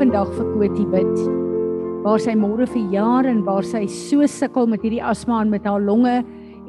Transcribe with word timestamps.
Vandag 0.00 0.30
vir 0.32 0.46
Kotie 0.54 0.86
bid. 0.88 1.16
Waar 2.00 2.22
sy 2.24 2.32
môre 2.32 2.64
vir 2.72 2.86
jare 2.88 3.28
en 3.28 3.42
waar 3.44 3.66
sy 3.68 3.82
so 3.84 4.24
sukkel 4.24 4.70
met 4.72 4.80
hierdie 4.80 5.02
asma 5.04 5.42
en 5.44 5.50
met 5.52 5.66
haar 5.68 5.82
longe 5.84 6.14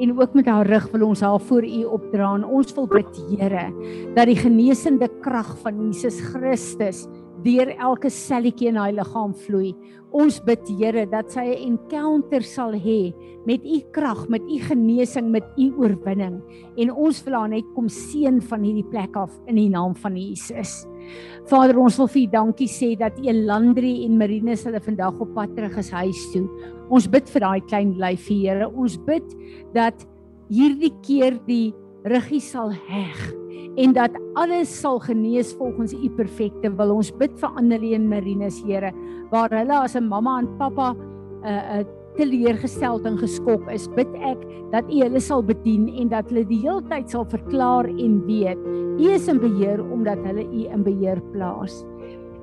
en 0.04 0.12
ook 0.18 0.36
met 0.36 0.50
haar 0.52 0.68
rug 0.68 0.90
wil 0.92 1.06
ons 1.08 1.24
haar 1.24 1.40
voor 1.48 1.64
U 1.64 1.80
opdra 1.96 2.34
en 2.36 2.44
ons 2.44 2.76
wil 2.76 2.90
bid 2.92 3.22
Here 3.30 3.70
dat 4.18 4.28
die 4.28 4.36
genesende 4.36 5.08
krag 5.24 5.48
van 5.64 5.80
Jesus 5.80 6.20
Christus 6.34 7.06
deur 7.46 7.72
elke 7.78 8.12
selletjie 8.12 8.68
in 8.74 8.82
haar 8.82 8.92
liggaam 9.00 9.32
vloei. 9.48 9.72
Ons 10.12 10.44
bid 10.44 10.68
Here 10.68 11.08
dat 11.08 11.32
sy 11.32 11.56
'n 11.56 11.72
encounter 11.72 12.44
sal 12.44 12.76
hê 12.76 13.16
met 13.48 13.64
u 13.64 13.80
krag, 13.96 14.28
met 14.28 14.44
u 14.44 14.60
genesing, 14.60 15.32
met 15.32 15.48
u 15.58 15.72
oorwinning. 15.80 16.42
En 16.76 16.92
ons 16.92 17.24
wil 17.24 17.40
haar 17.40 17.50
net 17.50 17.66
kom 17.76 17.88
seën 17.88 18.42
van 18.42 18.62
hierdie 18.62 18.90
plek 18.92 19.16
af 19.16 19.32
in 19.48 19.56
die 19.56 19.70
naam 19.70 19.96
van 19.96 20.18
Jesus. 20.18 20.86
Vader, 21.50 21.80
ons 21.82 21.98
wil 22.00 22.08
vir 22.08 22.22
u 22.22 22.28
dankie 22.32 22.70
sê 22.70 22.94
dat 23.00 23.18
u 23.20 23.34
Landri 23.34 24.06
en 24.06 24.18
Marinus 24.18 24.64
hulle 24.68 24.80
vandag 24.80 25.20
op 25.20 25.34
pad 25.36 25.56
terug 25.58 25.78
is 25.78 25.92
huis 25.92 26.24
toe. 26.34 26.46
Ons 26.90 27.08
bid 27.12 27.30
vir 27.30 27.46
daai 27.46 27.62
klein 27.68 27.94
lyfie, 28.00 28.42
Here. 28.48 28.70
Ons 28.70 28.98
bid 29.08 29.26
dat 29.76 30.06
hierdie 30.52 30.94
keer 31.06 31.40
die 31.48 31.74
ruggie 32.08 32.42
sal 32.42 32.74
heg 32.90 33.20
en 33.80 33.94
dat 33.96 34.12
alles 34.36 34.72
sal 34.82 35.00
genees 35.00 35.54
volgens 35.56 35.94
u 35.96 36.10
perfekte 36.18 36.74
wil. 36.76 36.98
Ons 36.98 37.12
bid 37.16 37.32
vir 37.40 37.58
Annelie 37.60 37.96
en 37.96 38.10
Marinus, 38.10 38.60
Here, 38.68 38.92
waar 39.32 39.50
hulle 39.50 39.78
as 39.84 39.96
'n 39.96 40.08
mamma 40.08 40.40
en 40.40 40.48
pappa 40.58 40.94
'n 40.94 40.98
uh, 41.46 41.50
eh, 41.50 41.80
'n 41.80 41.86
uh, 41.86 42.01
teleurgesteld 42.18 43.06
en 43.10 43.20
geskok 43.20 43.68
is, 43.74 43.88
bid 43.96 44.10
ek 44.28 44.42
dat 44.72 44.88
U 44.88 45.02
hulle 45.04 45.22
sal 45.24 45.44
bedien 45.46 45.88
en 46.00 46.12
dat 46.12 46.30
hulle 46.32 46.46
die 46.50 46.62
heeltyd 46.64 47.12
sal 47.12 47.28
verklaar 47.32 47.90
en 47.92 48.20
weet 48.28 48.60
U 49.02 49.08
is 49.12 49.30
in 49.32 49.40
beheer 49.42 49.82
omdat 49.84 50.22
hulle 50.28 50.46
U 50.46 50.66
in 50.68 50.84
beheer 50.88 51.22
plaas. 51.32 51.82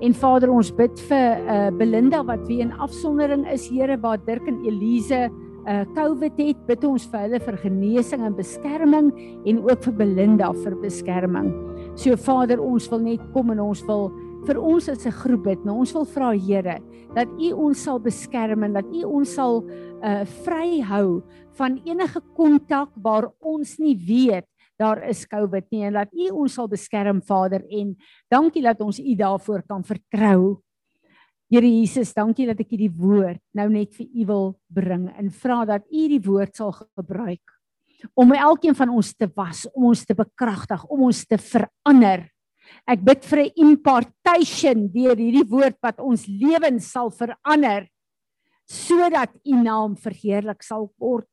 En 0.04 0.14
Vader, 0.14 0.50
ons 0.54 0.70
bid 0.78 1.00
vir 1.08 1.40
uh, 1.42 1.58
Belinda 1.74 2.20
wat 2.26 2.44
weer 2.46 2.68
in 2.68 2.74
afsondering 2.78 3.48
is, 3.50 3.66
Here, 3.66 3.98
waar 3.98 4.20
Dirk 4.26 4.46
en 4.46 4.62
Elise 4.66 5.26
uh 5.68 5.82
COVID 5.92 6.38
het, 6.40 6.60
bid 6.68 6.84
ons 6.86 7.04
vir 7.12 7.26
hulle 7.26 7.38
vir 7.44 7.56
genesing 7.60 8.22
en 8.24 8.36
beskerming 8.36 9.10
en 9.50 9.58
ook 9.66 9.82
vir 9.84 9.96
Belinda 9.98 10.48
vir 10.62 10.76
beskerming. 10.80 11.50
So 11.98 12.16
Vader, 12.16 12.62
ons 12.62 12.86
wil 12.88 13.02
net 13.04 13.24
kom 13.34 13.52
en 13.52 13.60
ons 13.60 13.82
wil 13.84 14.08
vir 14.46 14.58
ons 14.60 14.88
as 14.88 15.06
'n 15.06 15.10
groep 15.10 15.44
bid. 15.44 15.64
Nou 15.64 15.78
ons 15.78 15.92
wil 15.92 16.04
vra 16.04 16.32
Here 16.32 16.78
dat 17.14 17.28
U 17.28 17.52
ons 17.52 17.78
sal 17.78 17.98
beskerm 17.98 18.64
en 18.64 18.72
dat 18.72 18.86
U 18.86 19.04
ons 19.04 19.34
sal 19.34 19.64
uh 20.02 20.24
vryhou 20.44 21.22
van 21.58 21.80
enige 21.84 22.20
kontak 22.36 22.90
waar 22.94 23.32
ons 23.40 23.78
nie 23.78 23.96
weet 23.96 24.46
daar 24.78 25.02
is 25.08 25.26
COVID 25.26 25.66
nie 25.70 25.84
en 25.84 25.92
dat 25.98 26.08
U 26.14 26.30
ons 26.30 26.54
sal 26.54 26.68
beskerm 26.68 27.20
Vader 27.22 27.64
en 27.70 27.96
dankie 28.30 28.62
dat 28.62 28.80
ons 28.80 29.00
U 29.00 29.14
daarvoor 29.14 29.62
kan 29.66 29.82
vertrou. 29.82 30.62
Here 31.50 31.66
Jesus, 31.66 32.14
dankie 32.14 32.46
dat 32.46 32.60
ek 32.60 32.70
hierdie 32.70 32.92
woord 32.92 33.40
nou 33.54 33.68
net 33.68 33.94
vir 33.96 34.06
U 34.06 34.24
wil 34.26 34.58
bring 34.68 35.08
en 35.18 35.30
vra 35.30 35.64
dat 35.64 35.86
U 35.90 36.08
die 36.08 36.22
woord 36.22 36.54
sal 36.54 36.72
gebruik 36.72 37.58
om 38.14 38.32
elkeen 38.32 38.76
van 38.78 38.92
ons 38.94 39.12
te 39.16 39.26
was, 39.34 39.64
om 39.74 39.88
ons 39.90 40.04
te 40.06 40.14
bekragtig, 40.14 40.84
om 40.86 41.08
ons 41.08 41.24
te 41.26 41.38
verander. 41.38 42.28
Ek 42.86 43.00
bid 43.04 43.24
vir 43.24 43.38
'n 43.44 43.52
impartation 43.56 44.88
deur 44.88 45.16
hierdie 45.16 45.48
woord 45.48 45.76
wat 45.82 46.00
ons 46.00 46.26
lewens 46.26 46.90
sal 46.92 47.10
verander 47.10 47.88
sodat 48.68 49.32
U 49.44 49.54
naam 49.62 49.96
verheerlik 49.96 50.62
sal 50.62 50.92
word 51.00 51.26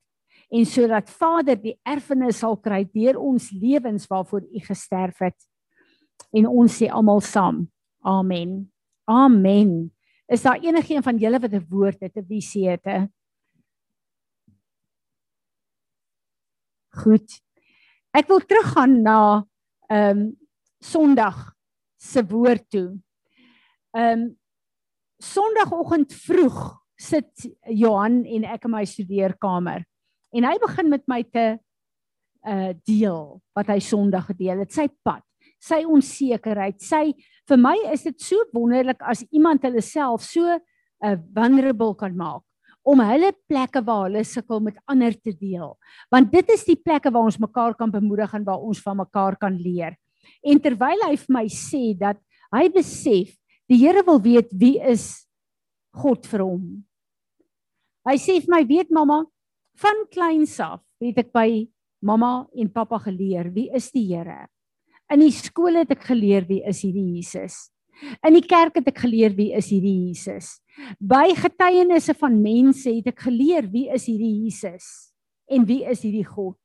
en 0.52 0.66
sodat 0.66 1.10
Vader 1.10 1.58
die 1.60 1.76
erfenis 1.86 2.40
sal 2.40 2.56
kry 2.58 2.84
deur 2.86 3.20
ons 3.20 3.52
lewens 3.52 4.08
waarvoor 4.08 4.42
U 4.42 4.60
gesterf 4.60 5.20
het. 5.20 5.38
En 6.32 6.48
ons 6.48 6.72
sê 6.72 6.88
almal 6.92 7.22
saam. 7.22 7.68
Amen. 8.04 8.72
Amen. 9.08 9.92
Is 10.28 10.42
daar 10.42 10.62
enigiemand 10.62 11.06
van 11.06 11.18
julle 11.18 11.40
wat 11.40 11.54
'n 11.54 11.68
woord 11.70 12.00
het, 12.02 12.16
'n 12.18 12.26
visie 12.26 12.70
het? 12.70 12.84
He? 12.86 13.08
Goed. 16.96 17.42
Ek 18.14 18.28
wil 18.28 18.40
teruggaan 18.40 19.02
na 19.02 19.46
ehm 19.90 20.18
um, 20.18 20.45
Sondag 20.86 21.52
se 21.98 22.24
woord 22.30 22.70
toe. 22.70 22.90
Ehm 23.98 24.26
um, 24.26 24.34
Sondagoggend 25.26 26.12
vroeg 26.12 26.58
sit 27.00 27.46
Johan 27.72 28.26
en 28.28 28.44
ek 28.52 28.66
in 28.68 28.74
my 28.74 28.82
studeerkamer 28.86 29.86
en 30.36 30.48
hy 30.48 30.56
begin 30.60 30.90
met 30.92 31.06
my 31.08 31.22
te 31.24 31.46
uh 32.46 32.74
deel 32.86 33.22
wat 33.58 33.72
hy 33.72 33.80
Sondag 33.82 34.28
gedeel 34.34 34.62
het, 34.62 34.74
sy 34.76 34.86
pad, 35.08 35.24
sy 35.58 35.82
onsekerheid, 35.88 36.78
sy 36.84 37.16
vir 37.50 37.62
my 37.62 37.74
is 37.94 38.04
dit 38.06 38.20
so 38.22 38.44
wonderlik 38.54 39.02
as 39.08 39.24
iemand 39.32 39.64
hulle 39.66 39.82
self 39.82 40.28
so 40.28 40.44
uh, 40.52 41.16
vulnerable 41.34 41.96
kan 41.98 42.14
maak 42.16 42.44
om 42.86 43.02
hulle 43.02 43.32
plekke 43.50 43.82
waar 43.82 44.06
hulle 44.06 44.22
sukkel 44.28 44.62
met 44.62 44.78
ander 44.92 45.16
te 45.18 45.34
deel. 45.34 45.72
Want 46.14 46.30
dit 46.32 46.52
is 46.54 46.68
die 46.68 46.78
plekke 46.78 47.10
waar 47.10 47.32
ons 47.32 47.40
mekaar 47.42 47.74
kan 47.80 47.90
bemoedig 47.90 48.36
en 48.38 48.46
waar 48.46 48.62
ons 48.62 48.82
van 48.84 49.00
mekaar 49.00 49.40
kan 49.42 49.58
leer. 49.58 49.96
En 50.46 50.62
terwyl 50.62 51.06
hy 51.08 51.16
vir 51.22 51.34
my 51.34 51.46
sê 51.52 51.94
dat 51.98 52.20
hy 52.56 52.68
besef 52.74 53.34
die 53.70 53.82
Here 53.82 54.04
wil 54.06 54.22
weet 54.22 54.52
wie 54.54 54.78
is 54.80 55.26
God 55.96 56.28
vir 56.30 56.44
hom. 56.46 56.66
Hy 58.06 58.18
sê 58.22 58.38
vir 58.44 58.52
my, 58.54 58.62
weet 58.70 58.92
mamma, 58.94 59.24
van 59.82 60.04
kleins 60.12 60.60
af 60.62 60.84
het 61.02 61.18
ek 61.26 61.32
by 61.36 61.66
mamma 62.06 62.46
en 62.54 62.70
pappa 62.72 63.00
geleer 63.08 63.50
wie 63.56 63.72
is 63.76 63.90
die 63.96 64.06
Here. 64.12 64.46
In 65.12 65.22
die 65.22 65.34
skool 65.34 65.82
het 65.82 65.92
ek 65.94 66.06
geleer 66.08 66.46
wie 66.50 66.62
is 66.66 66.82
hierdie 66.86 67.18
Jesus. 67.18 67.70
In 68.26 68.36
die 68.36 68.46
kerk 68.46 68.80
het 68.80 68.90
ek 68.92 69.04
geleer 69.06 69.34
wie 69.38 69.52
is 69.56 69.70
hierdie 69.72 70.10
Jesus. 70.10 70.58
By 71.00 71.30
getuienisse 71.38 72.16
van 72.20 72.38
mense 72.42 72.92
het 72.92 73.10
ek 73.14 73.26
geleer 73.28 73.70
wie 73.72 73.88
is 73.94 74.08
hierdie 74.10 74.46
Jesus 74.46 74.88
en 75.50 75.66
wie 75.70 75.84
is 75.88 76.02
hierdie 76.04 76.26
God. 76.28 76.58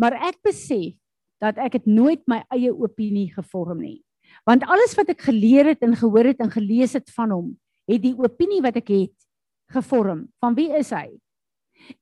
Maar 0.00 0.18
ek 0.28 0.40
besef 0.44 0.96
dat 1.42 1.58
ek 1.60 1.80
het 1.80 1.86
nooit 1.86 2.22
my 2.30 2.42
eie 2.54 2.72
opinie 2.72 3.28
gevorm 3.34 3.82
nie. 3.82 4.00
Want 4.48 4.66
alles 4.66 4.96
wat 4.98 5.10
ek 5.12 5.26
geleer 5.28 5.72
het 5.72 5.84
en 5.86 5.96
gehoor 5.96 6.32
het 6.32 6.40
en 6.42 6.50
gelees 6.52 6.96
het 6.96 7.10
van 7.14 7.32
hom, 7.34 7.48
het 7.88 8.02
die 8.02 8.16
opinie 8.16 8.62
wat 8.64 8.78
ek 8.80 8.90
het 8.92 9.14
gevorm. 9.72 10.26
Van 10.42 10.56
wie 10.58 10.70
is 10.76 10.90
hy? 10.94 11.08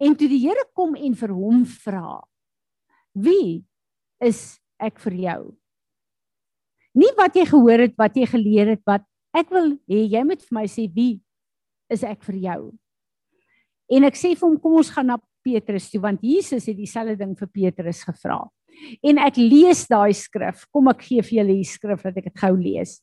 En 0.00 0.14
toe 0.16 0.28
die 0.30 0.40
Here 0.46 0.64
kom 0.76 0.94
en 0.96 1.16
vir 1.18 1.32
hom 1.34 1.64
vra: 1.84 2.22
Wie 3.12 3.64
is 4.22 4.58
ek 4.80 5.00
vir 5.04 5.18
jou. 5.24 5.42
Nie 6.94 7.10
wat 7.18 7.36
jy 7.36 7.44
gehoor 7.50 7.84
het, 7.86 7.94
wat 7.98 8.16
jy 8.16 8.26
geleer 8.30 8.74
het, 8.74 8.82
wat 8.86 9.04
ek 9.34 9.50
wil 9.54 9.74
hê 9.90 10.04
jy 10.06 10.22
moet 10.26 10.42
vir 10.44 10.56
my 10.60 10.64
sê 10.70 10.86
wie 10.94 11.18
is 11.90 12.04
ek 12.06 12.22
vir 12.28 12.38
jou. 12.46 12.60
En 13.92 14.06
ek 14.06 14.18
sê 14.18 14.32
vir 14.34 14.46
hom 14.46 14.58
kom 14.62 14.78
ons 14.80 14.92
gaan 14.94 15.10
na 15.10 15.18
Petrus 15.44 15.90
toe 15.92 16.00
want 16.00 16.22
Jesus 16.24 16.68
het 16.70 16.78
dieselfde 16.78 17.18
ding 17.20 17.34
vir 17.36 17.50
Petrus 17.50 18.04
gevra. 18.06 18.44
En 19.04 19.20
ek 19.22 19.38
lees 19.40 19.84
daai 19.90 20.14
skrif. 20.16 20.64
Kom 20.72 20.88
ek 20.92 21.02
gee 21.06 21.24
vir 21.24 21.40
julle 21.40 21.58
die 21.58 21.68
skrif 21.68 22.04
dat 22.06 22.18
ek 22.20 22.30
dit 22.30 22.40
gou 22.42 22.54
lees. 22.58 22.98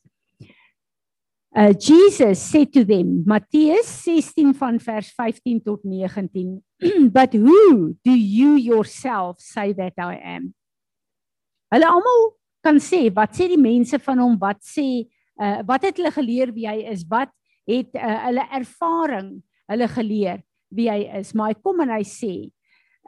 Uh 1.52 1.74
Jesus 1.76 2.40
said 2.40 2.72
to 2.72 2.82
them, 2.84 3.24
Matteus 3.28 3.86
16 4.06 4.54
van 4.56 4.78
vers 4.80 5.10
15 5.12 5.60
tot 5.60 5.84
19, 5.84 6.62
but 7.12 7.34
who 7.34 7.94
do 8.02 8.14
you 8.16 8.56
yourself 8.56 9.36
say 9.38 9.74
that 9.74 9.92
I 10.00 10.16
am? 10.16 10.54
Hulle 11.68 11.88
almal 11.88 12.24
kan 12.64 12.80
sê 12.80 13.10
wat 13.12 13.36
sê 13.36 13.50
die 13.52 13.60
mense 13.60 14.00
van 14.00 14.22
hom, 14.24 14.38
wat 14.40 14.64
sê 14.64 15.04
uh, 15.36 15.60
wat 15.68 15.84
het 15.84 16.00
hulle 16.00 16.14
geleer 16.16 16.54
wie 16.56 16.64
hy 16.70 16.86
is? 16.88 17.04
Wat 17.08 17.28
het 17.68 18.00
uh, 18.00 18.16
hulle 18.30 18.48
ervaring 18.56 19.30
hulle 19.68 19.88
geleer 19.92 20.40
wie 20.72 20.88
hy 20.88 21.02
is? 21.20 21.34
Maar 21.36 21.52
hy 21.52 21.60
kom 21.60 21.84
en 21.84 21.92
hy 21.98 22.04
sê, 22.08 22.34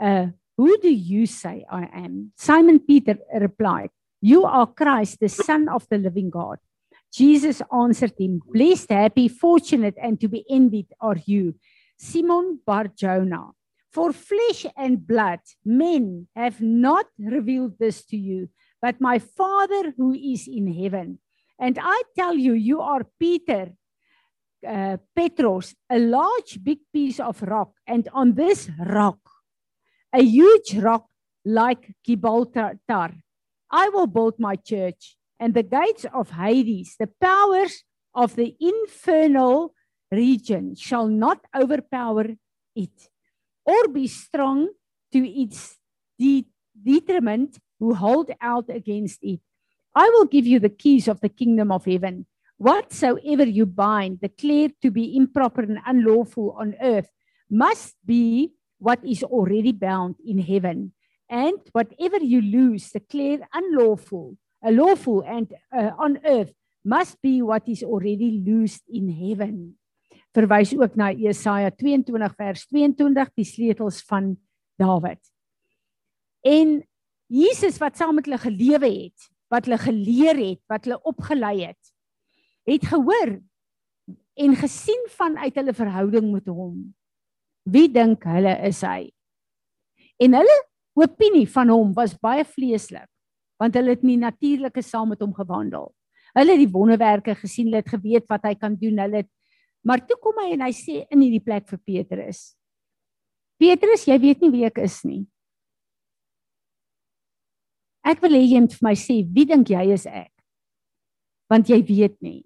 uh 0.05 0.29
who 0.57 0.79
do 0.79 0.91
you 0.91 1.27
say 1.27 1.65
I 1.71 1.85
am? 1.93 2.33
Simon 2.37 2.79
Peter 2.79 3.19
replied, 3.35 3.91
you 4.21 4.45
are 4.45 4.67
Christ, 4.67 5.21
the 5.21 5.29
son 5.29 5.69
of 5.69 5.87
the 5.91 5.99
living 5.99 6.31
God. 6.31 6.59
Jesus 7.13 7.61
answered 7.73 8.15
him, 8.19 8.41
blessed, 8.47 8.91
happy, 8.91 9.29
fortunate 9.29 9.95
and 10.03 10.21
to 10.21 10.29
be 10.29 10.45
envied 10.49 10.89
are 11.01 11.19
you, 11.27 11.55
Simon 11.99 12.61
Bar-Jonah. 12.67 13.51
For 13.93 14.13
flesh 14.13 14.67
and 14.77 15.07
blood, 15.07 15.41
men 15.65 16.27
have 16.35 16.61
not 16.61 17.07
revealed 17.19 17.79
this 17.79 18.05
to 18.07 18.17
you, 18.17 18.49
but 18.83 19.01
my 19.01 19.19
Father 19.19 19.93
who 19.97 20.13
is 20.15 20.49
in 20.49 20.73
heaven. 20.73 21.19
And 21.61 21.79
I 21.81 22.03
tell 22.17 22.35
you, 22.35 22.55
you 22.55 22.81
are 22.81 23.07
Peter, 23.21 23.73
uh, 24.67 24.97
Petros, 25.15 25.75
a 25.89 25.99
large, 25.99 26.59
big 26.65 26.79
piece 26.93 27.21
of 27.21 27.41
rock. 27.43 27.73
And 27.87 28.09
on 28.13 28.35
this 28.35 28.71
rock, 28.79 29.19
a 30.15 30.23
huge 30.23 30.77
rock 30.77 31.07
like 31.45 31.93
Gibraltar, 32.07 32.79
I 33.71 33.89
will 33.89 34.07
build 34.07 34.39
my 34.39 34.57
church, 34.57 35.17
and 35.41 35.53
the 35.53 35.65
gates 35.65 36.07
of 36.15 36.31
Hades, 36.31 36.95
the 36.99 37.11
powers 37.21 37.83
of 38.15 38.37
the 38.37 38.55
infernal 38.61 39.75
region, 40.11 40.77
shall 40.77 41.09
not 41.09 41.41
overpower 41.55 42.27
it. 42.77 43.09
or 43.67 43.89
be 43.89 44.07
strong 44.07 44.69
to 45.11 45.21
its 45.27 45.79
de 46.19 46.47
detriment 46.77 47.59
who 47.81 47.95
hold 47.95 48.31
out 48.41 48.69
against 48.69 49.21
it. 49.23 49.41
I 49.95 50.09
will 50.11 50.27
give 50.27 50.47
you 50.47 50.59
the 50.61 50.69
keys 50.69 51.09
of 51.09 51.21
the 51.21 51.31
kingdom 51.31 51.73
of 51.73 51.87
heaven. 51.87 52.27
whatsoever 52.57 53.45
you 53.45 53.67
bind 53.67 54.21
declared 54.21 54.73
to 54.81 54.91
be 54.91 55.17
improper 55.17 55.63
and 55.63 55.79
unlawful 55.87 56.55
on 56.59 56.77
earth 56.81 57.11
must 57.51 57.97
be 58.07 58.53
what 58.85 59.01
is 59.03 59.25
already 59.25 59.73
bound 59.73 60.21
in 60.21 60.39
heaven. 60.39 60.93
And 61.29 61.59
whatever 61.73 62.21
you 62.21 62.45
lose 62.45 62.93
declared 62.93 63.43
unlawful 63.53 64.37
uh, 64.65 64.73
lawful 64.73 65.23
and 65.27 65.53
uh, 65.73 65.93
on 65.99 66.19
earth 66.25 66.53
must 66.85 67.21
be 67.21 67.43
what 67.43 67.69
is 67.69 67.83
already 67.83 68.43
loosed 68.45 68.85
in 68.89 69.09
heaven. 69.09 69.77
Verwys 70.35 70.75
ook 70.75 70.97
na 70.99 71.13
Jesaja 71.15 71.71
22 71.71 72.35
vers 72.37 72.67
22 72.67 73.31
die 73.39 73.47
sleutels 73.47 74.03
van 74.09 74.35
Dawid. 74.81 75.21
En 76.43 76.83
Jesus 77.31 77.79
wat 77.81 77.97
saam 77.97 78.19
met 78.19 78.27
hulle 78.27 78.41
gelewe 78.43 78.91
het 78.91 79.31
wat 79.53 79.69
hulle 79.69 79.79
geleer 79.79 80.37
het 80.41 80.61
wat 80.69 80.85
hulle 80.85 80.99
opgelei 81.07 81.71
het 81.71 81.93
het 82.69 82.85
gehoor 82.89 83.39
en 84.35 84.57
gesien 84.59 85.03
vanuit 85.15 85.55
hulle 85.55 85.73
verhouding 85.77 86.33
met 86.33 86.49
hom. 86.51 86.95
Wie 87.65 87.89
dink 87.89 88.25
hulle 88.29 88.55
is 88.69 88.83
hy? 88.85 89.09
En 90.21 90.37
hulle 90.37 90.57
opinie 90.95 91.47
van 91.51 91.73
hom 91.73 91.93
was 91.97 92.15
baie 92.23 92.45
vleeslik 92.47 93.09
want 93.63 93.77
hulle 93.79 93.95
het 93.95 94.03
nie 94.03 94.17
natuurlike 94.19 94.83
saam 94.83 95.13
met 95.15 95.21
hom 95.23 95.31
gewandel. 95.33 95.87
Hulle 96.35 96.57
het 96.57 96.61
die 96.65 96.73
wonderwerke 96.73 97.37
gesien, 97.39 97.69
hulle 97.69 97.81
het 97.85 97.93
geweet 97.93 98.27
wat 98.29 98.43
hy 98.49 98.55
kan 98.59 98.75
doen. 98.77 98.99
Hulle 98.99 99.23
het 99.23 99.31
maar 99.87 100.03
toe 100.03 100.17
kom 100.21 100.41
hy 100.43 100.55
en 100.57 100.65
hy 100.65 100.73
sê 100.75 101.05
in 101.13 101.23
hierdie 101.23 101.43
plek 101.45 101.69
vir 101.71 101.81
Petrus. 101.87 102.43
Petrus, 103.61 104.07
jy 104.09 104.17
weet 104.21 104.43
nie 104.43 104.51
wie 104.53 104.65
ek 104.67 104.81
is 104.83 104.99
nie. 105.07 105.23
Ek 108.05 108.21
wil 108.25 108.37
hê 108.37 108.43
jy 108.43 108.65
moet 108.65 108.75
vir 108.75 108.87
my 108.89 108.95
sê, 108.99 109.21
wie 109.25 109.47
dink 109.49 109.71
jy 109.73 109.85
is 109.95 110.09
ek? 110.09 110.33
Want 111.53 111.71
jy 111.71 111.79
weet 111.85 112.17
nie. 112.25 112.43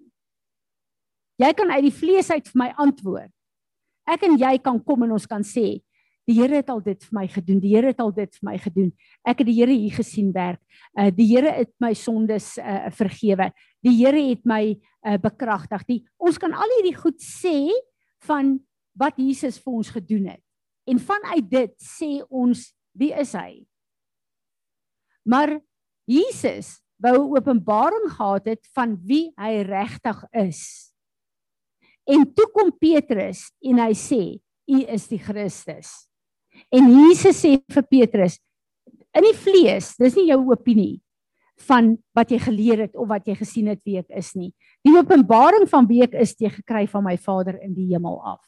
Jy 1.39 1.49
kan 1.55 1.71
uit 1.71 1.85
die 1.87 1.95
vlees 1.95 2.29
uit 2.31 2.47
vir 2.51 2.59
my 2.59 2.69
antwoord. 2.79 3.31
Ek 4.09 4.25
en 4.25 4.37
jy 4.39 4.57
kan 4.63 4.79
kom 4.81 5.05
en 5.05 5.13
ons 5.17 5.27
kan 5.29 5.45
sê, 5.45 5.79
die 6.29 6.35
Here 6.37 6.59
het 6.59 6.69
al 6.69 6.81
dit 6.85 7.01
vir 7.01 7.15
my 7.17 7.25
gedoen. 7.31 7.59
Die 7.61 7.71
Here 7.73 7.89
het 7.89 8.01
al 8.03 8.11
dit 8.13 8.35
vir 8.37 8.45
my 8.45 8.57
gedoen. 8.61 8.89
Ek 9.25 9.39
het 9.41 9.47
die 9.49 9.55
Here 9.57 9.73
hier 9.73 9.95
gesien 9.97 10.29
werk. 10.35 10.61
Uh 10.93 11.09
die 11.09 11.25
Here 11.31 11.55
het 11.55 11.71
my 11.81 11.95
sondes 11.97 12.51
uh 12.61 12.91
vergewe. 12.93 13.49
Die 13.85 13.95
Here 13.97 14.21
het 14.27 14.45
my 14.45 14.75
uh 14.77 15.17
bekragtig. 15.21 15.87
Die 15.89 16.03
ons 16.21 16.37
kan 16.37 16.53
al 16.53 16.75
hierdie 16.77 16.97
goed 16.97 17.17
sê 17.23 17.71
van 18.27 18.59
wat 18.99 19.17
Jesus 19.17 19.57
vir 19.63 19.79
ons 19.81 19.89
gedoen 19.95 20.29
het. 20.35 20.43
En 20.89 21.01
vanuit 21.01 21.49
dit 21.49 21.73
sê 21.81 22.19
ons 22.29 22.61
wie 22.93 23.13
is 23.15 23.33
hy? 23.37 23.65
Maar 25.25 25.57
Jesus 26.09 26.79
wou 27.01 27.37
openbaring 27.37 28.09
gehad 28.11 28.53
het 28.53 28.69
van 28.75 28.97
wie 29.07 29.29
hy 29.39 29.63
regtig 29.65 30.21
is. 30.35 30.88
En 32.07 32.25
toe 32.33 32.47
kom 32.53 32.71
Petrus 32.71 33.51
en 33.63 33.79
hy 33.79 33.93
sê, 33.93 34.39
"U 34.67 34.77
is 34.87 35.07
die 35.07 35.19
Christus." 35.19 36.07
En 36.71 36.87
Jesus 36.89 37.43
sê 37.43 37.61
vir 37.69 37.83
Petrus, 37.83 38.39
"In 39.13 39.23
die 39.23 39.33
vlees, 39.33 39.95
dis 39.97 40.15
nie 40.15 40.27
jou 40.27 40.51
opinie 40.51 41.01
van 41.67 41.97
wat 42.15 42.31
jy 42.31 42.39
geleer 42.39 42.83
het 42.85 42.95
of 42.95 43.09
wat 43.09 43.27
jy 43.27 43.35
gesien 43.39 43.69
het 43.71 43.81
wie 43.87 43.99
ek 43.99 44.09
is 44.15 44.33
nie. 44.35 44.51
Die 44.85 44.95
openbaring 44.95 45.67
van 45.69 45.87
wie 45.89 46.03
ek 46.05 46.15
is, 46.19 46.35
jy 46.39 46.51
gekry 46.53 46.85
van 46.87 47.03
my 47.03 47.17
Vader 47.17 47.59
in 47.63 47.73
die 47.75 47.89
hemel 47.91 48.19
af. 48.23 48.41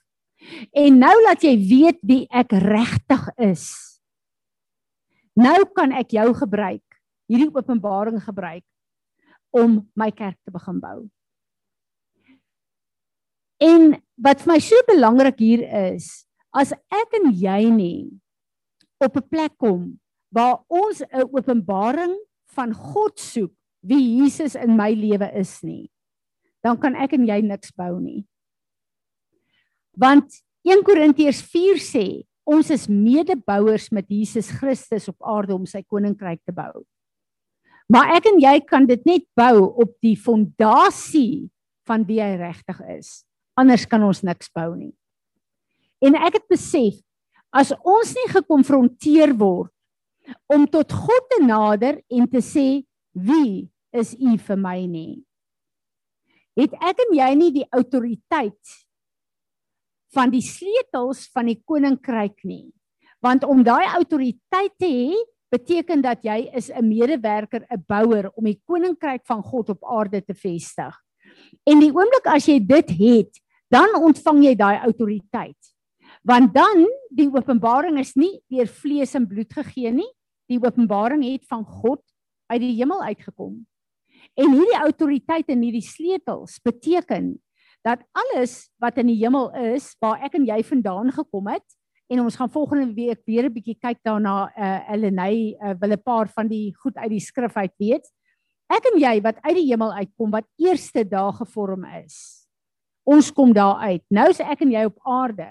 En 0.73 0.99
nou 1.01 1.13
laat 1.25 1.43
jy 1.45 1.55
weet 1.57 1.99
wie 2.07 2.23
ek 2.31 2.55
regtig 2.63 3.27
is. 3.37 3.65
Nou 5.37 5.63
kan 5.75 5.93
ek 5.95 6.15
jou 6.17 6.27
gebruik, 6.35 6.83
hierdie 7.31 7.51
openbaring 7.53 8.19
gebruik 8.23 8.65
om 9.55 9.81
my 9.95 10.09
kerk 10.11 10.39
te 10.43 10.51
begin 10.53 10.79
bou. 10.81 10.99
En 13.61 13.93
wat 14.17 14.41
vir 14.41 14.55
my 14.55 14.59
so 14.63 14.85
belangrik 14.89 15.37
hier 15.41 15.63
is, 15.93 16.25
as 16.49 16.73
ek 16.73 17.17
en 17.21 17.29
jy 17.29 17.69
nie 17.69 18.09
op 19.01 19.17
'n 19.17 19.29
plek 19.29 19.53
kom 19.57 19.99
waar 20.33 20.65
ons 20.67 21.01
'n 21.01 21.29
openbaring 21.29 22.17
van 22.55 22.73
God 22.73 23.19
soek 23.19 23.53
wie 23.81 24.17
Jesus 24.17 24.55
in 24.55 24.75
my 24.75 24.93
lewe 24.93 25.29
is 25.37 25.61
nie, 25.63 25.91
dan 26.63 26.77
kan 26.77 26.95
ek 26.95 27.13
en 27.13 27.25
jy 27.25 27.41
niks 27.41 27.71
bou 27.71 27.99
nie. 27.99 28.25
Want 29.97 30.41
1 30.63 30.83
Korintiërs 30.83 31.41
4 31.41 31.77
sê 31.77 32.23
ons 32.45 32.69
is 32.69 32.87
medebouers 32.87 33.91
met 33.91 34.05
Jesus 34.09 34.49
Christus 34.49 35.07
op 35.07 35.21
aarde 35.21 35.53
om 35.53 35.65
sy 35.65 35.83
koninkryk 35.83 36.41
te 36.45 36.51
bou. 36.51 36.85
Maar 37.89 38.15
ek 38.17 38.25
en 38.25 38.39
jy 38.39 38.59
kan 38.61 38.85
dit 38.85 39.05
net 39.05 39.25
bou 39.35 39.73
op 39.81 39.97
die 40.01 40.15
fondasie 40.15 41.49
van 41.85 42.05
wie 42.05 42.21
hy 42.21 42.35
regtig 42.37 42.79
is 42.97 43.25
anders 43.57 43.85
kan 43.85 44.03
ons 44.03 44.23
niks 44.23 44.49
bou 44.53 44.75
nie. 44.75 44.93
En 46.01 46.15
ek 46.15 46.39
het 46.39 46.47
besef 46.49 46.99
as 47.51 47.73
ons 47.83 48.13
nie 48.15 48.29
gekonfronteer 48.31 49.35
word 49.37 49.71
om 50.51 50.67
tot 50.69 50.93
God 50.93 51.27
te 51.33 51.41
nader 51.43 51.99
en 52.09 52.27
te 52.31 52.41
sê 52.45 52.83
wie 53.11 53.67
is 53.91 54.13
u 54.15 54.37
vir 54.37 54.59
my 54.59 54.79
nie. 54.87 55.19
Het 56.57 56.73
ek 56.79 57.03
en 57.05 57.13
jy 57.17 57.29
nie 57.39 57.51
die 57.61 57.67
autoriteit 57.75 58.77
van 60.15 60.31
die 60.31 60.43
sleutels 60.43 61.27
van 61.31 61.47
die 61.47 61.59
koninkryk 61.63 62.43
nie. 62.47 62.71
Want 63.23 63.45
om 63.47 63.61
daai 63.63 63.85
autoriteit 63.95 64.73
te 64.79 64.89
hê, 64.89 65.19
beteken 65.51 66.01
dat 66.01 66.23
jy 66.23 66.49
is 66.55 66.71
'n 66.71 66.87
medewerker, 66.87 67.67
'n 67.69 67.83
bouer 67.87 68.31
om 68.35 68.45
die 68.45 68.59
koninkryk 68.65 69.25
van 69.25 69.43
God 69.43 69.69
op 69.69 69.83
aarde 69.83 70.21
te 70.21 70.33
vestig. 70.33 70.95
En 71.67 71.79
die 71.79 71.91
oomblik 71.93 72.27
as 72.31 72.47
jy 72.49 72.59
dit 72.59 72.93
het, 72.99 73.41
dan 73.71 73.95
ontvang 74.01 74.43
jy 74.45 74.55
daai 74.59 74.83
autoriteit. 74.83 75.57
Want 76.27 76.53
dan 76.53 76.85
die 77.09 77.29
openbaring 77.31 77.97
is 77.99 78.13
nie 78.19 78.41
deur 78.51 78.67
vlees 78.67 79.15
en 79.17 79.27
bloed 79.27 79.53
gegee 79.53 79.91
nie. 79.91 80.09
Die 80.51 80.59
openbaring 80.61 81.23
het 81.25 81.47
van 81.49 81.63
God 81.65 82.01
uit 82.51 82.61
die 82.61 82.75
hemel 82.75 83.01
uitgekom. 83.03 83.61
En 84.37 84.53
hierdie 84.53 84.79
autoriteit 84.79 85.49
en 85.49 85.63
hierdie 85.63 85.85
sleutels 85.85 86.59
beteken 86.63 87.33
dat 87.81 88.03
alles 88.13 88.69
wat 88.77 88.99
in 89.01 89.09
die 89.09 89.17
hemel 89.23 89.49
is, 89.73 89.95
waar 90.03 90.21
ek 90.21 90.35
en 90.37 90.45
jy 90.45 90.59
vandaan 90.67 91.09
gekom 91.15 91.49
het, 91.49 91.65
en 92.11 92.19
ons 92.25 92.35
gaan 92.35 92.51
volgende 92.51 92.93
week 92.93 93.21
weer 93.25 93.47
'n 93.47 93.53
bietjie 93.53 93.77
kyk 93.79 93.99
daarna 94.03 94.51
uh 94.51 94.63
eh, 94.63 94.93
Elenay 94.93 95.55
uh, 95.55 95.73
wil 95.79 95.91
'n 95.95 96.03
paar 96.03 96.27
van 96.29 96.47
die 96.47 96.75
goed 96.75 96.95
uit 96.95 97.09
die 97.09 97.19
skrif 97.19 97.55
uit 97.55 97.73
weet. 97.77 98.05
Ek 98.71 98.85
en 98.93 98.99
jy 99.01 99.15
wat 99.25 99.41
uit 99.43 99.55
die 99.57 99.67
hemel 99.67 99.91
uitkom 99.99 100.31
wat 100.31 100.47
eerste 100.61 101.03
dae 101.03 101.31
gevorm 101.41 101.83
is. 101.99 102.47
Ons 103.03 103.31
kom 103.35 103.51
daar 103.53 103.81
uit. 103.89 104.03
Nou 104.13 104.29
is 104.31 104.39
ek 104.39 104.61
en 104.63 104.71
jy 104.71 104.85
op 104.87 105.01
aarde. 105.03 105.49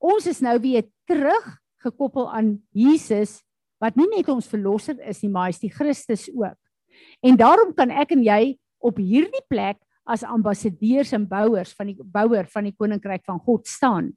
Ons 0.00 0.26
is 0.26 0.40
nou 0.42 0.56
weer 0.62 0.88
terug 1.06 1.46
gekoppel 1.84 2.26
aan 2.32 2.56
Jesus 2.74 3.38
wat 3.80 3.96
nie 3.96 4.08
net 4.10 4.28
ons 4.28 4.48
verlosser 4.48 4.98
is 5.08 5.22
nie, 5.22 5.30
maar 5.32 5.48
hy 5.48 5.54
is 5.54 5.62
die 5.62 5.72
Christus 5.72 6.26
ook. 6.32 6.58
En 7.24 7.38
daarom 7.38 7.70
kan 7.76 7.92
ek 7.92 8.16
en 8.16 8.24
jy 8.24 8.56
op 8.82 8.98
hierdie 9.00 9.44
plek 9.48 9.78
as 10.10 10.24
ambassadeurs 10.26 11.14
en 11.16 11.28
bouers 11.28 11.72
van 11.76 11.92
die 11.92 11.96
bouer 12.02 12.48
van 12.50 12.66
die 12.66 12.74
koninkryk 12.76 13.22
van 13.28 13.38
God 13.46 13.68
staan. 13.70 14.10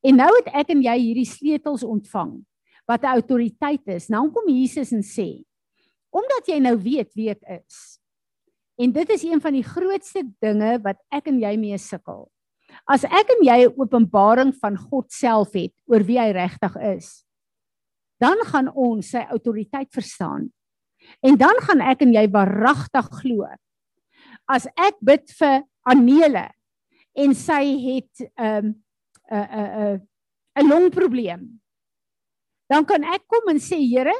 En 0.00 0.16
nou 0.16 0.30
het 0.38 0.48
ek 0.62 0.72
en 0.72 0.82
jy 0.82 0.96
hierdie 1.02 1.28
sleutels 1.28 1.84
ontvang 1.84 2.38
wat 2.88 3.02
'n 3.02 3.16
autoriteit 3.20 3.84
is. 3.86 4.08
Nou 4.08 4.30
kom 4.30 4.48
Jesus 4.48 4.92
en 4.92 5.02
sê: 5.02 5.44
"Omdat 6.14 6.46
jy 6.46 6.58
nou 6.62 6.76
weet 6.78 7.10
wie 7.18 7.30
ek 7.30 7.42
is, 7.58 7.98
En 8.76 8.92
dit 8.92 9.08
is 9.08 9.22
een 9.22 9.40
van 9.40 9.54
die 9.54 9.64
grootste 9.66 10.24
dinge 10.42 10.78
wat 10.82 10.98
ek 11.14 11.28
en 11.30 11.38
jy 11.42 11.54
mee 11.60 11.78
sukkel. 11.78 12.26
As 12.90 13.04
ek 13.06 13.30
en 13.36 13.44
jy 13.46 13.58
'n 13.66 13.74
openbaring 13.78 14.50
van 14.58 14.76
God 14.76 15.12
self 15.12 15.54
het 15.54 15.74
oor 15.86 16.02
wie 16.02 16.18
hy 16.18 16.32
regtig 16.34 16.74
is, 16.76 17.24
dan 18.18 18.36
gaan 18.50 18.72
ons 18.74 19.10
sy 19.10 19.22
autoriteit 19.30 19.92
verstaan. 19.94 20.50
En 21.22 21.36
dan 21.36 21.54
gaan 21.60 21.80
ek 21.80 22.02
en 22.02 22.12
jy 22.12 22.26
waaragtig 22.28 23.08
glo. 23.22 23.46
As 24.48 24.66
ek 24.76 24.98
bid 25.00 25.30
vir 25.38 25.62
Anele 25.86 26.50
en 27.14 27.34
sy 27.34 27.62
het 27.78 28.30
'n 28.38 28.74
'n 29.30 29.46
'n 29.54 30.00
'n 30.58 30.68
longprobleem, 30.68 31.60
dan 32.68 32.84
kan 32.84 33.04
ek 33.04 33.22
kom 33.28 33.48
en 33.48 33.60
sê 33.60 33.78
Here, 33.78 34.14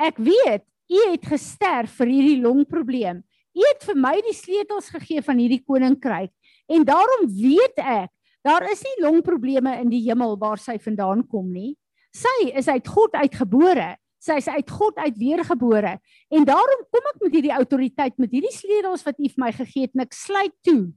ek 0.00 0.16
weet 0.16 0.64
U 0.92 1.00
het 1.08 1.24
gesterf 1.24 1.94
vir 2.00 2.10
hierdie 2.12 2.40
longprobleem. 2.42 3.22
U 3.52 3.62
het 3.68 3.86
vir 3.88 3.98
my 4.00 4.16
die 4.24 4.36
sleutels 4.36 4.90
gegee 4.92 5.22
van 5.24 5.40
hierdie 5.40 5.62
koninkryk 5.64 6.32
en 6.72 6.84
daarom 6.88 7.26
weet 7.28 7.80
ek 7.80 8.12
daar 8.42 8.64
is 8.72 8.82
nie 8.82 9.04
longprobleme 9.04 9.76
in 9.78 9.90
die 9.92 10.02
hemel 10.08 10.34
waar 10.40 10.58
sy 10.58 10.74
vandaan 10.82 11.22
kom 11.30 11.52
nie. 11.52 11.76
Sy 12.12 12.50
is 12.58 12.68
uit 12.68 12.88
God 12.90 13.14
uitgebore. 13.14 13.94
Sy 14.22 14.36
is 14.38 14.48
uit 14.50 14.70
God 14.70 14.98
uit 15.02 15.16
weergebore 15.18 15.96
en 16.30 16.44
daarom 16.46 16.82
kom 16.94 17.06
ek 17.10 17.22
met 17.24 17.36
hierdie 17.36 17.54
autoriteit 17.56 18.18
met 18.22 18.30
hierdie 18.30 18.54
sleutels 18.54 19.02
wat 19.06 19.18
U 19.18 19.28
vir 19.28 19.42
my 19.42 19.50
gegee 19.56 19.88
het 19.88 19.96
en 19.96 20.04
ek 20.04 20.14
sluit 20.14 20.54
toe 20.62 20.92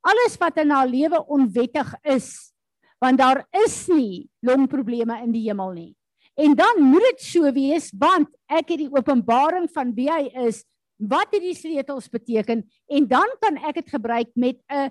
alles 0.00 0.36
wat 0.40 0.58
in 0.60 0.72
haar 0.72 0.88
lewe 0.88 1.20
onwettig 1.28 1.94
is 2.04 2.52
want 3.00 3.20
daar 3.20 3.46
is 3.64 3.86
nie 3.88 4.28
longprobleme 4.44 5.22
in 5.24 5.32
die 5.32 5.46
hemel 5.46 5.72
nie. 5.72 5.92
En 6.38 6.54
dan 6.54 6.82
moet 6.82 7.04
dit 7.10 7.20
so 7.20 7.52
wees 7.52 7.90
want 7.98 8.28
ek 8.46 8.74
het 8.74 8.78
die 8.78 8.92
openbaring 8.92 9.68
van 9.74 9.94
wie 9.94 10.10
hy 10.10 10.30
is 10.46 10.64
wat 11.00 11.32
hierdie 11.32 11.56
sleutels 11.56 12.10
beteken 12.12 12.62
en 12.92 13.06
dan 13.08 13.30
kan 13.40 13.56
ek 13.64 13.80
dit 13.80 13.88
gebruik 13.88 14.28
met 14.34 14.60
'n 14.68 14.90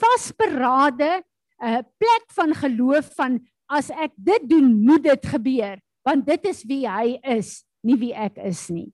vasberade 0.00 1.24
'n 1.62 1.84
plek 1.98 2.24
van 2.36 2.54
geloof 2.54 3.14
van 3.14 3.40
as 3.66 3.90
ek 3.90 4.12
dit 4.16 4.48
doen, 4.48 4.84
moet 4.84 5.02
dit 5.02 5.26
gebeur, 5.26 5.78
want 6.04 6.26
dit 6.26 6.44
is 6.50 6.64
wie 6.68 6.84
hy 6.88 7.18
is, 7.22 7.64
nie 7.84 7.96
wie 7.96 8.12
ek 8.12 8.36
is 8.44 8.68
nie. 8.68 8.90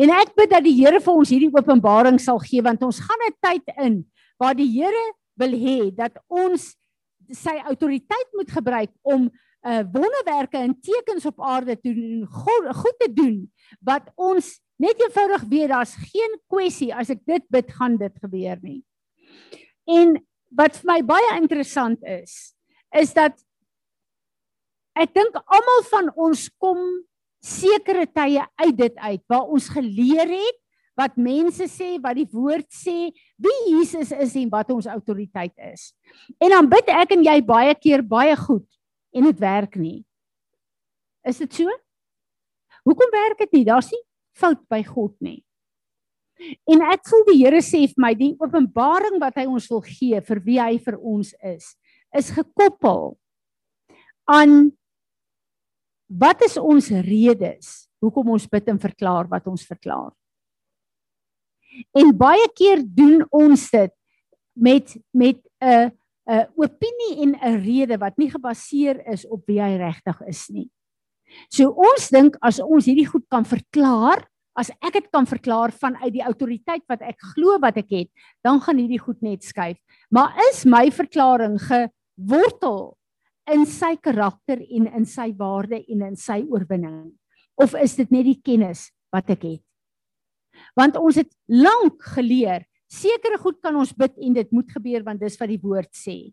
En 0.00 0.10
ek 0.10 0.34
bid 0.34 0.50
dat 0.50 0.64
die 0.64 0.74
Here 0.74 1.00
vir 1.00 1.14
ons 1.20 1.30
hierdie 1.30 1.52
openbaring 1.54 2.18
sal 2.18 2.40
gee 2.42 2.62
want 2.64 2.82
ons 2.82 2.98
gaan 3.00 3.22
'n 3.28 3.36
tyd 3.40 3.66
in 3.78 4.04
waar 4.38 4.54
die 4.54 4.70
Here 4.70 5.04
wil 5.38 5.54
hê 5.54 5.94
dat 5.94 6.18
ons 6.28 6.74
sy 7.30 7.54
autoriteit 7.68 8.30
moet 8.34 8.50
gebruik 8.50 8.90
om 9.02 9.30
uh 9.68 9.82
wonderwerke 9.92 10.60
en 10.60 10.74
tekens 10.80 11.26
op 11.28 11.42
aarde 11.44 11.76
te 11.76 11.92
doen, 11.92 12.26
God, 12.26 12.68
goed 12.76 12.98
te 12.98 13.10
doen 13.12 13.36
wat 13.84 14.08
ons 14.16 14.54
net 14.80 15.00
eenvoudig 15.02 15.44
weet 15.50 15.72
daar's 15.72 15.96
geen 16.12 16.38
kwessie 16.48 16.92
as 16.94 17.10
ek 17.12 17.24
dit 17.28 17.44
bid 17.52 17.72
gaan 17.76 17.98
dit 18.00 18.14
gebeur 18.22 18.56
nie. 18.62 18.80
En 19.88 20.16
wat 20.56 20.78
vir 20.78 20.88
my 20.92 21.00
baie 21.04 21.34
interessant 21.36 22.00
is, 22.06 22.54
is 22.96 23.12
dat 23.16 23.36
ek 24.98 25.12
dink 25.14 25.36
almal 25.44 25.84
van 25.90 26.08
ons 26.16 26.46
kom 26.62 26.80
sekere 27.44 28.06
tye 28.10 28.42
uit 28.64 28.78
dit 28.78 28.96
uit 28.96 29.22
waar 29.30 29.52
ons 29.52 29.68
geleer 29.74 30.30
het 30.30 30.58
wat 30.98 31.14
mense 31.14 31.68
sê, 31.70 31.92
wat 32.02 32.16
die 32.18 32.26
woord 32.32 32.66
sê, 32.74 33.12
wie 33.38 33.58
Jesus 33.68 34.10
is 34.10 34.32
en 34.40 34.48
wat 34.50 34.72
ons 34.74 34.88
autoriteit 34.90 35.54
is. 35.70 35.92
En 36.42 36.50
dan 36.50 36.66
bid 36.70 36.90
ek 36.90 37.14
en 37.14 37.22
jy 37.22 37.36
baie 37.46 37.76
keer 37.78 38.02
baie 38.02 38.34
goed 38.34 38.66
en 39.14 39.28
dit 39.28 39.38
werk 39.40 39.76
nie. 39.76 40.04
Is 41.28 41.40
dit 41.42 41.60
so? 41.60 41.72
Hoekom 42.88 43.10
werk 43.12 43.38
dit 43.44 43.58
nie? 43.58 43.64
Daar's 43.68 43.90
nie 43.92 44.02
fout 44.38 44.60
by 44.70 44.82
God 44.86 45.14
nie. 45.24 45.42
En 46.70 46.84
ek 46.86 47.02
voel 47.10 47.24
die 47.32 47.38
Here 47.40 47.60
sê 47.64 47.82
vir 47.90 48.02
my 48.02 48.12
die 48.14 48.34
openbaring 48.38 49.18
wat 49.22 49.40
hy 49.40 49.48
ons 49.50 49.66
wil 49.72 49.82
gee 49.82 50.20
vir 50.22 50.40
wie 50.44 50.58
hy 50.62 50.76
vir 50.82 50.98
ons 50.98 51.32
is, 51.42 51.72
is 52.14 52.30
gekoppel 52.34 53.16
aan 54.30 54.70
wat 56.08 56.44
is 56.46 56.56
ons 56.60 56.92
redes 57.04 57.88
hoekom 58.00 58.30
ons 58.36 58.46
bid 58.48 58.70
en 58.70 58.78
verklaar 58.80 59.26
wat 59.28 59.48
ons 59.50 59.66
verklaar. 59.66 60.12
En 61.96 62.14
baie 62.16 62.46
keer 62.56 62.82
doen 62.82 63.24
ons 63.34 63.66
dit 63.74 63.94
met 64.58 64.96
met 65.12 65.38
'n 65.62 65.90
'n 66.28 66.46
opinie 66.60 67.22
en 67.24 67.36
'n 67.40 67.60
rede 67.64 67.96
wat 67.98 68.18
nie 68.18 68.30
gebaseer 68.30 69.00
is 69.08 69.24
op 69.26 69.46
wie 69.46 69.60
hy 69.60 69.76
regtig 69.80 70.20
is 70.28 70.48
nie. 70.50 70.68
So 71.50 71.70
ons 71.70 72.08
dink 72.08 72.36
as 72.42 72.60
ons 72.60 72.86
hierdie 72.88 73.08
goed 73.08 73.24
kan 73.30 73.44
verklaar, 73.44 74.26
as 74.58 74.70
ek 74.82 74.92
dit 74.92 75.08
kan 75.12 75.26
verklaar 75.26 75.72
vanuit 75.72 76.12
die 76.12 76.24
autoriteit 76.24 76.82
wat 76.88 77.02
ek 77.02 77.20
glo 77.34 77.58
wat 77.62 77.76
ek 77.78 77.90
het, 77.90 78.10
dan 78.44 78.60
gaan 78.60 78.80
hierdie 78.80 79.00
goed 79.00 79.22
net 79.22 79.44
skuif. 79.46 79.78
Maar 80.10 80.34
is 80.50 80.64
my 80.66 80.90
verklaring 80.90 81.58
gewortel 81.62 82.96
in 83.48 83.64
sy 83.66 83.94
karakter 83.96 84.60
en 84.60 84.88
in 84.98 85.06
sy 85.06 85.30
waarde 85.38 85.80
en 85.88 86.02
in 86.10 86.16
sy 86.16 86.42
oorwinning 86.50 87.14
of 87.58 87.74
is 87.74 87.96
dit 87.96 88.10
net 88.14 88.26
die 88.26 88.40
kennis 88.44 88.90
wat 89.14 89.30
ek 89.30 89.46
het? 89.46 89.64
Want 90.76 90.98
ons 90.98 91.16
het 91.18 91.30
lank 91.48 92.02
geleer 92.16 92.66
sekere 92.88 93.38
goed 93.38 93.60
kan 93.60 93.76
ons 93.76 93.92
bid 93.92 94.16
en 94.16 94.36
dit 94.40 94.52
moet 94.52 94.70
gebeur 94.72 95.04
want 95.04 95.20
dis 95.20 95.36
wat 95.40 95.50
die 95.52 95.60
woord 95.60 95.90
sê. 95.96 96.32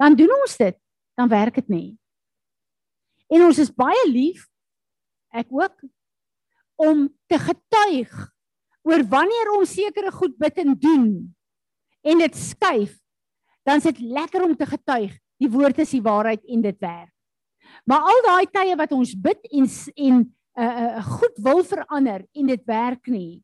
Dan 0.00 0.16
doen 0.16 0.32
ons 0.32 0.56
dit, 0.56 0.76
dan 1.16 1.28
werk 1.28 1.60
dit 1.60 1.68
nie. 1.68 1.88
En 3.30 3.44
ons 3.46 3.58
is 3.60 3.70
baie 3.70 4.06
lief 4.08 4.46
ek 5.30 5.52
ook 5.54 5.84
om 6.80 7.04
te 7.30 7.38
getuig 7.38 8.10
oor 8.88 9.04
wanneer 9.12 9.52
ons 9.58 9.76
sekere 9.76 10.10
goed 10.14 10.34
bid 10.40 10.58
en 10.64 10.74
doen 10.80 11.06
en 12.00 12.22
dit 12.24 12.36
skuif, 12.40 12.96
dan 13.68 13.76
is 13.76 13.90
dit 13.90 14.00
lekker 14.00 14.42
om 14.46 14.56
te 14.56 14.66
getuig. 14.66 15.12
Die 15.40 15.50
woord 15.52 15.82
is 15.84 15.92
die 15.92 16.02
waarheid 16.04 16.40
en 16.48 16.64
dit 16.64 16.78
werk. 16.80 17.12
Maar 17.84 18.08
al 18.08 18.22
daai 18.24 18.46
tye 18.50 18.76
wat 18.76 18.92
ons 18.96 19.12
bid 19.14 19.44
en 19.52 19.68
en 19.96 20.16
'n 20.20 20.26
uh, 20.60 20.64
uh, 20.64 21.04
goed 21.04 21.36
wil 21.38 21.62
verander 21.64 22.26
en 22.32 22.46
dit 22.46 22.64
werk 22.66 23.06
nie, 23.06 23.42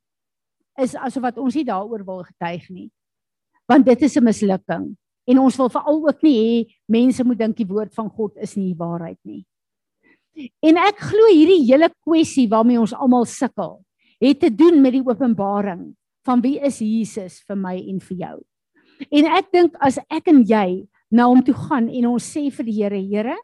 is 0.79 0.95
asof 0.95 1.23
wat 1.23 1.39
ons 1.39 1.55
nie 1.55 1.65
daaroor 1.65 2.05
wil 2.05 2.23
getuig 2.25 2.71
nie. 2.71 2.91
Want 3.69 3.87
dit 3.87 4.03
is 4.03 4.17
'n 4.17 4.25
mislukking 4.25 4.97
en 5.27 5.39
ons 5.39 5.57
wil 5.57 5.69
veral 5.69 6.09
ook 6.09 6.23
nie 6.23 6.39
hê 6.39 6.75
mense 6.89 7.25
moet 7.25 7.39
dink 7.39 7.57
die 7.57 7.67
woord 7.67 7.95
van 7.95 8.09
God 8.11 8.37
is 8.37 8.57
nie 8.57 8.73
die 8.73 8.79
waarheid 8.79 9.19
nie. 9.25 9.45
En 10.63 10.77
ek 10.77 11.01
glo 11.01 11.31
hierdie 11.33 11.65
hele 11.65 11.89
kwessie 12.05 12.49
waarmee 12.49 12.81
ons 12.81 12.93
almal 12.93 13.25
sukkel, 13.25 13.81
het 14.21 14.41
te 14.41 14.51
doen 14.51 14.83
met 14.83 14.93
die 14.93 15.05
openbaring 15.05 15.95
van 16.27 16.43
wie 16.43 16.59
is 16.61 16.79
Jesus 16.79 17.41
vir 17.47 17.57
my 17.57 17.77
en 17.77 18.01
vir 18.01 18.17
jou. 18.17 18.37
En 19.13 19.29
ek 19.39 19.51
dink 19.53 19.77
as 19.81 19.99
ek 20.11 20.29
en 20.33 20.43
jy 20.45 20.87
na 21.13 21.29
hom 21.31 21.43
toe 21.45 21.55
gaan 21.55 21.89
en 21.89 22.07
ons 22.07 22.31
sê 22.33 22.49
vir 22.51 22.69
die 22.69 22.77
Here, 22.81 23.01
Here, 23.01 23.37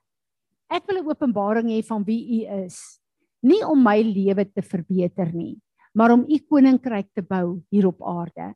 ek 0.71 0.87
wil 0.89 1.03
'n 1.03 1.09
openbaring 1.09 1.69
hê 1.69 1.83
van 1.85 2.05
wie 2.05 2.43
U 2.43 2.65
is, 2.65 3.01
nie 3.43 3.63
om 3.65 3.83
my 3.83 4.01
lewe 4.03 4.45
te 4.45 4.63
verbeter 4.63 5.33
nie, 5.33 5.57
maar 5.95 6.13
om 6.15 6.25
u 6.29 6.39
koninkryk 6.49 7.11
te 7.15 7.23
bou 7.23 7.63
hier 7.71 7.87
op 7.87 8.03
aarde. 8.03 8.53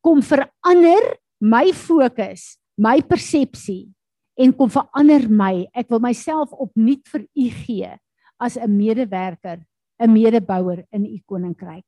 Kom 0.00 0.22
verander 0.22 1.16
my 1.42 1.72
fokus, 1.74 2.56
my 2.78 3.00
persepsie 3.02 3.90
en 4.38 4.54
kom 4.56 4.70
verander 4.72 5.28
my. 5.28 5.66
Ek 5.74 5.90
wil 5.92 6.02
myself 6.02 6.52
opnuut 6.52 7.02
vir 7.12 7.26
u 7.26 7.48
gee 7.64 7.90
as 8.38 8.56
'n 8.56 8.76
medewerker, 8.76 9.62
'n 10.00 10.12
medebouer 10.12 10.84
in 10.92 11.04
u 11.06 11.18
koninkryk. 11.26 11.84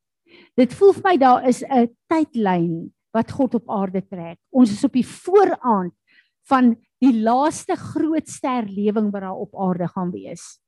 Dit 0.57 0.75
voel 0.75 0.93
vir 0.93 1.03
my 1.05 1.17
daar 1.17 1.49
is 1.49 1.63
'n 1.63 1.89
tydlyn 2.09 2.93
wat 3.15 3.31
God 3.31 3.55
op 3.55 3.71
aarde 3.71 4.03
trek. 4.03 4.39
Ons 4.51 4.73
is 4.73 4.85
op 4.85 4.93
die 4.93 5.07
vooraand 5.07 5.95
van 6.49 6.77
die 6.99 7.23
laaste 7.23 7.77
groot 7.77 8.29
sterlewing 8.29 9.13
wat 9.13 9.23
daar 9.23 9.39
op 9.39 9.55
aarde 9.55 9.89
gaan 9.89 10.11
wees. 10.11 10.59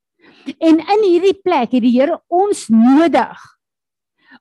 En 0.59 0.79
in 0.79 1.03
hierdie 1.03 1.39
plek 1.43 1.71
het 1.71 1.83
die 1.83 1.99
Here 1.99 2.21
ons 2.27 2.67
nodig 2.69 3.56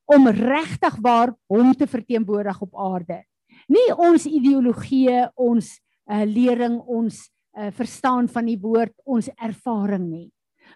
om 0.05 0.28
regtig 0.28 0.97
waar 1.02 1.35
hom 1.50 1.73
te 1.75 1.87
verteenwoordig 1.87 2.61
op 2.62 2.76
aarde. 2.76 3.23
Nie 3.69 3.88
ons 3.95 4.26
ideologie, 4.26 5.25
ons 5.35 5.73
uh, 6.11 6.23
lering, 6.25 6.78
ons 6.81 7.19
uh, 7.57 7.71
verstaan 7.75 8.28
van 8.28 8.47
die 8.47 8.59
woord, 8.61 8.95
ons 9.05 9.31
ervaring 9.43 10.07
nie, 10.11 10.28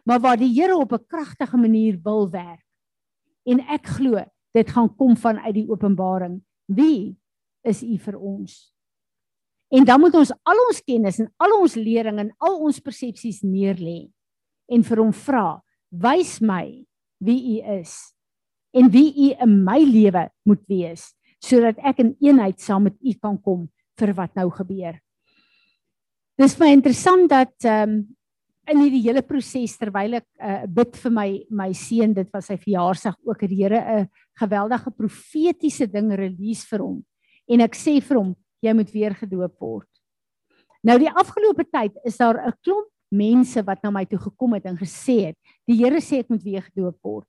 maar 0.06 0.20
waar 0.22 0.38
die 0.40 0.52
Here 0.54 0.76
op 0.76 0.92
'n 0.92 1.06
kragtige 1.06 1.56
manier 1.56 1.98
wil 2.02 2.30
werk. 2.30 2.64
En 3.46 3.60
ek 3.60 3.86
glo 3.86 4.24
dit 4.54 4.70
gaan 4.70 4.96
kom 4.96 5.16
vanuit 5.16 5.54
die 5.54 5.68
openbaring. 5.68 6.42
Wie 6.66 7.16
is 7.62 7.82
u 7.82 7.98
vir 7.98 8.18
ons? 8.18 8.74
En 9.70 9.84
dan 9.84 10.00
moet 10.00 10.14
ons 10.14 10.32
al 10.42 10.58
ons 10.68 10.82
kennis 10.82 11.18
en 11.18 11.30
al 11.36 11.60
ons 11.60 11.74
lering 11.74 12.18
en 12.18 12.32
al 12.38 12.56
ons 12.58 12.80
persepsies 12.80 13.42
neerlê 13.42 14.10
en 14.66 14.82
vir 14.82 14.98
hom 14.98 15.12
vra, 15.12 15.62
wys 15.90 16.40
my 16.40 16.86
wie 17.18 17.58
u 17.58 17.78
is 17.78 18.14
en 18.72 18.90
wie 18.90 19.10
u 19.26 19.32
in 19.42 19.64
my 19.64 19.78
lewe 19.84 20.28
moet 20.46 20.62
wees 20.68 21.10
sodat 21.40 21.78
ek 21.80 22.02
in 22.04 22.16
eenheid 22.20 22.60
saam 22.60 22.84
met 22.84 22.96
u 23.00 23.14
kan 23.16 23.38
kom 23.40 23.68
vir 23.98 24.12
wat 24.16 24.34
nou 24.36 24.50
gebeur. 24.52 24.98
Dis 26.40 26.56
my 26.60 26.72
interessant 26.72 27.30
dat 27.32 27.54
ehm 27.64 28.00
um, 28.00 28.00
in 28.70 28.82
hierdie 28.84 29.02
hele 29.02 29.22
proses 29.26 29.72
terwyl 29.80 30.18
ek 30.20 30.26
uh, 30.38 30.64
bid 30.70 30.94
vir 31.02 31.12
my 31.14 31.28
my 31.62 31.70
seun 31.74 32.12
dit 32.14 32.28
was 32.30 32.50
sy 32.50 32.56
verjaarsdag 32.60 33.16
ook 33.26 33.40
die 33.48 33.62
Here 33.64 33.80
'n 33.80 34.08
geweldige 34.38 34.90
profetiese 34.94 35.86
ding 35.90 36.12
release 36.12 36.68
vir 36.70 36.84
hom 36.84 37.00
en 37.48 37.60
ek 37.60 37.74
sê 37.74 37.98
vir 38.00 38.16
hom 38.20 38.36
jy 38.62 38.72
moet 38.72 38.92
weer 38.92 39.14
gedoop 39.14 39.56
word. 39.60 39.88
Nou 40.84 40.98
die 40.98 41.10
afgelope 41.10 41.64
tyd 41.64 41.96
is 42.04 42.16
daar 42.16 42.38
'n 42.46 42.52
klomp 42.62 42.88
mense 43.10 43.62
wat 43.66 43.82
na 43.82 43.90
my 43.90 44.04
toe 44.04 44.18
gekom 44.18 44.54
het 44.54 44.66
en 44.66 44.78
gesê 44.78 45.32
het 45.32 45.36
die 45.66 45.76
Here 45.82 46.00
sê 46.00 46.20
ek 46.20 46.30
moet 46.30 46.44
weer 46.44 46.62
gedoop 46.62 46.98
word. 47.02 47.26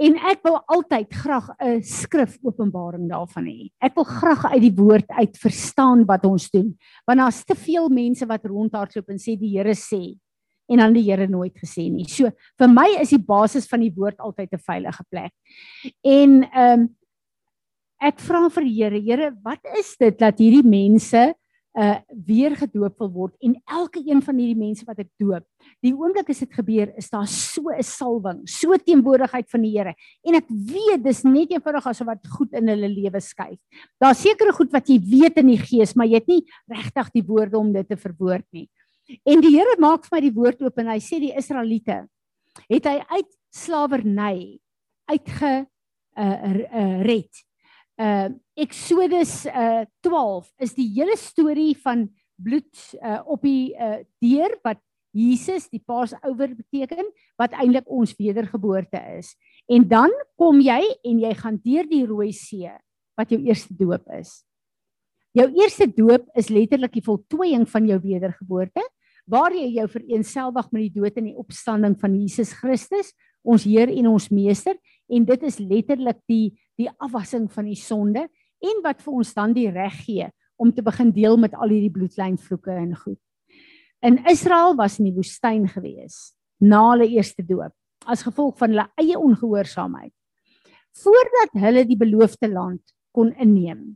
En 0.00 0.16
ek 0.30 0.40
wil 0.46 0.56
altyd 0.72 1.12
graag 1.12 1.50
'n 1.60 1.82
skrif 1.84 2.38
openbaring 2.42 3.08
daarvan 3.10 3.44
hê. 3.44 3.68
Ek 3.84 3.94
wil 3.94 4.04
graag 4.04 4.44
uit 4.52 4.62
die 4.62 4.76
woord 4.76 5.08
uit 5.08 5.36
verstaan 5.36 6.06
wat 6.06 6.24
ons 6.24 6.50
doen. 6.50 6.72
Want 7.04 7.18
daar's 7.18 7.44
te 7.44 7.54
veel 7.54 7.88
mense 7.88 8.26
wat 8.26 8.44
rondhardloop 8.44 9.08
en 9.10 9.18
sê 9.18 9.36
die 9.36 9.58
Here 9.58 9.74
sê 9.74 10.16
en 10.70 10.78
dan 10.78 10.94
die 10.94 11.04
Here 11.04 11.26
nooit 11.28 11.54
gesê 11.58 11.90
nie. 11.90 12.06
So 12.08 12.30
vir 12.58 12.68
my 12.68 12.96
is 13.00 13.10
die 13.10 13.18
basis 13.18 13.66
van 13.68 13.80
die 13.80 13.92
woord 13.92 14.18
altyd 14.18 14.54
'n 14.54 14.58
veilige 14.58 15.04
plek. 15.10 15.32
En 16.04 16.44
ehm 16.44 16.80
um, 16.80 16.96
ek 18.00 18.18
vra 18.18 18.48
vir 18.48 18.64
die 18.64 18.76
Here, 18.82 19.00
Here, 19.00 19.36
wat 19.44 19.60
is 19.76 19.96
dit 20.00 20.18
dat 20.18 20.38
hierdie 20.38 20.64
mense 20.64 21.34
uh 21.78 22.00
weer 22.26 22.56
gedoop 22.58 22.98
wil 22.98 23.10
word 23.14 23.34
en 23.46 23.52
elke 23.70 24.00
een 24.02 24.18
van 24.22 24.38
hierdie 24.40 24.58
mense 24.58 24.84
wat 24.88 24.98
ek 24.98 25.10
doop, 25.22 25.44
die 25.84 25.92
oomblik 25.94 26.32
as 26.32 26.42
dit 26.42 26.56
gebeur, 26.58 26.90
is 26.98 27.10
daar 27.12 27.28
so 27.30 27.70
'n 27.70 27.82
salwing, 27.82 28.40
so 28.48 28.74
teenwoordigheid 28.74 29.48
van 29.50 29.62
die 29.62 29.70
Here. 29.78 29.94
En 30.26 30.34
ek 30.34 30.48
weet 30.48 31.04
dis 31.04 31.22
net 31.22 31.50
eenvoudig 31.50 31.86
asof 31.86 32.06
wat 32.06 32.26
goed 32.26 32.52
in 32.52 32.68
hulle 32.68 32.88
lewe 32.88 33.20
skuif. 33.20 33.58
Daar's 34.00 34.22
sekere 34.22 34.52
goed 34.52 34.72
wat 34.72 34.88
jy 34.88 34.98
weet 34.98 35.38
in 35.38 35.46
die 35.46 35.62
gees, 35.62 35.94
maar 35.94 36.06
jy 36.06 36.18
het 36.18 36.26
nie 36.26 36.44
regtig 36.66 37.10
die 37.14 37.22
woorde 37.22 37.58
om 37.58 37.72
dit 37.72 37.88
te 37.88 37.96
verwoord 37.96 38.46
nie. 38.52 38.68
En 39.24 39.40
die 39.40 39.54
Here 39.56 39.76
maak 39.78 40.04
vir 40.06 40.16
my 40.16 40.20
die 40.20 40.34
woord 40.34 40.62
oop 40.62 40.78
en 40.78 40.88
hy 40.88 40.98
sê 40.98 41.20
die 41.20 41.34
Israeliete 41.36 42.08
het 42.68 42.84
hy 42.84 42.98
uit 43.14 43.30
slawerny 43.54 44.58
uitge 45.10 45.66
uh, 46.18 46.36
uh 46.42 47.02
red. 47.06 47.30
Uh 48.00 48.30
Exodus 48.60 49.46
uh 49.48 49.86
12 50.04 50.50
is 50.60 50.74
die 50.76 50.88
hele 50.98 51.16
storie 51.16 51.72
van 51.80 52.08
bloed 52.40 52.70
uh 53.00 53.20
op 53.24 53.44
die 53.46 53.72
uh 53.72 54.00
deur 54.22 54.56
wat 54.66 54.80
Jesus 55.16 55.66
die 55.72 55.82
Passover 55.82 56.52
beteken 56.54 57.08
wat 57.40 57.56
eintlik 57.58 57.88
ons 57.90 58.12
wedergeboorte 58.18 59.00
is. 59.16 59.32
En 59.66 59.86
dan 59.88 60.12
kom 60.38 60.60
jy 60.62 60.78
en 61.06 61.24
jy 61.24 61.32
gaan 61.40 61.58
deur 61.64 61.88
die 61.90 62.04
Rooi 62.06 62.30
See 62.36 62.70
wat 63.18 63.32
jou 63.32 63.40
eerste 63.42 63.74
doop 63.76 64.06
is. 64.16 64.40
Jou 65.36 65.46
eerste 65.60 65.86
doop 65.90 66.26
is 66.38 66.50
letterlik 66.50 66.94
die 66.94 67.06
voltooiing 67.06 67.66
van 67.70 67.86
jou 67.90 67.98
wedergeboorte 68.02 68.84
waar 69.30 69.54
jy 69.54 69.68
jou 69.76 69.86
vereenselwig 69.90 70.70
met 70.72 70.86
die 70.86 70.94
dood 71.00 71.18
en 71.20 71.28
die 71.28 71.38
opstanding 71.38 71.94
van 72.00 72.16
Jesus 72.18 72.50
Christus, 72.58 73.12
ons 73.46 73.62
Heer 73.68 73.92
en 73.92 74.08
ons 74.10 74.26
Meester 74.34 74.74
en 75.10 75.26
dit 75.28 75.44
is 75.46 75.60
letterlik 75.62 76.18
die 76.30 76.44
die 76.80 76.88
afwassing 76.98 77.44
van 77.52 77.68
die 77.68 77.78
sonde 77.78 78.24
en 78.60 78.82
wat 78.84 79.02
vir 79.02 79.16
ons 79.22 79.32
dan 79.34 79.54
die 79.56 79.68
reg 79.72 79.96
gee 80.04 80.28
om 80.60 80.72
te 80.72 80.84
begin 80.84 81.12
deel 81.16 81.38
met 81.40 81.54
al 81.56 81.72
hierdie 81.72 81.92
bloedlynvloeke 81.94 82.72
en 82.76 82.94
goed. 82.96 83.20
In 84.04 84.20
Israel 84.28 84.76
was 84.76 84.98
in 85.00 85.08
die 85.08 85.16
woestyn 85.16 85.66
gewees 85.68 86.34
na 86.60 86.82
hulle 86.92 87.08
eerste 87.08 87.44
doop 87.44 87.74
as 88.08 88.24
gevolg 88.24 88.56
van 88.60 88.72
hulle 88.72 88.86
eie 89.00 89.16
ongehoorsaamheid. 89.20 90.12
Voordat 91.00 91.52
hulle 91.62 91.84
die 91.88 91.98
beloofde 92.00 92.48
land 92.48 92.80
kon 93.16 93.32
inneem, 93.40 93.94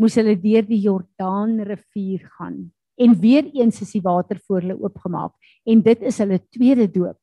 moes 0.00 0.16
hulle 0.20 0.34
deur 0.40 0.64
die 0.68 0.80
Jordaan 0.84 1.58
rivier 1.66 2.24
gaan 2.36 2.70
en 3.00 3.14
weer 3.18 3.48
eens 3.56 3.80
is 3.82 3.94
die 3.96 4.02
water 4.04 4.38
voor 4.46 4.60
hulle 4.60 4.76
oopgemaak 4.78 5.32
en 5.68 5.80
dit 5.84 6.04
is 6.06 6.18
hulle 6.20 6.38
tweede 6.52 6.86
doop. 6.92 7.16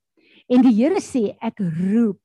En 0.49 0.63
die 0.65 0.73
Here 0.73 1.01
sê 1.01 1.35
ek 1.45 1.61
roep 1.61 2.17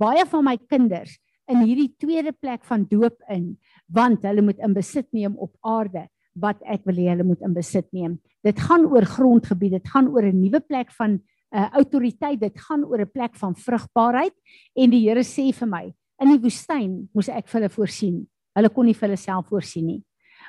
baie 0.00 0.24
van 0.28 0.44
my 0.46 0.56
kinders 0.68 1.16
in 1.50 1.64
hierdie 1.66 1.90
tweede 1.98 2.32
plek 2.32 2.64
van 2.68 2.86
doop 2.88 3.18
in 3.28 3.56
want 3.90 4.24
hulle 4.26 4.44
moet 4.46 4.58
in 4.62 4.74
besit 4.74 5.08
neem 5.16 5.36
op 5.38 5.52
aarde 5.66 6.06
wat 6.38 6.60
ek 6.70 6.84
wil 6.86 6.98
hê 7.00 7.08
hulle 7.10 7.26
moet 7.26 7.42
in 7.42 7.54
besit 7.54 7.88
neem. 7.92 8.18
Dit 8.46 8.60
gaan 8.62 8.86
oor 8.86 9.04
grondgebied, 9.04 9.80
dit 9.80 9.88
gaan 9.92 10.08
oor 10.14 10.22
'n 10.22 10.40
nuwe 10.40 10.60
plek 10.60 10.92
van 10.98 11.18
'n 11.18 11.22
uh, 11.58 11.68
autoriteit, 11.74 12.40
dit 12.40 12.60
gaan 12.60 12.84
oor 12.84 13.00
'n 13.00 13.10
plek 13.10 13.34
van 13.34 13.54
vrugbaarheid 13.54 14.34
en 14.76 14.90
die 14.90 15.08
Here 15.08 15.24
sê 15.24 15.52
vir 15.52 15.68
my, 15.68 15.94
in 16.22 16.28
die 16.28 16.38
woestyn 16.38 17.08
moes 17.12 17.28
ek 17.28 17.48
vir 17.48 17.60
hulle 17.60 17.74
voorsien. 17.74 18.26
Hulle 18.54 18.68
kon 18.68 18.86
nie 18.86 18.94
vir 18.94 19.08
hulle 19.08 19.16
self 19.16 19.48
voorsien 19.48 19.86
nie. 19.86 20.02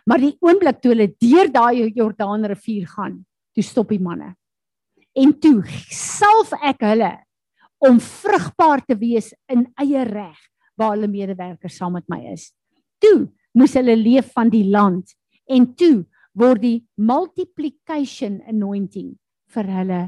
Maar 0.05 0.20
die 0.20 0.38
oomblik 0.41 0.81
toe 0.81 0.91
hulle 0.91 1.15
deur 1.20 1.50
daai 1.51 1.91
Jordaan 1.96 2.46
rivier 2.46 2.88
gaan, 2.88 3.25
toe 3.53 3.63
stop 3.63 3.89
die 3.89 4.00
manne. 4.00 4.36
En 5.15 5.34
toe 5.39 5.63
salf 5.89 6.53
ek 6.62 6.81
hulle 6.81 7.17
om 7.79 8.00
vrugbaar 8.00 8.86
te 8.86 8.96
wees 8.96 9.34
in 9.50 9.65
eie 9.81 10.03
reg 10.05 10.50
waar 10.81 10.95
hulle 10.95 11.09
medewerkers 11.11 11.77
saam 11.77 11.95
met 12.00 12.07
my 12.11 12.23
is. 12.33 12.50
Toe 13.01 13.29
moes 13.57 13.75
hulle 13.77 13.95
leef 14.00 14.31
van 14.35 14.51
die 14.51 14.65
land 14.71 15.13
en 15.51 15.67
toe 15.77 16.03
word 16.38 16.63
die 16.63 16.77
multiplication 16.97 18.39
anointing 18.50 19.13
vir 19.51 19.73
hulle 19.79 20.01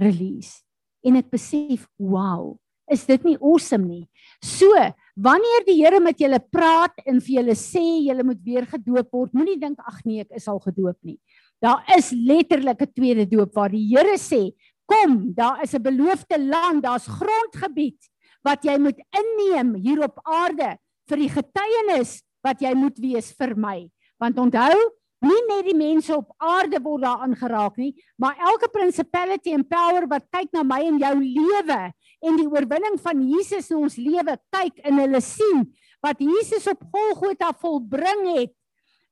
release. 0.00 0.60
En 1.06 1.16
ek 1.20 1.30
besef, 1.32 1.86
wow, 2.00 2.56
is 2.90 3.06
dit 3.08 3.22
nie 3.28 3.36
awesome 3.38 3.86
nie? 3.86 4.04
So, 4.44 4.74
wanneer 5.14 5.64
die 5.68 5.78
Here 5.78 6.00
met 6.02 6.20
julle 6.20 6.40
praat 6.52 6.98
en 7.06 7.20
vir 7.22 7.38
julle 7.38 7.56
sê 7.56 7.84
julle 8.08 8.26
moet 8.26 8.40
weer 8.44 8.66
gedoop 8.68 9.14
word, 9.14 9.36
moenie 9.36 9.60
dink 9.60 9.78
ag 9.86 10.02
nee, 10.04 10.26
ek 10.26 10.40
is 10.40 10.48
al 10.50 10.60
gedoop 10.64 10.98
nie. 11.06 11.16
Daar 11.62 11.84
is 11.96 12.10
letterlik 12.12 12.82
'n 12.82 12.92
tweede 12.92 13.26
doop 13.30 13.54
waar 13.54 13.70
die 13.70 13.86
Here 13.86 14.18
sê, 14.18 14.50
kom, 14.90 15.32
daar 15.34 15.62
is 15.62 15.74
'n 15.74 15.82
beloofde 15.82 16.38
land, 16.38 16.82
daar's 16.82 17.06
grondgebied 17.06 18.00
wat 18.46 18.64
jy 18.64 18.76
moet 18.80 19.00
inneem 19.16 19.74
hier 19.82 20.04
op 20.06 20.20
aarde 20.24 20.74
vir 21.10 21.24
die 21.24 21.32
getuienis 21.32 22.20
wat 22.44 22.62
jy 22.64 22.72
moet 22.78 22.98
wees 23.02 23.32
vir 23.36 23.54
my. 23.58 23.84
Want 24.20 24.38
onthou, 24.40 24.76
nie 25.20 25.40
net 25.50 25.66
die 25.68 25.76
mense 25.76 26.14
op 26.16 26.30
aarde 26.40 26.80
word 26.80 27.04
daaraan 27.04 27.34
geraak 27.36 27.76
nie, 27.80 27.92
maar 28.16 28.38
elke 28.40 28.70
principality 28.72 29.52
and 29.52 29.68
power 29.68 30.06
wat 30.08 30.24
kyk 30.32 30.48
na 30.56 30.64
my 30.64 30.80
en 30.88 31.00
jou 31.00 31.16
lewe 31.20 31.80
en 32.24 32.38
die 32.40 32.48
oorwinning 32.48 32.96
van 33.04 33.20
Jesus 33.28 33.68
in 33.72 33.82
ons 33.84 33.98
lewe 34.00 34.36
kyk 34.54 34.80
en 34.84 35.02
hulle 35.02 35.20
sien 35.24 35.66
wat 36.04 36.22
Jesus 36.24 36.68
op 36.72 36.86
Golgotha 36.94 37.52
volbring 37.60 38.24
het. 38.38 38.54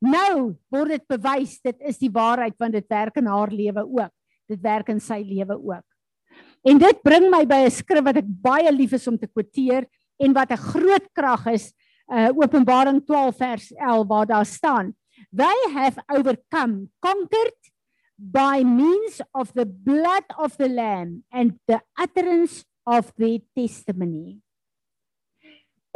Nou 0.00 0.54
word 0.72 0.94
dit 0.94 1.04
bewys 1.10 1.58
dit 1.64 1.84
is 1.90 2.00
die 2.00 2.12
waarheid 2.14 2.56
want 2.60 2.76
dit 2.78 2.88
werk 2.88 3.20
in 3.20 3.28
haar 3.28 3.52
lewe 3.52 3.84
ook. 3.84 4.14
Dit 4.48 4.62
werk 4.64 4.88
in 4.94 5.00
sy 5.04 5.20
lewe 5.20 5.58
ook. 5.58 5.84
En 6.66 6.78
dit 6.78 7.02
bring 7.02 7.28
my 7.30 7.44
by 7.46 7.66
'n 7.66 7.70
skrif 7.70 8.04
wat 8.04 8.16
ek 8.16 8.26
baie 8.26 8.72
lief 8.72 8.92
is 8.92 9.06
om 9.06 9.18
te 9.18 9.26
quoteer 9.26 9.86
en 10.18 10.32
wat 10.32 10.50
'n 10.50 10.56
groot 10.56 11.06
krag 11.12 11.46
is 11.46 11.72
uh 12.08 12.30
Openbaring 12.34 13.04
12 13.04 13.36
vers 13.36 13.72
11 13.76 14.06
waar 14.08 14.26
daar 14.26 14.46
staan 14.46 14.96
they 15.36 15.58
have 15.74 16.00
overcome 16.08 16.88
conquered 17.00 17.60
by 18.16 18.62
means 18.64 19.20
of 19.34 19.52
the 19.52 19.66
blood 19.66 20.24
of 20.38 20.56
the 20.56 20.68
lamb 20.68 21.22
and 21.30 21.58
the 21.66 21.80
utterance 22.00 22.64
of 22.86 23.12
their 23.16 23.38
testimony 23.54 24.40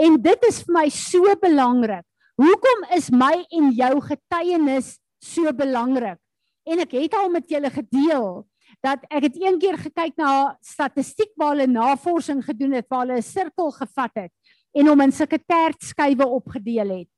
En 0.00 0.16
dit 0.22 0.48
is 0.48 0.62
vir 0.64 0.74
my 0.74 0.86
so 0.92 1.34
belangrik. 1.40 2.04
Hoekom 2.40 2.86
is 2.96 3.10
my 3.12 3.34
en 3.52 3.70
jou 3.76 3.92
getuienis 4.06 4.96
so 5.22 5.52
belangrik? 5.54 6.18
En 6.66 6.80
ek 6.82 6.94
het 6.96 7.16
al 7.18 7.28
met 7.32 7.48
julle 7.50 7.70
gedeel 7.70 8.26
dat 8.82 9.04
ek 9.08 9.28
het 9.28 9.36
een 9.38 9.58
keer 9.62 9.78
gekyk 9.78 10.16
na 10.18 10.56
statistiek 10.60 11.30
waar 11.38 11.54
hulle 11.54 11.70
navorsing 11.70 12.42
gedoen 12.44 12.74
het 12.78 12.88
waar 12.90 13.06
hulle 13.06 13.18
'n 13.22 13.22
sirkel 13.22 13.70
gevat 13.70 14.14
het 14.14 14.32
en 14.74 14.86
hom 14.88 15.00
in 15.00 15.12
sulke 15.12 15.38
tertskywe 15.38 16.26
opgedeel 16.26 16.88
het. 16.98 17.10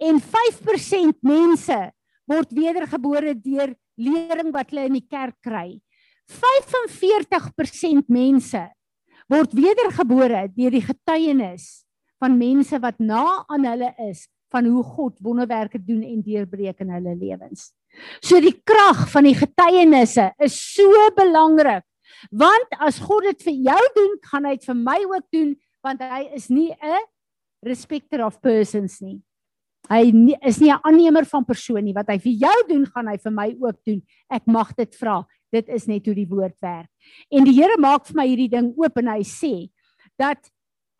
En 0.00 0.20
5% 0.20 1.22
mense 1.22 1.92
word 2.26 2.52
wedergebore 2.52 3.34
deur 3.34 3.74
lering 3.96 4.52
wat 4.52 4.70
hulle 4.70 4.88
in 4.88 4.98
die 4.98 5.08
kerk 5.08 5.36
kry. 5.40 5.80
45% 6.26 8.08
mense 8.08 8.62
word 9.28 9.52
wedergebore 9.52 10.48
deur 10.56 10.70
die 10.70 10.86
getuienis 10.86 11.84
van 12.18 12.38
mense 12.38 12.78
wat 12.78 12.98
na 12.98 13.44
aan 13.48 13.64
hulle 13.64 13.94
is 14.08 14.28
van 14.52 14.66
hoe 14.68 14.82
God 14.82 15.20
wonderwerke 15.20 15.78
doen 15.78 16.02
en 16.02 16.22
deurbreek 16.22 16.80
in 16.80 16.90
hulle 16.90 17.14
lewens. 17.16 17.72
So 18.24 18.40
die 18.40 18.54
krag 18.64 19.08
van 19.12 19.26
die 19.28 19.36
getuienisse 19.36 20.30
is 20.42 20.56
so 20.74 21.10
belangrik. 21.16 21.84
Want 22.30 22.76
as 22.78 23.00
God 23.02 23.26
dit 23.30 23.42
vir 23.48 23.58
jou 23.70 23.82
doen, 23.96 24.16
gaan 24.30 24.46
hy 24.46 24.56
dit 24.56 24.70
vir 24.70 24.78
my 24.78 24.98
ook 25.10 25.26
doen 25.34 25.52
want 25.82 25.98
hy 26.06 26.28
is 26.36 26.46
nie 26.46 26.70
'n 26.70 27.02
respecter 27.66 28.24
of 28.24 28.40
persons 28.40 29.00
nie. 29.00 29.20
Hy 29.90 30.12
nie, 30.14 30.36
is 30.46 30.60
nie 30.60 30.70
'n 30.70 30.78
aannemer 30.84 31.24
van 31.26 31.44
persoon 31.44 31.82
nie. 31.84 31.92
Wat 31.92 32.06
hy 32.08 32.18
vir 32.18 32.32
jou 32.32 32.58
doen, 32.68 32.86
gaan 32.86 33.08
hy 33.08 33.16
vir 33.18 33.32
my 33.32 33.56
ook 33.58 33.78
doen. 33.84 34.02
Ek 34.30 34.46
mag 34.46 34.74
dit 34.76 34.94
vra. 34.94 35.26
Dit 35.52 35.68
is 35.68 35.86
net 35.86 36.06
hoe 36.06 36.14
die 36.14 36.28
woord 36.28 36.54
werk. 36.60 36.88
En 37.30 37.44
die 37.44 37.52
Here 37.52 37.76
maak 37.78 38.06
vir 38.06 38.14
my 38.16 38.26
hierdie 38.28 38.50
ding 38.50 38.72
oop 38.76 38.96
en 38.96 39.08
hy 39.08 39.22
sê 39.22 39.70
dat 40.16 40.38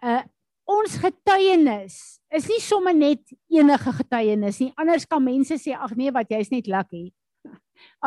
uh 0.03 0.23
ons 0.69 0.97
getuienis 1.03 1.99
is 2.33 2.49
nie 2.49 2.61
sommer 2.61 2.95
net 2.97 3.21
enige 3.53 3.93
getuienis 3.93 4.61
nie. 4.63 4.73
Anders 4.81 5.07
kan 5.07 5.23
mense 5.25 5.59
sê 5.61 5.75
ag 5.77 5.95
nee, 5.99 6.13
wat 6.15 6.31
jy's 6.33 6.51
net 6.53 6.71
lucky. 6.71 7.11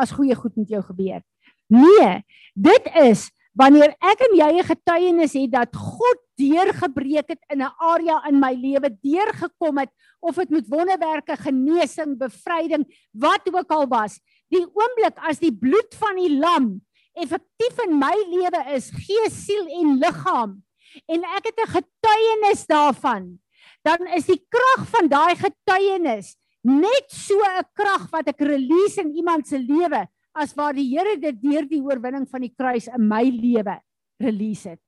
As 0.00 0.14
goeie 0.14 0.34
goed 0.34 0.56
met 0.56 0.70
jou 0.70 0.82
gebeur. 0.82 1.22
Nee, 1.70 2.22
dit 2.54 2.92
is 3.02 3.28
wanneer 3.56 3.94
ek 4.04 4.20
en 4.28 4.34
jy 4.36 4.50
'n 4.60 4.68
getuienis 4.68 5.32
het 5.32 5.50
dat 5.50 5.76
God 5.76 6.20
deurgebreek 6.36 7.28
het 7.28 7.42
in 7.48 7.62
'n 7.62 7.72
area 7.80 8.20
in 8.28 8.38
my 8.38 8.52
lewe, 8.52 8.90
deurgekom 9.00 9.78
het 9.78 9.90
of 10.20 10.36
dit 10.36 10.50
met 10.50 10.68
wonderwerke, 10.68 11.36
genesing, 11.36 12.18
bevryding, 12.18 12.84
wat 13.12 13.48
ook 13.52 13.70
al 13.70 13.86
was, 13.88 14.20
die 14.48 14.64
oomblik 14.64 15.16
as 15.18 15.38
die 15.38 15.52
bloed 15.52 15.94
van 15.94 16.16
die 16.16 16.38
lam 16.38 16.80
effektief 17.14 17.78
in 17.86 17.98
my 17.98 18.14
lewe 18.28 18.74
is, 18.76 18.90
gees, 18.90 19.44
siel 19.46 19.66
en 19.66 19.98
liggaam, 19.98 20.62
en 21.06 21.24
ek 21.36 21.52
het 21.52 21.60
'n 21.60 21.74
getuienis 21.76 22.66
daarvan, 22.66 23.38
dan 23.82 24.06
is 24.16 24.26
die 24.26 24.42
krag 24.48 24.88
van 24.88 25.08
daai 25.08 25.34
getuienis 25.36 26.36
net 26.62 27.06
so 27.08 27.38
'n 27.38 27.64
krag 27.74 28.10
wat 28.10 28.28
ek 28.28 28.40
release 28.40 29.00
in 29.00 29.14
iemand 29.14 29.46
se 29.46 29.58
lewe 29.58 30.06
as 30.34 30.54
waar 30.54 30.74
die 30.74 30.88
Here 30.90 31.16
dit 31.16 31.40
deur 31.40 31.64
die 31.68 31.80
oorwinning 31.80 32.26
van 32.28 32.40
die 32.40 32.52
kruis 32.52 32.88
in 32.88 33.08
my 33.08 33.24
lewe 33.24 33.80
release 34.20 34.68
het. 34.68 34.80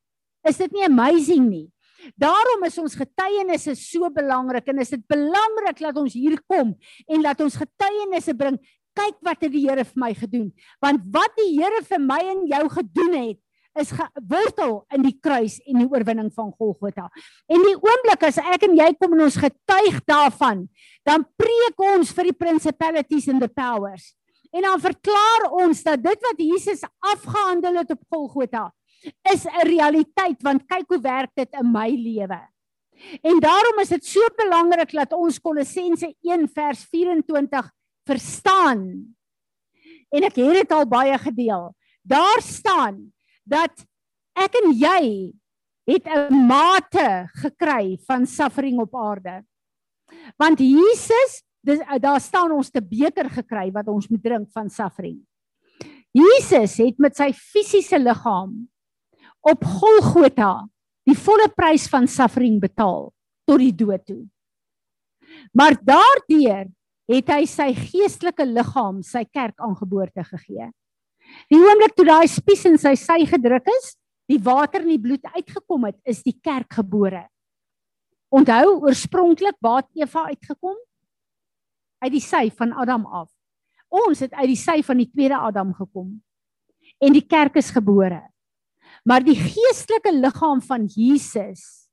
Is 0.44 0.56
dit 0.56 0.72
nie 0.72 0.84
amazing 0.84 1.48
nie? 1.48 1.68
Daarom 2.14 2.62
is 2.64 2.78
ons 2.78 2.94
getuienisse 2.94 3.74
so 3.74 4.10
belangrik 4.10 4.68
en 4.70 4.78
is 4.78 4.92
dit 4.94 5.02
belangrik 5.10 5.80
dat 5.82 5.96
ons 5.96 6.14
hier 6.14 6.38
kom 6.46 6.76
en 7.08 7.22
dat 7.22 7.40
ons 7.40 7.58
getuienisse 7.58 8.34
bring. 8.38 8.58
Kyk 8.98 9.18
wat 9.22 9.42
het 9.42 9.52
die 9.52 9.66
Here 9.66 9.84
vir 9.84 10.00
my 10.02 10.12
gedoen? 10.14 10.48
Want 10.82 11.02
wat 11.14 11.34
die 11.38 11.52
Here 11.56 11.82
vir 11.86 12.02
my 12.02 12.20
en 12.34 12.46
jou 12.50 12.64
gedoen 12.78 13.14
het, 13.18 13.40
is 13.80 13.92
gewortel 13.94 14.82
in 14.94 15.04
die 15.06 15.14
kruis 15.22 15.58
en 15.66 15.80
die 15.82 15.88
oorwinning 15.88 16.30
van 16.34 16.50
Golgotha. 16.58 17.08
En 17.50 17.64
die 17.64 17.76
oomblik 17.76 18.26
as 18.28 18.40
ek 18.42 18.66
en 18.68 18.76
jy 18.78 18.88
kom 18.98 19.14
en 19.16 19.26
ons 19.26 19.38
getuig 19.40 20.00
daarvan, 20.08 20.66
dan 21.06 21.26
preek 21.38 21.84
ons 21.94 22.12
vir 22.16 22.30
die 22.30 22.38
principalities 22.38 23.28
and 23.32 23.42
the 23.44 23.48
powers. 23.48 24.12
En 24.52 24.64
dan 24.64 24.80
verklaar 24.80 25.50
ons 25.52 25.82
dat 25.84 26.02
dit 26.02 26.28
wat 26.28 26.40
Jesus 26.40 26.84
afgehandel 27.04 27.82
het 27.82 27.90
op 27.92 28.04
Golgotha 28.08 28.68
is 29.32 29.44
'n 29.46 29.66
realiteit 29.68 30.42
want 30.42 30.66
kyk 30.66 30.88
hoe 30.88 31.00
werk 31.00 31.30
dit 31.34 31.48
in 31.52 31.72
my 31.72 31.88
lewe. 31.88 32.40
En 33.22 33.38
daarom 33.40 33.78
is 33.80 33.88
dit 33.88 34.04
so 34.04 34.20
belangrik 34.36 34.90
dat 34.90 35.12
ons 35.12 35.38
Kolossense 35.38 36.14
1 36.20 36.48
vers 36.48 36.84
24 36.90 37.70
verstaan. 38.04 39.14
En 40.10 40.24
ek 40.24 40.36
het 40.36 40.52
dit 40.52 40.72
al 40.72 40.86
baie 40.88 41.18
gedeel. 41.18 41.74
Daar 42.02 42.40
staan 42.42 43.12
dat 43.48 43.84
ek 44.38 44.58
en 44.62 44.72
jy 44.76 45.02
het 45.88 46.06
'n 46.06 46.34
mate 46.46 47.28
gekry 47.42 47.98
van 48.06 48.26
suffering 48.26 48.80
op 48.80 48.94
aarde. 48.94 49.44
Want 50.36 50.58
Jesus, 50.58 51.42
dis 51.60 51.80
daar 52.00 52.20
staan 52.20 52.52
ons 52.52 52.70
te 52.70 52.80
beker 52.80 53.30
gekry 53.30 53.70
wat 53.72 53.88
ons 53.88 54.08
moet 54.08 54.22
drink 54.22 54.48
van 54.52 54.70
suffering. 54.70 55.20
Jesus 56.12 56.76
het 56.76 56.98
met 56.98 57.16
sy 57.16 57.32
fisiese 57.32 57.98
liggaam 57.98 58.68
op 59.40 59.64
Golgotha 59.64 60.68
die 61.08 61.16
volle 61.16 61.48
prys 61.56 61.88
van 61.88 62.06
suffering 62.06 62.60
betaal 62.60 63.12
tot 63.48 63.58
die 63.58 63.72
dood 63.72 64.04
toe. 64.06 64.24
Maar 65.52 65.76
daardeur 65.80 66.68
het 67.08 67.30
hy 67.32 67.44
sy 67.48 67.72
geestelike 67.72 68.44
liggaam, 68.44 69.02
sy 69.02 69.24
kerk 69.24 69.56
aangeboorte 69.64 70.24
gegee. 70.24 70.68
Die 71.48 71.60
oomblik 71.60 71.94
toe 71.96 72.06
daai 72.08 72.28
spies 72.28 72.64
in 72.68 72.78
sy 72.80 72.94
sy 72.98 73.24
gedruk 73.28 73.68
is, 73.72 73.94
die 74.28 74.40
water 74.44 74.84
in 74.84 74.92
die 74.92 75.02
bloed 75.02 75.24
uitgekom 75.32 75.88
het, 75.88 75.98
is 76.04 76.22
die 76.24 76.36
kerk 76.44 76.78
gebore. 76.80 77.24
Onthou 78.28 78.84
oorspronklik 78.84 79.56
waar 79.64 79.86
Eva 79.96 80.26
uitgekom? 80.28 80.76
Uit 82.04 82.12
die 82.12 82.22
sy 82.22 82.48
van 82.58 82.74
Adam 82.76 83.06
af. 83.06 83.30
Ons 83.88 84.20
het 84.20 84.34
uit 84.36 84.50
die 84.52 84.60
sy 84.60 84.82
van 84.84 85.00
die 85.00 85.08
tweede 85.08 85.38
Adam 85.40 85.72
gekom. 85.76 86.18
En 87.00 87.14
die 87.16 87.24
kerk 87.24 87.56
is 87.56 87.72
gebore. 87.72 88.20
Maar 89.08 89.24
die 89.24 89.36
geestelike 89.38 90.12
liggaam 90.12 90.60
van 90.60 90.84
Jesus 90.92 91.88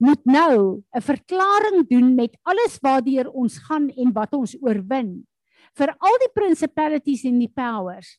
moet 0.00 0.24
nou 0.24 0.80
'n 0.96 1.00
verklaring 1.00 1.84
doen 1.88 2.14
met 2.14 2.38
alles 2.42 2.78
waardeur 2.80 3.28
ons 3.28 3.58
gaan 3.68 3.90
en 3.90 4.12
wat 4.12 4.32
ons 4.32 4.56
oorwin 4.62 5.26
vir 5.76 5.94
al 5.98 6.16
die 6.24 6.32
principalities 6.32 7.24
en 7.24 7.38
die 7.38 7.52
powers 7.52 8.16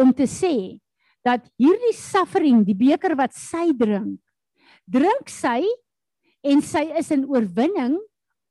om 0.00 0.12
te 0.16 0.26
sê 0.28 0.80
dat 1.26 1.44
hierdie 1.60 1.94
suffering, 1.96 2.64
die 2.64 2.76
beker 2.76 3.14
wat 3.18 3.36
sy 3.36 3.70
drink, 3.76 4.20
drink 4.88 5.28
sy 5.28 5.60
en 6.46 6.62
sy 6.64 6.86
is 6.96 7.10
in 7.12 7.26
oorwinning 7.28 7.98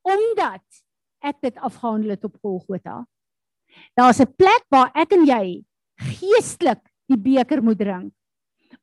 omdat 0.06 0.64
ek 1.26 1.42
dit 1.44 1.58
afgehandel 1.58 2.14
het 2.16 2.28
op 2.28 2.38
Golgotha. 2.42 3.02
Daar's 3.98 4.22
'n 4.22 4.34
plek 4.38 4.64
waar 4.70 4.92
ek 4.96 5.14
en 5.14 5.26
jy 5.26 5.64
geestelik 5.98 6.82
die 7.10 7.18
beker 7.18 7.62
moet 7.62 7.78
drink 7.78 8.14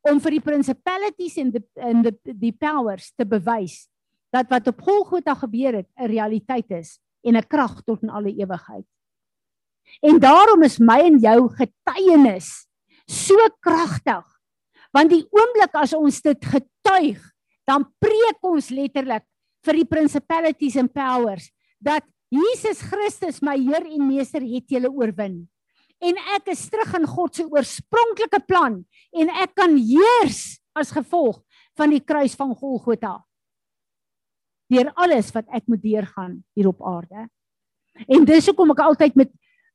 om 0.07 0.21
vir 0.21 0.37
die 0.37 0.45
principalities 0.45 1.39
en 1.39 1.51
die 1.51 1.65
en 1.77 2.03
die 2.03 2.35
die 2.35 2.53
powers 2.53 3.13
te 3.17 3.25
bewys 3.25 3.89
dat 4.35 4.51
wat 4.51 4.69
op 4.69 4.83
Golgotha 4.83 5.35
gebeur 5.35 5.75
het 5.81 5.89
'n 5.97 6.11
realiteit 6.11 6.71
is 6.71 6.99
en 7.25 7.37
'n 7.37 7.49
krag 7.49 7.83
tot 7.85 8.03
in 8.03 8.11
alle 8.11 8.31
ewigheid. 8.31 8.87
En 10.05 10.21
daarom 10.21 10.65
is 10.67 10.79
my 10.83 10.99
en 11.07 11.19
jou 11.23 11.39
getuienis 11.57 12.51
so 13.07 13.37
kragtig. 13.65 14.25
Want 14.95 15.13
die 15.13 15.25
oomblik 15.31 15.75
as 15.79 15.95
ons 15.97 16.21
dit 16.25 16.49
getuig, 16.53 17.21
dan 17.67 17.85
preek 18.03 18.39
ons 18.47 18.71
letterlik 18.71 19.25
vir 19.67 19.81
die 19.81 19.89
principalities 19.89 20.79
and 20.79 20.93
powers 20.95 21.51
dat 21.83 22.07
Jesus 22.31 22.81
Christus 22.83 23.43
my 23.45 23.57
Heer 23.59 23.85
en 23.87 24.07
Meester 24.07 24.43
het 24.43 24.71
julle 24.71 24.91
oorwin 24.91 25.45
en 26.05 26.19
ek 26.37 26.51
is 26.53 26.67
terug 26.71 26.93
in 26.99 27.07
God 27.09 27.39
se 27.39 27.47
oorspronklike 27.47 28.43
plan 28.49 28.81
en 29.17 29.33
ek 29.43 29.55
kan 29.57 29.77
heers 29.79 30.59
as 30.77 30.93
gevolg 30.93 31.41
van 31.79 31.93
die 31.95 32.03
kruis 32.05 32.37
van 32.37 32.53
Golgotha 32.57 33.21
deur 34.73 34.91
alles 34.99 35.31
wat 35.35 35.47
ek 35.55 35.69
moet 35.71 35.83
deurgaan 35.85 36.41
hier 36.59 36.67
op 36.67 36.81
aarde. 36.83 37.29
En 38.11 38.25
dis 38.27 38.49
hoekom 38.51 38.73
ek 38.75 38.81
altyd 38.83 39.15
met 39.15 39.31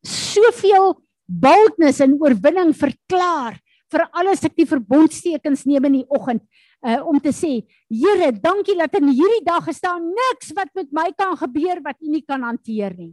soveel 0.05 0.95
boldness 1.25 2.01
en 2.03 2.17
oorwinning 2.19 2.73
verklaar 2.75 3.57
vir 3.91 4.05
alles 4.15 4.43
ek 4.47 4.55
die 4.59 4.67
verbondstekens 4.67 5.65
neem 5.67 5.87
in 5.89 5.97
die 6.01 6.07
oggend 6.11 6.43
uh, 6.85 6.99
om 7.07 7.19
te 7.23 7.33
sê 7.35 7.61
Here, 7.91 8.31
dankie 8.31 8.77
dat 8.79 8.95
in 8.99 9.11
hierdie 9.11 9.43
dag 9.45 9.65
gestaan 9.67 10.05
niks 10.15 10.53
wat 10.57 10.71
met 10.77 10.91
my 10.95 11.09
kan 11.17 11.35
gebeur 11.39 11.81
wat 11.83 11.99
U 11.99 12.07
nie 12.07 12.23
kan 12.23 12.43
hanteer 12.47 12.95
nie. 12.95 13.11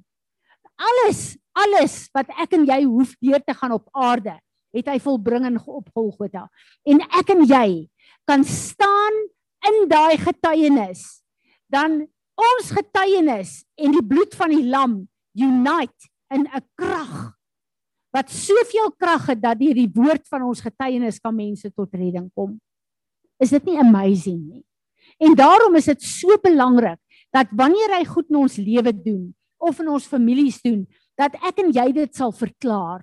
Alles 0.78 1.34
alles 1.58 2.04
wat 2.14 2.30
ek 2.38 2.54
en 2.54 2.66
jy 2.68 2.84
hoef 2.86 3.16
deur 3.18 3.42
te 3.42 3.54
gaan 3.58 3.74
op 3.74 3.88
aarde, 3.90 4.36
het 4.74 4.86
hy 4.86 4.98
volbring 5.02 5.48
in 5.48 5.56
op 5.58 5.88
Golgotha. 5.90 6.44
En 6.86 7.02
ek 7.18 7.32
en 7.34 7.42
jy 7.48 7.88
kan 8.28 8.44
staan 8.46 9.16
in 9.66 9.88
daai 9.90 10.14
getuienis. 10.22 11.24
Dan 11.66 12.04
ons 12.38 12.70
getuienis 12.70 13.64
en 13.74 13.96
die 13.96 14.04
bloed 14.06 14.36
van 14.38 14.54
die 14.54 14.64
lam 14.70 15.00
unite 15.34 16.12
in 16.34 16.46
'n 16.46 16.64
krag 16.74 17.34
wat 18.10 18.30
soveel 18.30 18.90
krag 18.96 19.26
het 19.26 19.40
dat 19.42 19.58
deur 19.58 19.74
die 19.74 19.90
woord 19.92 20.28
van 20.28 20.42
ons 20.42 20.60
getuienis 20.60 21.20
kan 21.20 21.34
mense 21.34 21.70
tot 21.70 21.92
redding 21.94 22.30
kom. 22.34 22.60
Is 23.38 23.50
dit 23.50 23.64
nie 23.64 23.78
amazing 23.78 24.40
nie? 24.40 24.64
En 25.18 25.34
daarom 25.34 25.74
is 25.74 25.84
dit 25.84 26.02
so 26.02 26.38
belangrik 26.42 26.98
dat 27.30 27.46
wanneer 27.52 27.98
hy 27.98 28.04
goed 28.08 28.30
in 28.30 28.40
ons 28.40 28.56
lewe 28.56 28.92
doen 28.92 29.34
of 29.58 29.80
in 29.80 29.88
ons 29.88 30.06
families 30.06 30.60
doen, 30.62 30.86
dat 31.18 31.34
ek 31.42 31.58
en 31.64 31.72
jy 31.74 31.92
dit 31.92 32.14
sal 32.14 32.32
verklaar 32.32 33.02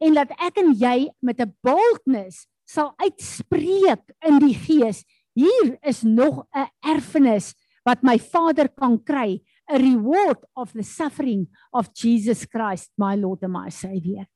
en 0.00 0.16
dat 0.16 0.32
ek 0.40 0.58
en 0.60 0.72
jy 0.76 1.08
met 1.20 1.40
'n 1.40 1.52
boldness 1.64 2.46
sal 2.64 2.92
uitspreek 2.96 4.04
in 4.26 4.38
die 4.40 4.54
gees 4.54 5.04
hier 5.36 5.78
is 5.82 6.02
nog 6.02 6.46
'n 6.54 6.68
erfenis 6.84 7.54
wat 7.84 8.02
my 8.02 8.18
Vader 8.18 8.68
kan 8.68 8.98
kry 9.02 9.40
a 9.70 9.78
reward 9.78 10.38
of 10.54 10.72
the 10.72 10.82
suffering 10.82 11.46
of 11.72 11.92
Jesus 11.94 12.46
Christ 12.46 12.90
my 12.96 13.16
Lord 13.16 13.42
and 13.42 13.52
my 13.52 13.68
Savior. 13.70 14.26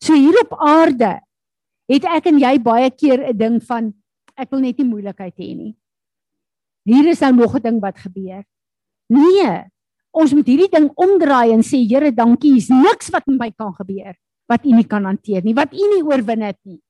So 0.00 0.14
hier 0.14 0.36
op 0.44 0.56
aarde 0.60 1.20
het 1.88 2.04
ek 2.04 2.26
en 2.28 2.38
jy 2.38 2.58
baie 2.58 2.90
keer 2.90 3.24
'n 3.28 3.36
ding 3.36 3.60
van 3.62 3.94
ek 4.36 4.50
wil 4.50 4.60
net 4.60 4.78
nie 4.78 4.88
moeilikheid 4.88 5.36
hê 5.36 5.56
nie. 5.56 5.76
Hier 6.84 7.08
is 7.08 7.20
nou 7.20 7.32
nog 7.32 7.56
'n 7.56 7.62
ding 7.62 7.80
wat 7.80 7.96
gebeur. 7.98 8.44
Nee 9.08 9.74
ons 10.14 10.34
moet 10.34 10.46
hierdie 10.46 10.70
ding 10.70 10.88
omdraai 10.94 11.52
en 11.54 11.64
sê 11.66 11.82
Here, 11.82 12.12
dankie, 12.14 12.54
hier's 12.54 12.70
niks 12.70 13.10
wat 13.14 13.26
met 13.26 13.40
my 13.40 13.50
kan 13.50 13.74
gebeur 13.74 14.14
wat 14.50 14.66
U 14.68 14.74
nie 14.76 14.84
kan 14.84 15.06
hanteer 15.08 15.40
nie, 15.40 15.54
wat 15.56 15.72
U 15.72 15.86
nie 15.88 16.02
oorwin 16.04 16.42
het 16.44 16.58
nie. 16.68 16.82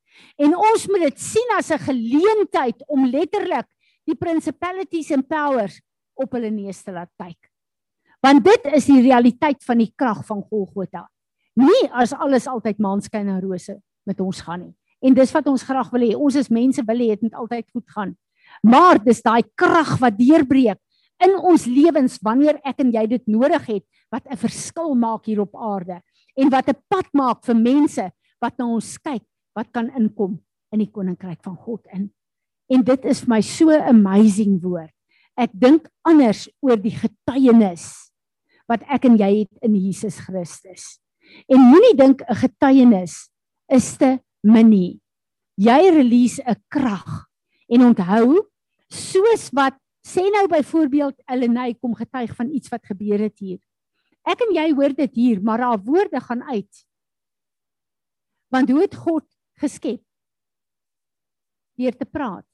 En 0.42 0.56
ons 0.58 0.86
moet 0.90 1.04
dit 1.06 1.20
sien 1.22 1.52
as 1.54 1.70
'n 1.70 1.78
geleentheid 1.78 2.82
om 2.88 3.06
letterlik 3.06 3.66
die 4.06 4.16
principalities 4.18 5.12
and 5.12 5.28
powers 5.28 5.80
op 6.14 6.32
hulle 6.32 6.50
neus 6.50 6.82
te 6.82 6.92
laat 6.92 7.10
kyk. 7.20 7.50
Want 8.24 8.44
dit 8.44 8.70
is 8.72 8.86
die 8.88 9.02
realiteit 9.04 9.60
van 9.64 9.78
die 9.78 9.92
krag 9.96 10.24
van 10.26 10.42
Golgotha. 10.42 11.08
Nie 11.60 11.84
as 11.92 12.14
alles 12.16 12.48
altyd 12.50 12.80
maanskyn 12.82 13.28
en 13.28 13.40
rose 13.42 13.76
met 14.08 14.20
ons 14.20 14.40
gaan 14.40 14.60
nie. 14.60 14.74
En 15.04 15.14
dis 15.14 15.32
wat 15.36 15.46
ons 15.50 15.62
graag 15.62 15.90
wil 15.92 16.06
hê. 16.06 16.14
Ons 16.16 16.38
is 16.40 16.50
mense 16.50 16.82
wil 16.86 17.02
hê 17.04 17.12
dit 17.12 17.26
moet 17.26 17.36
altyd 17.44 17.66
goed 17.70 17.90
gaan. 17.96 18.14
Maar 18.64 19.00
dis 19.04 19.22
daai 19.22 19.42
krag 19.56 19.98
wat 20.00 20.16
deurbreek 20.18 20.80
in 21.24 21.36
ons 21.38 21.66
lewens 21.70 22.16
wanneer 22.24 22.58
ek 22.66 22.82
en 22.82 22.90
jy 22.94 23.04
dit 23.14 23.28
nodig 23.30 23.66
het 23.68 23.84
wat 24.12 24.26
'n 24.26 24.36
verskil 24.36 24.94
maak 24.94 25.26
hier 25.26 25.40
op 25.40 25.54
aarde 25.56 26.00
en 26.36 26.50
wat 26.50 26.68
'n 26.68 26.82
pad 26.88 27.08
maak 27.12 27.44
vir 27.44 27.54
mense 27.54 28.10
wat 28.40 28.58
na 28.58 28.66
ons 28.66 28.98
kyk 28.98 29.22
wat 29.54 29.70
kan 29.72 29.90
inkom 29.96 30.40
in 30.72 30.78
die 30.78 30.90
koninkryk 30.90 31.42
van 31.42 31.56
God 31.56 31.86
in. 31.92 32.10
En 32.68 32.82
dit 32.82 33.04
is 33.04 33.20
vir 33.20 33.28
my 33.28 33.40
so 33.40 33.70
amazing 33.70 34.60
woord. 34.62 34.92
Ek 35.36 35.50
dink 35.52 35.88
anders 36.06 36.46
oor 36.62 36.78
die 36.78 36.94
getuienis 36.94 38.12
wat 38.70 38.84
ek 38.88 39.04
en 39.04 39.18
jy 39.18 39.44
het 39.44 39.66
in 39.66 39.74
Jesus 39.76 40.20
Christus. 40.24 40.98
En 41.50 41.60
moenie 41.60 41.96
dink 41.96 42.22
'n 42.22 42.34
getuienis 42.34 43.28
is 43.68 43.96
te 43.96 44.20
minie. 44.42 45.00
Jy 45.56 45.90
release 45.90 46.40
'n 46.40 46.56
krag 46.68 47.26
en 47.68 47.82
onthou 47.82 48.48
soos 48.88 49.50
wat 49.52 49.74
Sê 50.04 50.20
nou 50.28 50.44
byvoorbeeld 50.52 51.22
Elenay 51.32 51.72
kom 51.80 51.94
getuig 51.96 52.34
van 52.36 52.50
iets 52.52 52.68
wat 52.68 52.84
gebeur 52.84 53.22
het 53.24 53.38
hier. 53.40 53.60
Ek 54.24 54.42
en 54.44 54.52
jy 54.56 54.66
hoor 54.76 54.92
dit 54.96 55.14
hier, 55.16 55.40
maar 55.40 55.64
haar 55.64 55.80
woorde 55.80 56.20
gaan 56.20 56.42
uit. 56.44 56.82
Want 58.52 58.70
hoe 58.70 58.82
het 58.84 58.94
God 58.94 59.24
geskep? 59.64 60.02
Deur 61.80 61.96
te 61.96 62.04
praat. 62.04 62.44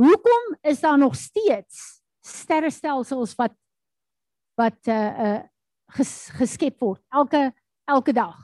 Hoekom 0.00 0.56
is 0.60 0.80
daar 0.80 0.98
nog 0.98 1.14
steeds 1.16 2.00
sterrestelsels 2.20 3.34
wat 3.34 3.52
wat 4.54 4.86
uh 4.86 5.24
uh 5.24 5.40
ges, 5.96 6.28
geskep 6.38 6.80
word 6.80 7.02
elke 7.08 7.52
elke 7.84 8.12
dag? 8.12 8.38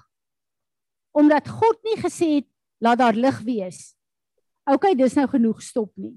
Omdat 1.17 1.49
God 1.49 1.81
nie 1.83 1.97
gesê 1.97 2.29
het 2.41 2.49
laat 2.85 2.99
daar 2.99 3.17
lig 3.17 3.39
wees. 3.41 3.97
OK, 4.69 4.93
dis 4.99 5.15
nou 5.17 5.29
genoeg 5.33 5.63
stop 5.63 5.93
nie. 5.97 6.13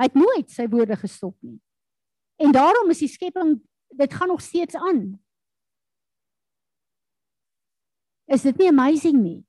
Hy 0.00 0.08
het 0.08 0.16
nooit 0.16 0.48
sy 0.48 0.64
woorde 0.72 0.96
gestop 0.96 1.36
nie. 1.44 1.58
En 2.40 2.54
daarom 2.56 2.88
is 2.94 3.02
die 3.04 3.10
skepping 3.12 3.58
dit 4.00 4.14
gaan 4.16 4.32
nog 4.32 4.40
steeds 4.40 4.78
aan. 4.80 5.20
Is 8.24 8.48
dit 8.48 8.56
nie 8.56 8.70
amazing 8.72 9.20
nie? 9.20 9.40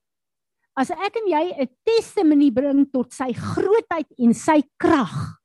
As 0.72 0.88
ek 0.88 1.18
en 1.20 1.26
jy 1.28 1.44
'n 1.52 1.68
testimonie 1.84 2.52
bring 2.52 2.86
tot 2.88 3.12
sy 3.12 3.32
grootheid 3.32 4.08
en 4.18 4.32
sy 4.32 4.62
krag. 4.80 5.36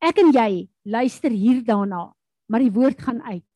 Ek 0.00 0.18
en 0.18 0.30
jy 0.30 0.68
luister 0.86 1.30
hier 1.30 1.62
daarna, 1.62 2.12
maar 2.48 2.60
die 2.60 2.70
woord 2.70 3.00
gaan 3.02 3.22
uit. 3.22 3.54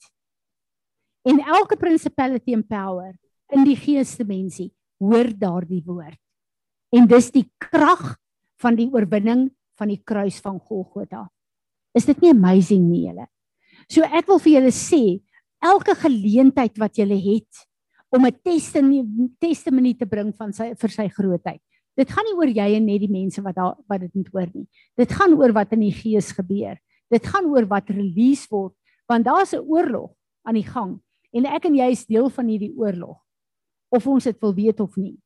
En 1.24 1.38
elke 1.38 1.76
principality 1.76 2.54
and 2.54 2.66
power 2.66 3.14
in 3.52 3.64
die 3.64 3.76
geesdimensie 3.76 4.72
hoor 4.98 5.30
daardie 5.30 5.82
woord. 5.86 6.18
En 6.92 7.06
dis 7.06 7.30
die 7.30 7.46
krag 7.58 8.16
van 8.58 8.74
die 8.74 8.90
oorwinning 8.90 9.50
van 9.78 9.88
die 9.88 10.02
kruis 10.02 10.40
van 10.40 10.58
Golgotha. 10.58 11.28
Is 11.94 12.06
dit 12.06 12.18
nie 12.20 12.30
amazing 12.30 12.88
nie 12.90 13.06
julle? 13.06 13.28
So 13.88 14.02
ek 14.02 14.26
wil 14.26 14.40
vir 14.42 14.52
julle 14.58 14.74
sê, 14.74 15.20
elke 15.62 15.94
geleentheid 15.94 16.78
wat 16.78 16.98
julle 16.98 17.18
het 17.20 17.66
om 18.10 18.26
'n 18.26 19.32
testimonie 19.38 19.96
te 19.96 20.06
bring 20.06 20.34
van 20.36 20.52
sy 20.52 20.74
vir 20.74 20.90
sy 20.90 21.08
grootheid. 21.08 21.60
Dit 21.96 22.10
gaan 22.10 22.24
nie 22.24 22.36
oor 22.38 22.48
jy 22.48 22.76
en 22.76 22.86
net 22.86 23.00
die 23.00 23.10
mense 23.10 23.42
wat 23.42 23.54
daar 23.54 23.76
wat 23.88 24.00
dit 24.00 24.14
moet 24.14 24.28
hoor 24.32 24.50
nie. 24.54 24.66
Dit 24.96 25.12
gaan 25.12 25.34
oor 25.34 25.52
wat 25.52 25.72
in 25.72 25.80
die 25.80 25.92
gees 25.92 26.32
gebeur. 26.32 26.78
Dit 27.10 27.26
gaan 27.26 27.46
oor 27.46 27.66
wat 27.66 27.90
release 27.90 28.46
word 28.50 28.74
want 29.06 29.24
daar's 29.24 29.52
'n 29.52 29.66
oorlog 29.66 30.14
aan 30.46 30.54
die 30.54 30.66
gang 30.66 31.00
en 31.32 31.46
ek 31.46 31.64
en 31.64 31.74
jy 31.74 31.90
is 31.90 32.06
deel 32.06 32.30
van 32.30 32.46
hierdie 32.46 32.74
oorlog 32.76 33.18
of 33.90 34.06
ons 34.06 34.24
dit 34.24 34.40
wil 34.40 34.54
weet 34.54 34.80
of 34.80 34.96
nie. 34.96 35.18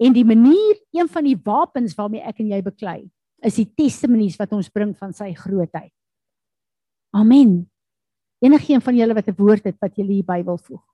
En 0.00 0.12
die 0.12 0.24
manier, 0.24 0.80
een 0.90 1.08
van 1.08 1.24
die 1.24 1.36
wapens 1.36 1.94
waarmee 1.94 2.24
ek 2.24 2.40
en 2.40 2.48
jy 2.48 2.62
beklei, 2.64 3.10
is 3.44 3.58
die 3.60 3.68
testimonies 3.76 4.38
wat 4.40 4.52
ons 4.56 4.72
bring 4.72 4.94
van 4.96 5.12
sy 5.12 5.34
grootheid. 5.36 5.92
Amen. 7.12 7.70
Enigeen 8.40 8.80
van 8.80 8.96
julle 8.96 9.14
wat 9.14 9.28
'n 9.28 9.36
woord 9.36 9.64
het 9.64 9.76
wat 9.80 9.96
julle 9.96 10.12
hierby 10.12 10.42
wil 10.44 10.58
voeg. 10.58 10.84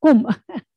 Kom. 0.00 0.26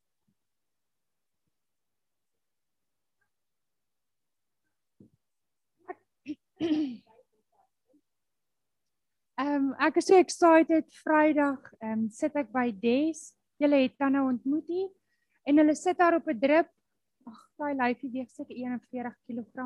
Ehm 9.44 9.56
um, 9.56 9.70
ek 9.82 9.98
is 9.98 10.06
so 10.08 10.16
excited 10.16 10.86
Vrydag 11.04 11.72
ehm 11.82 12.04
um, 12.04 12.04
sit 12.12 12.36
ek 12.40 12.52
by 12.54 12.68
Des. 12.84 13.32
Julle 13.60 13.80
het 13.82 13.96
Tanna 13.98 14.22
ontmoet 14.28 14.68
hier 14.70 14.92
en 15.50 15.60
hulle 15.60 15.76
sit 15.76 15.98
daar 15.98 16.20
op 16.20 16.28
'n 16.30 16.40
drip. 16.40 16.70
Ag, 17.28 17.40
daai 17.58 17.74
lyfie 17.80 18.12
weeg 18.12 18.30
seker 18.30 18.56
41 18.56 19.16
kg. 19.26 19.66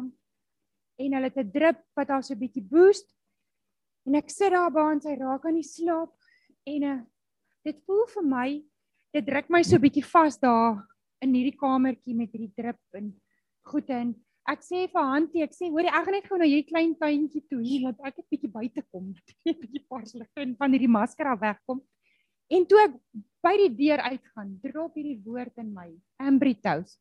En 0.98 1.14
hulle 1.14 1.30
het 1.30 1.38
'n 1.38 1.52
drip 1.52 1.84
wat 1.94 2.08
haar 2.08 2.24
so 2.24 2.34
'n 2.34 2.40
bietjie 2.40 2.64
boost. 2.64 3.14
En 4.06 4.16
ek 4.16 4.30
sit 4.30 4.52
daar 4.52 4.72
by 4.72 4.88
en 4.94 5.02
sy 5.02 5.18
raak 5.18 5.46
aan 5.46 5.60
die 5.60 5.70
slaap 5.76 6.14
en 6.64 6.84
uh, 6.84 7.02
dit 7.64 7.78
voel 7.86 8.06
vir 8.16 8.24
my 8.24 8.50
dit 9.16 9.26
druk 9.26 9.50
my 9.50 9.64
so 9.64 9.80
bietjie 9.82 10.06
vas 10.06 10.38
daar 10.40 10.82
in 11.24 11.34
hierdie 11.34 11.58
kamertjie 11.58 12.16
met 12.16 12.32
hierdie 12.34 12.54
drip 12.56 12.80
en 12.98 13.12
goed 13.68 13.90
en 13.94 14.14
ek 14.48 14.64
sê 14.64 14.86
vir 14.88 15.08
Hantie, 15.12 15.44
ek 15.44 15.56
sê 15.56 15.68
hoor 15.68 15.84
jy 15.84 15.92
ek 15.92 16.06
gaan 16.08 16.16
net 16.16 16.28
gou 16.30 16.40
na 16.40 16.48
hierdie 16.48 16.70
klein 16.70 16.94
tuintjie 17.00 17.44
toe 17.52 17.60
hier 17.60 17.90
dat 17.90 18.00
ek 18.12 18.20
'n 18.20 18.28
bietjie 18.32 18.52
buite 18.52 18.82
kom, 18.92 19.12
'n 19.12 19.58
bietjie 19.62 19.84
parslig 19.90 20.30
en 20.36 20.56
van 20.56 20.72
hierdie 20.72 20.92
masker 20.92 21.28
af 21.28 21.40
wegkom. 21.42 21.82
En 22.48 22.64
toe 22.64 22.80
ek 22.80 22.94
by 23.44 23.56
die 23.60 23.74
deur 23.76 24.00
uitgaan, 24.08 24.56
drop 24.64 24.96
hierdie 24.96 25.20
woord 25.26 25.52
in 25.60 25.74
my, 25.76 25.90
Ambritos. 26.20 26.96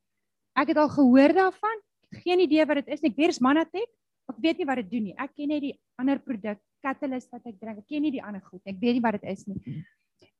Ek 0.58 0.72
het 0.72 0.78
al 0.80 0.90
gehoor 0.90 1.32
daarvan, 1.36 1.78
geen 2.24 2.40
idee 2.42 2.66
wat 2.66 2.82
dit 2.82 2.94
is. 2.96 3.04
Ek 3.04 3.14
weet 3.14 3.30
dis 3.34 3.42
Manatek. 3.44 3.90
Ek 4.26 4.38
weet 4.42 4.58
nie 4.58 4.66
wat 4.66 4.80
dit 4.82 4.90
doen 4.90 5.04
nie. 5.10 5.14
Ek 5.14 5.36
ken 5.36 5.52
net 5.52 5.62
die 5.62 5.74
ander 6.00 6.18
produk, 6.18 6.58
Catalyst 6.82 7.30
wat 7.30 7.46
ek 7.46 7.60
drink. 7.60 7.78
Ek 7.82 7.86
ken 7.86 8.02
nie 8.02 8.14
die 8.14 8.22
ander 8.22 8.42
goed. 8.42 8.62
Ek 8.66 8.78
weet 8.80 8.98
nie 8.98 9.04
wat 9.04 9.20
dit 9.20 9.30
is 9.30 9.46
nie. 9.46 9.58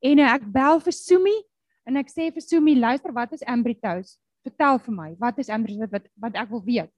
En 0.03 0.23
uh, 0.23 0.33
ek 0.35 0.47
bel 0.53 0.83
vir 0.83 0.95
Sumi 0.95 1.35
en 1.87 1.96
ek 1.96 2.11
sê 2.11 2.31
vir 2.35 2.42
Sumi, 2.42 2.75
luister, 2.75 3.12
wat 3.14 3.33
is 3.33 3.44
Ambritos? 3.46 4.16
Vertel 4.46 4.79
vir 4.79 4.94
my, 4.94 5.09
wat 5.18 5.38
is 5.38 5.51
Ambritos 5.51 5.90
wat 5.92 6.07
wat 6.22 6.38
ek 6.38 6.51
wil 6.51 6.62
weet. 6.66 6.92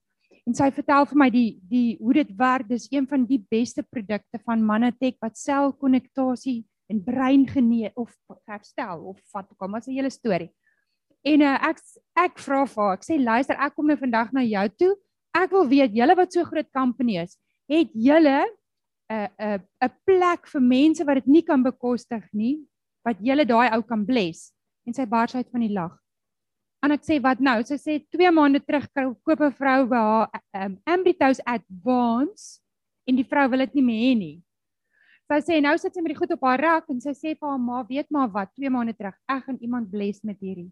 En 0.49 0.55
sy 0.57 0.71
vertel 0.73 1.07
vir 1.11 1.19
my 1.21 1.29
die 1.33 1.49
die 1.69 1.97
hoe 2.01 2.15
dit 2.17 2.31
werk. 2.39 2.69
Dis 2.69 2.89
een 2.93 3.07
van 3.09 3.27
die 3.29 3.41
beste 3.51 3.85
produkte 3.85 4.41
van 4.45 4.65
Manatek 4.65 5.19
wat 5.25 5.37
selkonnektasie 5.37 6.63
en 6.89 7.03
brein 7.05 7.45
genee 7.49 7.91
of 8.01 8.15
herstel 8.49 9.05
of 9.11 9.21
wat 9.35 9.51
ook 9.53 9.63
al, 9.63 9.69
maar 9.69 9.83
'n 9.85 9.93
hele 9.93 10.11
storie. 10.11 10.51
En 11.23 11.41
uh, 11.41 11.57
ek 11.69 11.83
ek 12.17 12.39
vra 12.39 12.65
vir 12.67 12.83
haar, 12.83 12.97
ek 12.97 13.05
sê 13.05 13.19
luister, 13.19 13.57
ek 13.59 13.75
kom 13.75 13.87
nou 13.87 13.97
vandag 13.97 14.33
na 14.33 14.43
jou 14.43 14.69
toe. 14.79 14.93
Ek 15.37 15.51
wil 15.51 15.69
weet 15.69 15.93
julle 15.95 16.17
wat 16.17 16.33
so 16.33 16.45
groot 16.45 16.71
company 16.73 17.19
is, 17.21 17.37
het 17.69 17.91
julle 17.93 18.47
'n 18.47 18.49
uh, 19.13 19.29
'n 19.39 19.61
uh, 19.61 19.89
'n 19.89 19.93
plek 20.05 20.47
vir 20.47 20.61
mense 20.61 21.05
wat 21.05 21.15
dit 21.21 21.27
nie 21.27 21.43
kan 21.43 21.63
bekostig 21.63 22.25
nie, 22.33 22.65
wat 23.05 23.17
julle 23.21 23.45
daai 23.45 23.69
ou 23.77 23.83
kan 23.83 24.05
bless. 24.05 24.53
En 24.89 24.97
sy 24.97 25.05
bars 25.05 25.37
uit 25.37 25.49
van 25.53 25.61
die 25.67 25.75
lag. 25.75 25.93
En 26.81 26.95
ek 26.95 27.03
sê 27.05 27.19
wat 27.21 27.43
nou? 27.45 27.59
Sy 27.67 27.77
sê 27.77 27.97
2 28.15 28.31
maande 28.33 28.63
terug 28.65 28.87
koop 29.27 29.41
'n 29.45 29.53
vrou 29.53 29.87
by 29.91 30.01
haar 30.01 30.43
um, 30.65 30.79
Ambritos 30.89 31.43
Advance 31.45 32.63
en 33.05 33.19
die 33.19 33.27
vrou 33.27 33.49
wil 33.53 33.67
dit 33.67 33.75
nie 33.77 33.85
meer 33.85 34.03
hê 34.05 34.15
nie. 34.17 34.37
Sy 35.29 35.41
sê 35.45 35.61
nou 35.61 35.75
sit 35.77 35.93
sy 35.93 36.01
met 36.01 36.15
die 36.15 36.19
goed 36.19 36.33
op 36.33 36.47
haar 36.49 36.63
rak 36.65 36.89
en 36.89 37.01
sy 37.05 37.13
sê 37.13 37.35
vir 37.35 37.49
haar 37.51 37.61
ma, 37.61 37.83
weet 37.85 38.09
maar 38.11 38.31
wat, 38.33 38.55
2 38.57 38.71
maande 38.73 38.95
terug, 38.97 39.17
ek 39.29 39.45
gaan 39.45 39.59
iemand 39.61 39.91
bless 39.91 40.25
met 40.25 40.39
hierdie. 40.41 40.71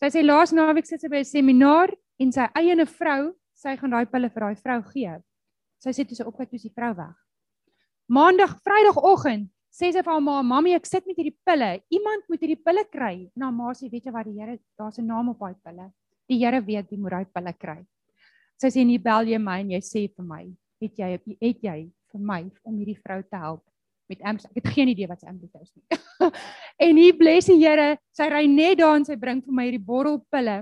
Sy 0.00 0.08
sê 0.14 0.22
laas 0.24 0.54
naweek 0.56 0.86
sit 0.86 1.02
sy 1.02 1.10
by 1.12 1.20
'n 1.20 1.28
seminar 1.28 1.92
en 2.18 2.32
sy 2.32 2.48
eieene 2.56 2.86
vrou, 2.86 3.34
sy 3.52 3.76
gaan 3.76 3.90
daai 3.90 4.06
pille 4.06 4.30
vir 4.30 4.40
daai 4.40 4.56
vrou 4.56 4.80
gee. 4.92 5.20
Sy 5.82 5.90
sê 5.90 6.06
toe 6.08 6.16
sy 6.16 6.24
opkyk 6.24 6.48
toe 6.48 6.56
is 6.56 6.62
die 6.62 6.72
vrou 6.72 6.94
weg. 6.94 7.16
Maandag, 8.08 8.56
Vrydagoggend 8.64 9.50
sê 9.74 9.90
sy 9.90 10.02
vir 10.02 10.12
haar 10.12 10.22
ma, 10.22 10.42
"Mamy, 10.42 10.74
ek 10.74 10.86
sit 10.86 11.06
met 11.06 11.16
hierdie 11.16 11.36
pille. 11.44 11.82
Iemand 11.90 12.22
moet 12.28 12.40
hierdie 12.40 12.62
pille 12.64 12.84
kry." 12.92 13.30
Nou 13.36 13.50
ma 13.50 13.72
sê, 13.72 13.90
"Weet 13.90 14.04
jy 14.04 14.12
wat, 14.12 14.26
die 14.26 14.38
Here, 14.38 14.58
daar's 14.78 14.98
'n 14.98 15.06
naam 15.06 15.28
op 15.30 15.38
daai 15.38 15.54
pille. 15.64 15.92
Die 16.28 16.38
Here 16.38 16.60
weet 16.60 16.90
wie 16.90 16.98
moet 16.98 17.10
daai 17.10 17.26
pille 17.26 17.52
kry." 17.52 17.84
Sy 18.56 18.68
sê, 18.68 18.86
"Nie 18.86 18.98
bel 18.98 19.26
jy 19.26 19.38
my 19.38 19.60
en 19.60 19.70
jy 19.70 19.80
sê 19.80 20.08
vir 20.16 20.24
my, 20.24 20.52
het 20.80 20.96
jy 20.96 21.18
het 21.40 21.60
jy 21.62 21.90
vir 22.12 22.20
my 22.20 22.50
om 22.64 22.78
hierdie 22.78 23.02
vrou 23.02 23.22
te 23.22 23.36
help?" 23.36 23.62
met 24.08 24.22
Amps. 24.22 24.44
Ek 24.44 24.60
het 24.62 24.72
geen 24.74 24.88
idee 24.92 25.08
wat 25.08 25.20
sy 25.20 25.28
Amps 25.30 25.44
is 25.60 25.72
nie. 25.74 26.30
en 26.88 27.00
hier 27.00 27.16
bless 27.16 27.48
die 27.50 27.58
Here, 27.60 27.96
sy 28.16 28.28
ry 28.32 28.44
net 28.50 28.78
daar 28.78 28.98
en 28.98 29.06
sy 29.06 29.16
bring 29.20 29.42
vir 29.44 29.56
my 29.56 29.68
hierdie 29.68 29.84
bottelpille. 29.84 30.58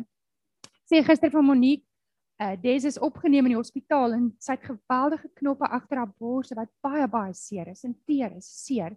Sê 0.91 1.03
gister 1.07 1.33
van 1.33 1.47
Monique, 1.47 1.85
uh 2.43 2.57
Des 2.63 2.85
is 2.85 2.99
opgeneem 2.99 3.47
in 3.47 3.55
die 3.55 3.61
hospitaal 3.61 4.17
en 4.17 4.31
sy 4.43 4.57
het 4.57 4.65
geweldige 4.67 5.29
knoppe 5.39 5.69
agter 5.69 6.01
haar 6.03 6.15
bors 6.19 6.53
wat 6.59 6.71
baie 6.83 7.07
baie 7.09 7.35
seer 7.35 7.71
is 7.71 7.85
en 7.87 7.95
teer 8.07 8.35
is, 8.37 8.49
seer. 8.65 8.97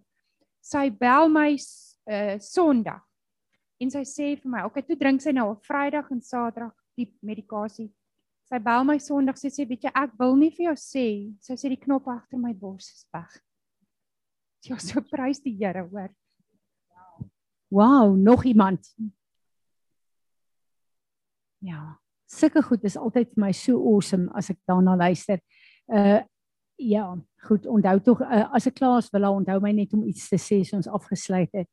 Sy 0.65 0.89
bel 0.89 1.29
my 1.29 1.51
uh 1.53 2.37
Sondag. 2.41 3.03
En 3.81 3.91
sy 3.91 4.05
sê 4.07 4.27
vir 4.39 4.49
my, 4.51 4.63
"Oké, 4.63 4.81
toe 4.81 4.95
drink 4.95 5.21
sy 5.21 5.31
nou 5.31 5.51
op 5.51 5.65
Vrydag 5.65 6.11
en 6.11 6.21
Saterdag 6.21 6.73
die 6.97 7.11
medikasie." 7.21 7.91
Sy 8.45 8.59
bel 8.59 8.83
my 8.83 8.97
Sondag 8.97 9.35
sê 9.35 9.51
sy, 9.51 9.65
"Weet 9.65 9.83
jy, 9.83 9.91
ek 9.93 10.11
wil 10.17 10.35
nie 10.35 10.49
vir 10.49 10.65
jou 10.65 10.75
sê." 10.75 11.35
Sy 11.41 11.53
sê 11.53 11.69
die 11.69 11.83
knop 11.85 12.07
agter 12.07 12.37
my 12.37 12.53
bors 12.53 12.91
is 12.93 13.05
weg. 13.13 13.41
Ja, 14.63 14.77
so 14.77 15.01
prys 15.01 15.39
die 15.39 15.55
Here, 15.57 15.83
hoor. 15.89 16.09
Wow, 17.69 18.15
nog 18.15 18.45
iemand. 18.45 18.95
Ja, 21.59 21.99
sulke 22.31 22.63
goed 22.65 22.85
is 22.87 22.97
altyd 22.97 23.31
vir 23.33 23.41
my 23.47 23.51
so 23.53 23.77
awesome 23.93 24.29
as 24.35 24.49
ek 24.53 24.59
daarna 24.69 24.95
luister. 24.99 25.41
Uh 25.87 26.21
ja, 26.75 27.05
goed, 27.47 27.63
onthou 27.71 27.99
tog 28.03 28.21
uh, 28.25 28.49
as 28.51 28.65
ek 28.67 28.75
klaar 28.81 28.97
is, 28.99 29.07
wil 29.13 29.23
hy 29.23 29.29
onthou 29.31 29.61
my 29.63 29.69
net 29.71 29.93
om 29.95 30.01
iets 30.03 30.25
te 30.27 30.35
sê 30.35 30.57
as 30.59 30.73
ons 30.75 30.89
afgesluit 30.91 31.53
het. 31.55 31.69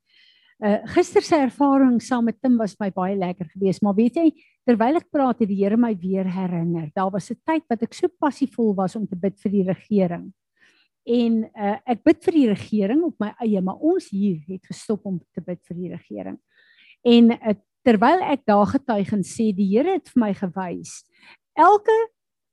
Uh 0.62 0.78
gister 0.94 1.24
se 1.26 1.40
ervaring 1.42 1.96
saam 2.02 2.28
met 2.30 2.38
Tim 2.38 2.54
was 2.60 2.76
my 2.78 2.92
baie 2.94 3.16
lekker 3.18 3.48
geweest, 3.50 3.82
maar 3.82 3.96
weet 3.98 4.20
jy, 4.20 4.28
terwyl 4.68 5.00
ek 5.00 5.10
praat 5.10 5.42
het 5.42 5.50
die 5.50 5.58
Here 5.58 5.76
my 5.76 5.90
weer 5.98 6.28
herinner. 6.30 6.92
Daar 6.94 7.10
was 7.10 7.30
'n 7.30 7.40
tyd 7.42 7.66
wat 7.68 7.82
ek 7.82 7.94
so 7.94 8.08
passievol 8.08 8.76
was 8.76 8.94
om 8.96 9.08
te 9.08 9.16
bid 9.16 9.40
vir 9.40 9.50
die 9.50 9.66
regering 9.66 10.30
en 11.08 11.42
uh, 11.50 11.76
ek 11.90 12.02
bid 12.06 12.22
vir 12.22 12.36
die 12.36 12.48
regering 12.52 13.02
op 13.06 13.16
my 13.22 13.32
eie 13.42 13.60
maar 13.64 13.80
ons 13.82 14.08
hier 14.12 14.38
het 14.46 14.66
gestop 14.70 15.06
om 15.08 15.18
te 15.34 15.42
bid 15.42 15.58
vir 15.66 15.78
die 15.78 15.90
regering 15.96 16.38
en 17.02 17.34
uh, 17.34 17.56
terwyl 17.86 18.22
ek 18.32 18.44
daar 18.46 18.66
getuig 18.70 19.12
en 19.12 19.24
sê 19.26 19.50
die 19.54 19.68
Here 19.74 19.98
het 19.98 20.10
vir 20.12 20.22
my 20.24 20.32
gewys 20.38 21.02
elke 21.58 21.96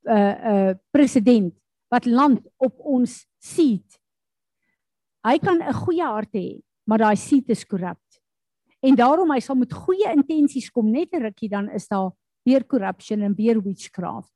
uh 0.09 0.35
uh 0.51 0.73
president 0.95 1.53
wat 1.91 2.05
land 2.05 2.41
op 2.57 2.75
ons 2.79 3.25
seat 3.39 3.99
hy 5.27 5.37
kan 5.39 5.61
'n 5.61 5.81
goeie 5.85 6.05
hart 6.05 6.33
hê 6.33 6.61
maar 6.87 6.99
daai 6.99 7.17
seat 7.17 7.49
is 7.49 7.65
korrup 7.65 8.01
en 8.81 8.95
daarom 8.95 9.31
hy 9.31 9.39
sal 9.39 9.55
met 9.55 9.73
goeie 9.73 10.07
intensies 10.11 10.69
kom 10.69 10.91
net 10.91 11.13
'n 11.13 11.23
rukkie 11.23 11.49
dan 11.49 11.69
is 11.69 11.87
daar 11.87 12.11
weer 12.45 12.63
corruption 12.63 13.21
en 13.21 13.35
weer 13.35 13.61
witchcraft 13.61 14.31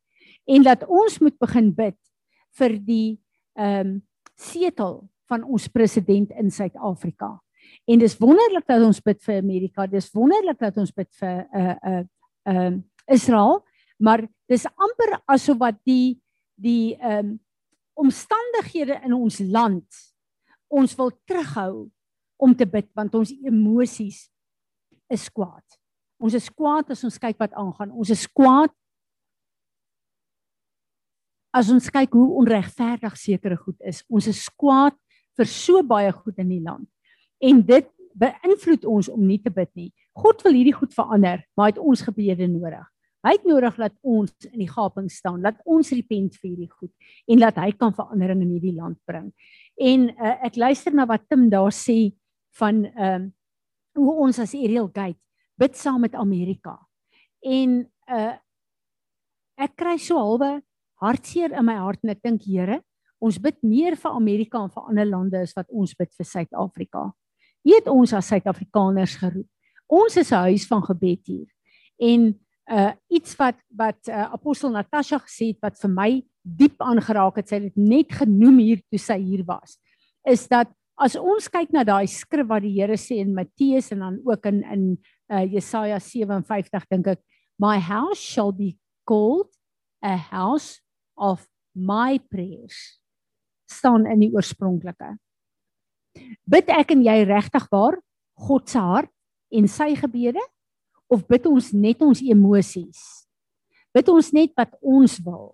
en 0.46 0.64
dat 0.64 0.86
ons 0.88 1.20
moet 1.20 1.38
begin 1.40 1.74
bid 1.74 2.00
vir 2.60 2.78
die 2.80 3.20
ehm 3.56 3.88
um, 3.88 4.02
setel 4.36 5.04
van 5.30 5.44
ons 5.44 5.68
president 5.72 6.32
in 6.40 6.52
Suid-Afrika. 6.52 7.38
En 7.86 8.00
dis 8.00 8.18
wonderlik 8.18 8.68
dat 8.68 8.84
ons 8.86 9.02
bid 9.02 9.22
vir 9.24 9.38
Amerika, 9.42 9.88
dis 9.88 10.10
wonderlik 10.14 10.60
dat 10.60 10.78
ons 10.78 10.92
bid 10.92 11.10
vir 11.20 11.46
uh 11.52 11.76
uh 11.76 12.04
ehm 12.44 12.74
uh, 12.74 12.82
Israel, 13.12 13.62
maar 14.00 14.24
dis 14.48 14.66
amper 14.66 15.18
asof 15.32 15.58
wat 15.60 15.80
die 15.88 16.20
die 16.56 16.96
ehm 17.00 17.34
um, 17.34 17.40
omstandighede 17.94 19.00
in 19.06 19.14
ons 19.14 19.40
land 19.40 19.86
ons 20.74 20.96
wil 20.98 21.12
terughou 21.30 21.90
om 22.42 22.56
te 22.58 22.66
bid 22.66 22.90
want 22.98 23.14
ons 23.16 23.34
emosies 23.46 24.26
is 25.14 25.28
kwaad. 25.30 25.66
Ons 26.24 26.38
is 26.40 26.50
kwaad 26.50 26.90
as 26.94 27.04
ons 27.06 27.20
kyk 27.22 27.38
wat 27.42 27.54
aangaan. 27.60 27.94
Ons 27.94 28.14
is 28.16 28.26
kwaad 28.28 28.74
as 31.54 31.70
ons 31.70 31.90
kyk 31.94 32.16
hoe 32.18 32.40
onregverdig 32.42 33.18
sekere 33.20 33.60
goed 33.60 33.78
is. 33.86 34.02
Ons 34.10 34.32
is 34.32 34.42
kwaad 34.58 34.98
vir 35.38 35.50
so 35.50 35.84
baie 35.86 36.10
goed 36.16 36.40
in 36.42 36.50
die 36.50 36.64
land. 36.64 36.88
En 37.44 37.62
dit 37.68 37.90
beïnvloed 38.20 38.86
ons 38.88 39.10
om 39.12 39.22
nie 39.26 39.40
te 39.42 39.52
bid 39.54 39.70
nie. 39.76 39.90
God 40.18 40.44
wil 40.46 40.56
hierdie 40.56 40.76
goed 40.76 40.94
verander, 40.94 41.44
maar 41.58 41.70
hy 41.70 41.76
het 41.76 41.82
ons 41.82 42.04
gebede 42.06 42.48
nodig. 42.48 42.86
Hy 43.24 43.38
het 43.38 43.46
nodig 43.48 43.78
dat 43.80 43.94
ons 44.04 44.50
in 44.50 44.60
die 44.60 44.70
gaping 44.70 45.08
staan, 45.12 45.40
dat 45.46 45.62
ons 45.64 45.94
repent 45.96 46.36
vir 46.42 46.50
hierdie 46.50 46.72
goed 46.72 46.92
en 47.32 47.40
dat 47.40 47.60
hy 47.62 47.70
kan 47.80 47.96
verandering 47.96 48.42
in 48.44 48.52
hierdie 48.58 48.76
land 48.76 49.00
bring. 49.08 49.30
En 49.80 50.10
uh, 50.12 50.34
ek 50.44 50.60
luister 50.60 50.96
na 50.96 51.08
wat 51.08 51.24
Tim 51.32 51.48
daar 51.52 51.72
sê 51.72 52.12
van 52.60 52.84
ehm 52.92 53.30
uh, 53.30 53.32
hoe 53.94 54.14
ons 54.26 54.40
as 54.42 54.56
Ariel 54.58 54.88
Gate 54.90 55.20
bid 55.62 55.76
saam 55.78 56.02
met 56.02 56.16
Amerika. 56.18 56.80
En 57.46 57.84
uh 58.10 58.34
ek 59.62 59.76
kry 59.78 60.00
so 60.02 60.18
halwe 60.18 60.64
hartseer 60.98 61.54
in 61.54 61.68
my 61.68 61.76
hart 61.78 62.02
en 62.02 62.10
ek 62.10 62.24
dink 62.26 62.42
Here, 62.48 62.80
ons 63.22 63.38
bid 63.38 63.60
meer 63.62 63.94
vir 64.00 64.16
Amerika 64.18 64.64
en 64.64 64.72
vir 64.74 64.88
ander 64.90 65.06
lande 65.06 65.44
as 65.46 65.54
wat 65.56 65.70
ons 65.70 65.94
bid 65.96 66.10
vir 66.18 66.28
Suid-Afrika. 66.28 67.12
Jy 67.64 67.80
het 67.80 67.90
ons 67.92 68.14
as 68.14 68.28
Suid-Afrikaners 68.32 69.16
geroep. 69.22 69.48
Ons 69.88 70.18
is 70.18 70.32
'n 70.32 70.50
huis 70.52 70.68
van 70.68 70.84
gebed 70.84 71.22
hier. 71.28 71.50
En 72.00 72.40
uh 72.72 72.92
iets 73.12 73.36
wat 73.36 73.56
wat 73.76 74.08
uh, 74.08 74.32
apostel 74.34 74.72
Natasha 74.72 75.20
gesê 75.20 75.52
het 75.52 75.60
wat 75.62 75.80
vir 75.80 75.90
my 75.90 76.24
diep 76.44 76.82
aangeraak 76.82 77.36
het, 77.36 77.50
sy 77.50 77.56
het 77.56 77.74
dit 77.76 77.78
net 77.78 78.12
genoem 78.12 78.58
hier 78.60 78.82
toe 78.90 79.00
sy 79.00 79.18
hier 79.20 79.44
was, 79.44 79.78
is 80.28 80.48
dat 80.48 80.72
as 80.96 81.16
ons 81.16 81.50
kyk 81.50 81.72
na 81.74 81.84
daai 81.84 82.08
skrif 82.08 82.48
wat 82.48 82.64
die 82.64 82.76
Here 82.76 82.98
sê 83.00 83.20
in 83.24 83.34
Matteus 83.34 83.92
en 83.92 84.00
dan 84.00 84.20
ook 84.24 84.46
in 84.46 84.64
in 84.64 84.84
uh, 85.32 85.44
Jesaja 85.44 86.00
57 86.00 86.88
dink 86.90 87.08
ek 87.08 87.22
my 87.60 87.80
house 87.80 88.22
shall 88.22 88.52
be 88.52 88.78
called 89.06 89.50
a 90.04 90.16
house 90.16 90.82
of 91.18 91.48
my 91.76 92.20
prayers 92.30 93.00
staan 93.70 94.06
in 94.06 94.20
die 94.20 94.32
oorspronklike 94.34 95.16
bid 96.46 96.70
ek 96.70 96.92
en 96.96 97.04
jy 97.06 97.18
regtig 97.26 97.68
waar 97.72 98.00
God 98.48 98.70
se 98.70 98.80
hart 98.80 99.12
en 99.54 99.68
sy 99.68 99.94
gebede 99.96 100.42
of 101.10 101.28
bid 101.28 101.46
ons 101.48 101.72
net 101.74 102.02
ons 102.02 102.22
emosies 102.22 103.28
bid 103.94 104.10
ons 104.10 104.34
net 104.34 104.54
wat 104.58 104.74
ons 104.82 105.20
wil 105.26 105.54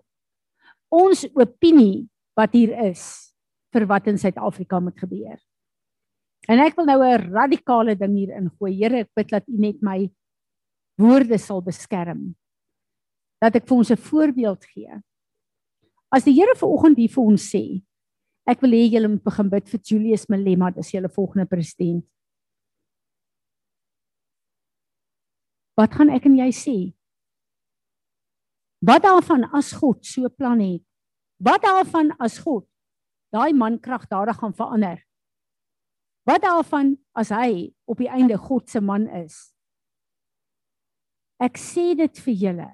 ons 0.90 1.26
opinie 1.34 2.08
wat 2.36 2.52
hier 2.56 2.72
is 2.88 3.32
vir 3.70 3.86
wat 3.86 4.08
in 4.10 4.18
Suid-Afrika 4.18 4.80
moet 4.82 4.98
gebeur 4.98 5.38
En 6.48 6.62
ek 6.62 6.76
wil 6.78 6.88
nou 6.88 7.00
'n 7.04 7.30
radikale 7.32 7.94
ding 7.96 8.14
hier 8.16 8.32
ingooi. 8.36 8.72
Here, 8.72 9.00
ek 9.00 9.10
bid 9.14 9.28
dat 9.28 9.44
U 9.48 9.56
net 9.56 9.82
my 9.82 10.10
woorde 10.96 11.38
sal 11.38 11.60
beskerm. 11.60 12.34
Dat 13.40 13.56
ek 13.56 13.66
vir 13.66 13.76
ons 13.76 13.90
'n 13.90 13.96
voorbeeld 13.96 14.64
gee. 14.64 15.02
As 16.10 16.24
die 16.24 16.32
Here 16.32 16.54
vanoggend 16.56 16.96
hier 16.96 17.08
vir 17.08 17.24
ons 17.24 17.42
sê, 17.42 17.82
ek 18.48 18.62
wil 18.64 18.76
hê 18.76 18.86
julle 18.92 19.10
moet 19.12 19.24
begin 19.24 19.50
bid 19.52 19.68
vir 19.68 19.80
Julius 19.84 20.28
Malema, 20.32 20.70
dis 20.70 20.94
julle 20.94 21.10
volgende 21.12 21.46
president. 21.50 22.04
Wat 25.78 25.94
gaan 25.96 26.12
ek 26.12 26.26
en 26.28 26.38
jy 26.40 26.50
sê? 26.52 26.78
Wat 28.84 29.04
daarvan 29.04 29.46
as 29.56 29.72
God 29.76 30.04
so 30.08 30.28
plan 30.32 30.60
het? 30.60 30.84
Wat 31.40 31.62
daarvan 31.64 32.12
as 32.20 32.38
God 32.40 32.66
daai 33.32 33.52
man 33.56 33.78
kragtadig 33.80 34.36
gaan 34.40 34.56
verander? 34.56 34.98
Wat 36.28 36.42
daarvan 36.44 36.96
as 37.16 37.30
hy 37.32 37.72
op 37.88 38.00
die 38.00 38.10
einde 38.10 38.36
God 38.36 38.68
se 38.68 38.80
man 38.80 39.06
is? 39.22 39.52
Ek 41.40 41.56
sê 41.56 41.92
dit 41.96 42.20
vir 42.26 42.36
julle 42.44 42.70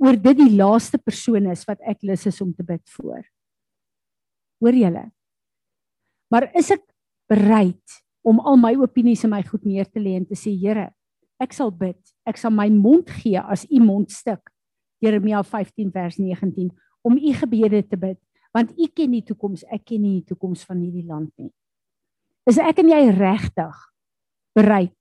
oor 0.00 0.16
dit 0.16 0.36
die 0.36 0.56
laaste 0.56 1.00
persoon 1.00 1.48
is 1.52 1.66
wat 1.68 1.80
ek 1.88 2.04
lus 2.08 2.26
is 2.28 2.40
om 2.44 2.52
te 2.56 2.64
bid 2.64 2.84
vir. 2.96 3.24
Hoor 4.60 4.76
julle? 4.76 5.08
Maar 6.30 6.50
is 6.56 6.70
ek 6.70 6.84
bereid 7.30 8.00
om 8.26 8.40
al 8.44 8.58
my 8.60 8.74
opinies 8.78 9.24
en 9.24 9.32
my 9.32 9.42
goed 9.46 9.64
neer 9.64 9.88
te 9.88 10.02
lê 10.02 10.14
en 10.18 10.26
te 10.28 10.36
sê 10.38 10.52
Here, 10.52 10.90
ek 11.40 11.54
sal 11.56 11.72
bid. 11.72 11.98
Ek 12.28 12.38
sal 12.38 12.52
my 12.52 12.68
mond 12.72 13.08
gee 13.22 13.40
as 13.40 13.64
u 13.70 13.80
mondstuk. 13.82 14.52
Jeremia 15.00 15.40
15 15.42 15.88
vers 15.94 16.18
19 16.20 16.68
om 17.02 17.16
u 17.16 17.32
gebede 17.32 17.82
te 17.88 17.96
bid 17.96 18.18
want 18.50 18.72
u 18.74 18.86
ken 18.90 19.12
die 19.14 19.22
toekoms, 19.22 19.62
ek 19.70 19.84
ken 19.92 20.00
nie 20.02 20.16
die 20.18 20.32
toekoms 20.32 20.64
van 20.66 20.80
hierdie 20.82 21.06
land 21.06 21.30
nie. 21.38 21.52
Is 22.50 22.58
ek 22.58 22.80
en 22.82 22.90
jy 22.90 23.04
regtig 23.14 23.76
bereid 24.58 24.94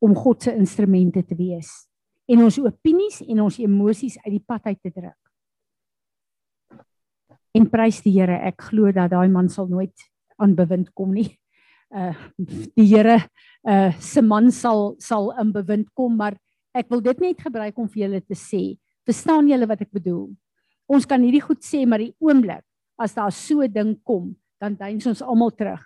om 0.00 0.14
God 0.16 0.46
se 0.46 0.54
instrumente 0.56 1.20
te 1.20 1.36
wees 1.36 1.84
en 2.24 2.46
ons 2.46 2.56
opinies 2.64 3.20
en 3.28 3.42
ons 3.44 3.58
emosies 3.60 4.16
uit 4.24 4.38
die 4.38 4.40
pad 4.40 4.72
uit 4.72 4.80
te 4.80 4.88
druk? 4.88 5.23
En 7.54 7.68
prys 7.70 8.00
die 8.02 8.14
Here, 8.16 8.40
ek 8.48 8.68
glo 8.70 8.90
dat 8.92 9.12
daai 9.12 9.28
man 9.30 9.48
sal 9.48 9.68
nooit 9.70 9.94
aan 10.42 10.56
bewind 10.58 10.90
kom 10.94 11.14
nie. 11.14 11.30
Uh 11.94 12.14
die 12.76 12.88
Here 12.90 13.20
uh 13.68 13.92
se 14.00 14.22
man 14.22 14.50
sal 14.50 14.96
sal 14.98 15.30
in 15.40 15.52
bewind 15.54 15.88
kom, 15.94 16.16
maar 16.16 16.36
ek 16.74 16.90
wil 16.90 17.00
dit 17.00 17.20
net 17.20 17.40
gebruik 17.40 17.78
om 17.78 17.88
vir 17.88 18.06
julle 18.06 18.20
te 18.20 18.34
sê, 18.34 18.76
verstaan 19.06 19.48
julle 19.48 19.68
wat 19.70 19.86
ek 19.86 19.92
bedoel? 19.94 20.32
Ons 20.90 21.06
kan 21.06 21.22
hierdie 21.22 21.44
goed 21.44 21.62
sê, 21.62 21.86
maar 21.86 22.02
die 22.02 22.14
oomblik 22.18 22.64
as 22.98 23.14
daar 23.14 23.32
so 23.32 23.62
'n 23.62 23.72
ding 23.72 23.96
kom, 24.04 24.34
dan 24.60 24.74
duins 24.74 25.06
ons 25.06 25.22
almal 25.22 25.50
terug 25.50 25.82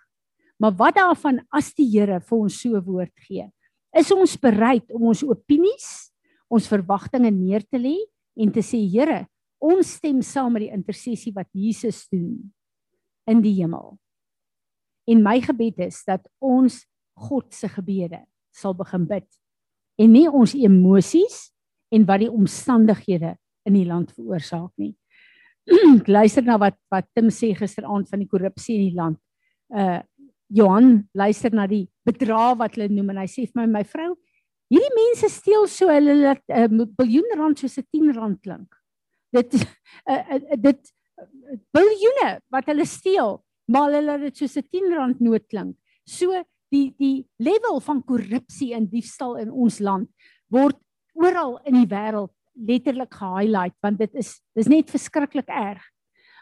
Maar 0.58 0.74
wat 0.74 0.96
daarvan 0.98 1.38
as 1.54 1.70
die 1.78 1.86
Here 1.86 2.18
vir 2.20 2.38
ons 2.38 2.60
so 2.60 2.74
'n 2.76 2.84
woord 2.84 3.14
gee? 3.26 3.46
Is 3.94 4.10
ons 4.10 4.36
bereid 4.36 4.90
om 4.90 5.06
ons 5.06 5.22
opinies, 5.22 6.10
ons 6.50 6.68
verwagtinge 6.68 7.30
neer 7.30 7.62
te 7.62 7.78
lê 7.78 7.96
en 8.36 8.50
te 8.50 8.60
sê 8.60 8.78
Here, 8.90 9.26
ons 9.58 9.96
stem 9.98 10.22
saam 10.22 10.54
met 10.54 10.66
die 10.66 10.74
intersessie 10.74 11.32
wat 11.34 11.48
Jesus 11.52 12.06
doen 12.12 12.52
in 13.28 13.42
die 13.44 13.54
hemel. 13.58 13.96
En 15.08 15.22
my 15.24 15.38
gebed 15.44 15.80
is 15.88 16.02
dat 16.06 16.24
ons 16.38 16.84
God 17.18 17.50
se 17.54 17.68
gebede 17.68 18.22
sal 18.54 18.74
begin 18.78 19.06
bid 19.08 19.26
en 19.98 20.12
nie 20.14 20.28
ons 20.30 20.54
emosies 20.54 21.48
en 21.94 22.04
wat 22.06 22.22
die 22.22 22.30
omstandighede 22.30 23.34
in 23.66 23.74
die 23.74 23.86
land 23.88 24.12
veroorsaak 24.14 24.70
nie. 24.78 24.94
Luister 26.16 26.44
na 26.46 26.58
wat 26.60 26.78
wat 26.92 27.08
Tim 27.16 27.32
sê 27.34 27.52
gisteraand 27.56 28.08
van 28.08 28.22
die 28.22 28.30
korrupsie 28.30 28.78
in 28.78 28.86
die 28.88 28.96
land. 28.98 29.20
Uh 29.68 30.00
Johan 30.48 31.02
luister 31.12 31.52
na 31.52 31.66
die 31.68 31.90
bedrag 32.08 32.54
wat 32.56 32.78
hulle 32.78 32.88
noem 32.88 33.10
en 33.12 33.18
hy 33.20 33.26
sê 33.28 33.42
vir 33.44 33.58
my 33.60 33.66
my 33.68 33.82
vrou 33.84 34.14
hierdie 34.72 34.94
mense 34.96 35.28
steel 35.32 35.66
so 35.68 35.88
hulle 35.92 36.14
laat 36.16 36.40
'n 36.48 36.80
uh, 36.80 36.86
biljoen 36.96 37.36
rand 37.36 37.60
soos 37.60 37.76
'n 37.78 37.84
10 37.92 38.14
rand 38.16 38.40
klink. 38.40 38.68
Dit 39.34 39.54
uh, 40.08 40.38
dit 40.56 40.94
biljoene 41.74 42.30
wat 42.52 42.70
hulle 42.70 42.86
steel, 42.88 43.38
maar 43.68 43.88
hulle 43.88 44.04
laat 44.06 44.24
dit 44.28 44.36
soos 44.42 44.56
'n 44.56 44.68
10 44.70 44.94
rand 44.94 45.20
noot 45.20 45.46
klink. 45.48 45.76
So 46.04 46.32
die 46.72 46.94
die 46.98 47.26
level 47.38 47.80
van 47.80 48.04
korrupsie 48.04 48.74
en 48.74 48.88
diefstal 48.88 49.36
in 49.36 49.50
ons 49.50 49.80
land 49.80 50.08
word 50.48 50.76
oral 51.14 51.58
in 51.64 51.74
die 51.74 51.90
wêreld 51.90 52.32
letterlik 52.54 53.14
gehighlight 53.14 53.76
want 53.82 53.98
dit 53.98 54.14
is 54.14 54.40
dis 54.54 54.68
net 54.68 54.90
verskriklik 54.90 55.48
erg. 55.48 55.82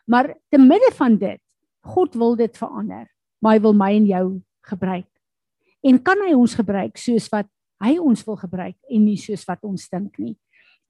Maar 0.07 0.35
te 0.51 0.59
midde 0.59 0.93
van 0.95 1.17
dit, 1.19 1.41
God 1.83 2.15
wil 2.15 2.37
dit 2.37 2.57
verander 2.57 3.07
maar 3.47 3.57
hy 3.57 3.63
wil 3.63 3.77
my 3.77 3.93
en 3.95 4.07
jou 4.09 4.25
gebruik. 4.67 5.09
En 5.87 6.01
kan 6.03 6.19
hy 6.25 6.33
ons 6.35 6.57
gebruik 6.59 6.99
soos 6.99 7.29
wat 7.31 7.49
hy 7.85 7.97
ons 8.01 8.25
wil 8.27 8.39
gebruik 8.41 8.77
en 8.91 9.05
nie 9.05 9.19
soos 9.21 9.45
wat 9.47 9.63
ons 9.69 9.85
dink 9.93 10.17
nie. 10.19 10.35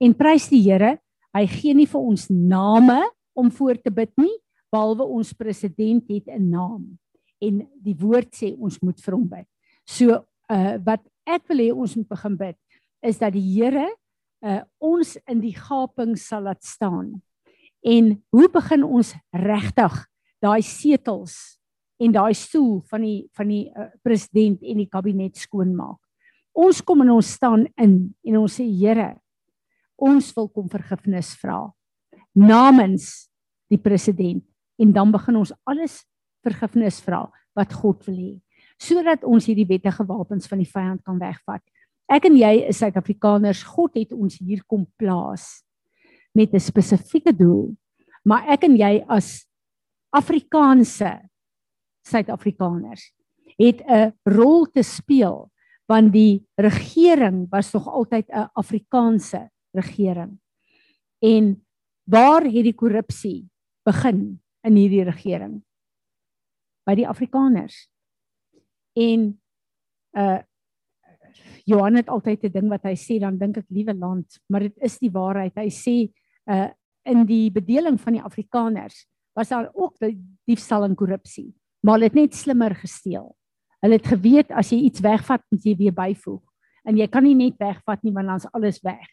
En 0.01 0.15
prys 0.17 0.47
die 0.49 0.63
Here, 0.63 0.97
hy 1.37 1.45
gee 1.51 1.73
nie 1.77 1.87
vir 1.89 2.01
ons 2.01 2.27
name 2.29 3.01
om 3.37 3.51
voor 3.53 3.77
te 3.77 3.93
bid 3.93 4.11
nie, 4.17 4.33
behalwe 4.73 5.05
ons 5.05 5.33
president 5.37 6.03
het 6.09 6.27
'n 6.27 6.49
naam 6.49 6.97
en 7.41 7.61
die 7.83 7.95
woord 7.97 8.33
sê 8.33 8.55
ons 8.57 8.79
moet 8.81 8.99
vir 8.99 9.13
hom 9.13 9.27
bid. 9.29 9.47
So 9.85 10.25
uh 10.49 10.77
wat 10.85 11.03
ek 11.27 11.47
wil 11.49 11.59
hê 11.59 11.71
ons 11.71 11.95
moet 11.95 12.09
begin 12.09 12.37
bid 12.37 12.57
is 13.03 13.19
dat 13.19 13.33
die 13.33 13.43
Here 13.43 13.87
uh 14.43 14.61
ons 14.79 15.17
in 15.27 15.41
die 15.41 15.55
gaping 15.55 16.17
sal 16.17 16.47
laat 16.47 16.63
staan. 16.63 17.21
En 17.85 18.17
hoe 18.31 18.49
begin 18.49 18.83
ons 18.83 19.13
regtig 19.31 20.07
daai 20.41 20.61
setels 20.61 21.57
en 22.01 22.13
daai 22.13 22.33
stoel 22.33 22.81
van 22.89 23.01
die 23.01 23.19
van 23.37 23.47
die 23.49 23.65
uh, 23.69 23.89
president 24.05 24.61
en 24.61 24.77
die 24.77 24.89
kabinet 24.89 25.37
skoonmaak. 25.37 25.97
Ons 26.57 26.81
kom 26.81 27.01
en 27.01 27.15
ons 27.17 27.33
staan 27.37 27.67
in 27.77 28.13
en 28.25 28.37
ons 28.41 28.59
sê 28.59 28.65
Here, 28.65 29.15
ons 29.97 30.33
wil 30.35 30.47
kom 30.49 30.69
vergifnis 30.69 31.33
vra 31.41 31.73
namens 32.37 33.27
die 33.71 33.81
president 33.81 34.43
en 34.77 34.93
dan 34.93 35.11
begin 35.11 35.41
ons 35.41 35.53
alles 35.65 36.05
vergifnis 36.45 37.01
vra 37.01 37.25
wat 37.57 37.73
God 37.73 38.05
wil 38.07 38.17
hê 38.17 38.33
sodat 38.77 39.25
ons 39.25 39.47
hierdie 39.49 39.67
wettige 39.67 40.05
wapens 40.05 40.47
van 40.49 40.61
die 40.61 40.69
vyand 40.69 41.01
kan 41.05 41.17
wegvat. 41.17 41.63
Ek 42.07 42.27
en 42.29 42.37
jy 42.37 42.69
is 42.69 42.77
Suid-Afrikaners. 42.79 43.63
God 43.65 43.97
het 43.97 44.13
ons 44.15 44.37
hier 44.39 44.61
kom 44.69 44.85
plaas 45.01 45.63
met 46.37 46.53
'n 46.53 46.59
spesifieke 46.59 47.33
doel. 47.33 47.75
Maar 48.23 48.53
ek 48.53 48.63
en 48.63 48.77
jy 48.77 49.03
as 49.09 49.47
Afrikaanse 50.13 51.19
Suid-Afrikaners 52.05 53.11
het 53.57 53.81
'n 53.81 54.13
rol 54.25 54.65
te 54.65 54.83
speel 54.83 55.49
want 55.87 56.11
die 56.13 56.45
regering 56.55 57.47
was 57.49 57.73
nog 57.73 57.87
altyd 57.87 58.29
'n 58.29 58.49
Afrikaanse 58.53 59.49
regering. 59.77 60.35
En 61.23 61.53
waar 62.09 62.45
het 62.45 62.65
die 62.67 62.75
korrupsie 62.75 63.47
begin 63.87 64.39
in 64.67 64.75
hierdie 64.75 65.05
regering? 65.07 65.61
By 66.87 66.95
die 66.95 67.07
Afrikaners. 67.07 67.87
En 68.97 69.33
uh 70.17 70.39
Johan 71.67 71.95
het 71.99 72.07
altyd 72.07 72.43
'n 72.43 72.51
ding 72.51 72.69
wat 72.69 72.83
hy 72.83 72.95
sê 72.95 73.19
dan 73.19 73.37
dink 73.37 73.57
ek 73.57 73.69
liewe 73.69 73.93
land, 73.93 74.39
maar 74.47 74.59
dit 74.59 74.77
is 74.77 74.97
die 74.99 75.11
waarheid. 75.11 75.55
Hy 75.55 75.69
sê 75.69 76.11
uh 76.47 76.71
in 77.07 77.25
die 77.25 77.51
bedeling 77.51 77.99
van 77.99 78.13
die 78.13 78.23
Afrikaners 78.23 79.05
was 79.33 79.49
daar 79.49 79.69
ook 79.73 79.97
die 79.99 80.17
diefstal 80.45 80.83
en 80.83 80.95
korrupsie, 80.95 81.53
maar 81.79 81.93
hulle 81.93 82.09
het 82.09 82.15
net 82.15 82.35
slimmer 82.35 82.75
gesteel. 82.75 83.35
Hulle 83.79 83.99
het 83.99 84.07
geweet 84.07 84.51
as 84.51 84.71
jy 84.73 84.77
iets 84.87 84.99
wegvat, 84.99 85.43
moet 85.51 85.63
jy 85.63 85.75
weer 85.75 85.93
byvoeg. 85.93 86.43
En 86.83 86.97
jy 86.97 87.07
kan 87.07 87.23
nie 87.23 87.35
net 87.35 87.57
wegvat 87.59 88.03
nie 88.03 88.13
want 88.15 88.27
dan's 88.27 88.47
alles 88.51 88.81
weg. 88.81 89.07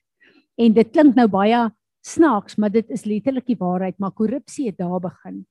En 0.57 0.73
dit 0.73 0.91
klink 0.91 1.15
nou 1.15 1.29
baie 1.29 1.71
snaaks, 2.05 2.57
maar 2.57 2.71
dit 2.71 2.91
is 2.91 3.07
letterlik 3.09 3.47
die 3.47 3.59
waarheid, 3.59 3.99
maar 3.99 4.13
korrupsie 4.13 4.69
het 4.69 4.79
daar 4.79 5.01
begin. 5.01 5.45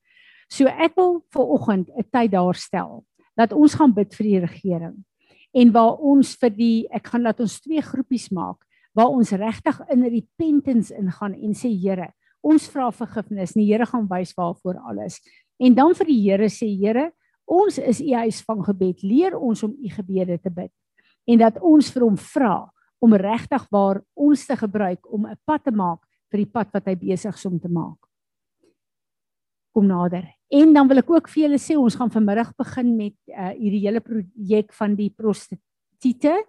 So 0.50 0.70
ek 0.70 0.96
wil 0.96 1.24
vir 1.34 1.46
oggend 1.56 1.90
'n 1.90 2.06
tyd 2.12 2.32
daar 2.32 2.56
stel 2.56 3.06
dat 3.36 3.54
ons 3.54 3.74
gaan 3.74 3.94
bid 3.94 4.14
vir 4.14 4.26
die 4.26 4.40
regering 4.40 5.04
en 5.54 5.72
waar 5.72 5.98
ons 5.98 6.36
vir 6.36 6.50
die 6.50 6.88
ek 6.92 7.08
gaan 7.08 7.24
laat 7.24 7.40
ons 7.40 7.62
twee 7.62 7.82
groepies 7.82 8.30
maak 8.30 8.62
waar 8.94 9.10
ons 9.10 9.34
regtig 9.34 9.80
in 9.90 10.06
repentance 10.06 10.94
ingaan 10.94 11.34
en 11.34 11.56
sê 11.58 11.72
Here, 11.74 12.12
ons 12.46 12.68
vra 12.70 12.92
vergifnis. 12.94 13.56
Die 13.58 13.66
Here 13.66 13.88
gaan 13.90 14.08
wys 14.10 14.34
waarvoor 14.38 14.80
alles. 14.90 15.20
En 15.58 15.74
dan 15.74 15.96
vir 15.98 16.10
die 16.10 16.20
Here 16.22 16.50
sê 16.50 16.70
Here, 16.70 17.10
ons 17.50 17.80
is 17.82 18.02
u 18.02 18.14
huis 18.14 18.42
van 18.46 18.62
gebed. 18.64 19.04
Leer 19.04 19.38
ons 19.38 19.64
om 19.66 19.74
u 19.74 19.90
gebede 19.90 20.38
te 20.38 20.54
bid. 20.54 20.72
En 21.28 21.42
dat 21.42 21.60
ons 21.62 21.90
vir 21.92 22.06
hom 22.06 22.18
vra 22.18 22.56
om 23.04 23.16
regtig 23.20 23.66
waar 23.72 24.00
ons 24.16 24.46
te 24.48 24.56
gebruik 24.56 25.12
om 25.12 25.28
'n 25.28 25.40
pad 25.46 25.64
te 25.64 25.72
maak 25.72 26.02
vir 26.32 26.38
die 26.44 26.52
pad 26.52 26.72
wat 26.74 26.88
hy 26.88 26.96
besig 26.96 27.36
is 27.36 27.46
om 27.46 27.60
te 27.60 27.70
maak. 27.70 28.00
Kom 29.74 29.88
nader. 29.88 30.26
En 30.50 30.74
dan 30.74 30.88
wil 30.88 31.02
ek 31.02 31.10
ook 31.10 31.30
vir 31.30 31.44
julle 31.44 31.60
sê 31.60 31.76
ons 31.78 31.96
gaan 31.96 32.12
vanmiddag 32.12 32.56
begin 32.56 32.96
met 32.96 33.16
uh 33.28 33.52
hierdie 33.58 33.86
hele 33.86 34.00
projek 34.00 34.74
van 34.74 34.96
die 34.96 35.10
prostituie 35.10 36.44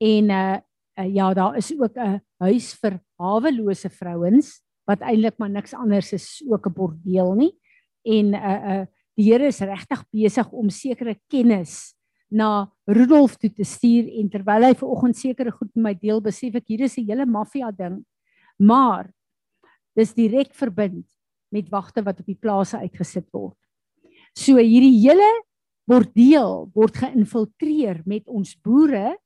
en 0.00 0.30
uh, 0.30 0.58
uh 0.98 1.08
ja, 1.08 1.34
daar 1.34 1.56
is 1.56 1.72
ook 1.72 1.96
'n 1.96 2.20
huis 2.38 2.74
vir 2.74 3.00
hawelose 3.18 3.90
vrouens 3.90 4.62
wat 4.86 5.00
eintlik 5.00 5.38
maar 5.38 5.50
niks 5.50 5.74
anders 5.74 6.12
is 6.12 6.42
ook 6.48 6.66
'n 6.66 6.72
bordeel 6.72 7.34
nie. 7.34 7.52
En 8.04 8.34
uh 8.34 8.60
uh 8.72 8.86
die 9.16 9.32
Here 9.32 9.46
is 9.46 9.60
regtig 9.60 10.04
besig 10.10 10.52
om 10.52 10.70
sekere 10.70 11.20
kennis 11.28 11.94
na 12.32 12.66
Rudolf 12.88 13.36
toe 13.36 13.50
te 13.52 13.64
stuur 13.64 14.08
en 14.20 14.30
terwyl 14.32 14.66
hy 14.66 14.72
ver 14.74 14.88
oggend 14.88 15.18
sekere 15.18 15.52
goed 15.52 15.70
met 15.76 15.84
my 15.84 15.94
deel, 15.94 16.20
besef 16.24 16.56
ek 16.56 16.72
hier 16.72 16.84
is 16.88 16.96
'n 16.98 17.06
hele 17.06 17.26
maffia 17.26 17.70
ding. 17.70 18.04
Maar 18.58 19.12
dis 19.94 20.14
direk 20.14 20.54
verbind 20.54 21.06
met 21.52 21.68
wagte 21.68 22.02
wat 22.02 22.20
op 22.20 22.26
die 22.26 22.38
plase 22.40 22.78
uitgesit 22.78 23.28
word. 23.32 23.56
So 24.34 24.56
hierdie 24.56 24.96
hele 25.04 25.28
bordeel 25.88 26.70
word 26.74 26.96
geïnfiltreer 26.96 28.02
met 28.06 28.26
ons 28.26 28.54
boere 28.54 29.16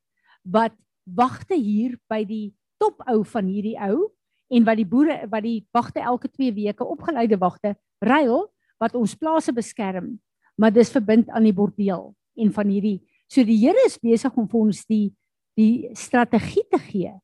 wat 0.43 0.75
wagte 1.05 1.55
hier 1.55 1.97
by 2.11 2.25
die 2.25 2.55
topou 2.81 3.23
van 3.25 3.47
hierdie 3.47 3.77
ou 3.79 4.11
en 4.51 4.67
wat 4.67 4.79
die 4.81 4.89
boere 4.89 5.19
wat 5.31 5.45
die 5.45 5.61
wagte 5.75 6.01
elke 6.01 6.29
2 6.29 6.55
weke 6.57 6.85
opgeleide 6.85 7.39
wagte 7.39 7.75
ruil 8.03 8.47
wat 8.83 8.97
ons 8.99 9.15
plase 9.15 9.53
beskerm 9.53 10.17
maar 10.57 10.73
dis 10.73 10.93
verbind 10.93 11.31
aan 11.31 11.47
die 11.47 11.55
bordeel 11.55 12.15
en 12.37 12.53
van 12.53 12.69
hierdie. 12.71 13.01
So 13.29 13.45
die 13.45 13.59
Here 13.59 13.87
is 13.87 13.99
besig 13.99 14.35
om 14.37 14.49
vir 14.49 14.61
ons 14.61 14.85
die 14.87 15.15
die 15.57 15.89
strategie 15.97 16.67
te 16.69 16.79
gee. 16.79 17.15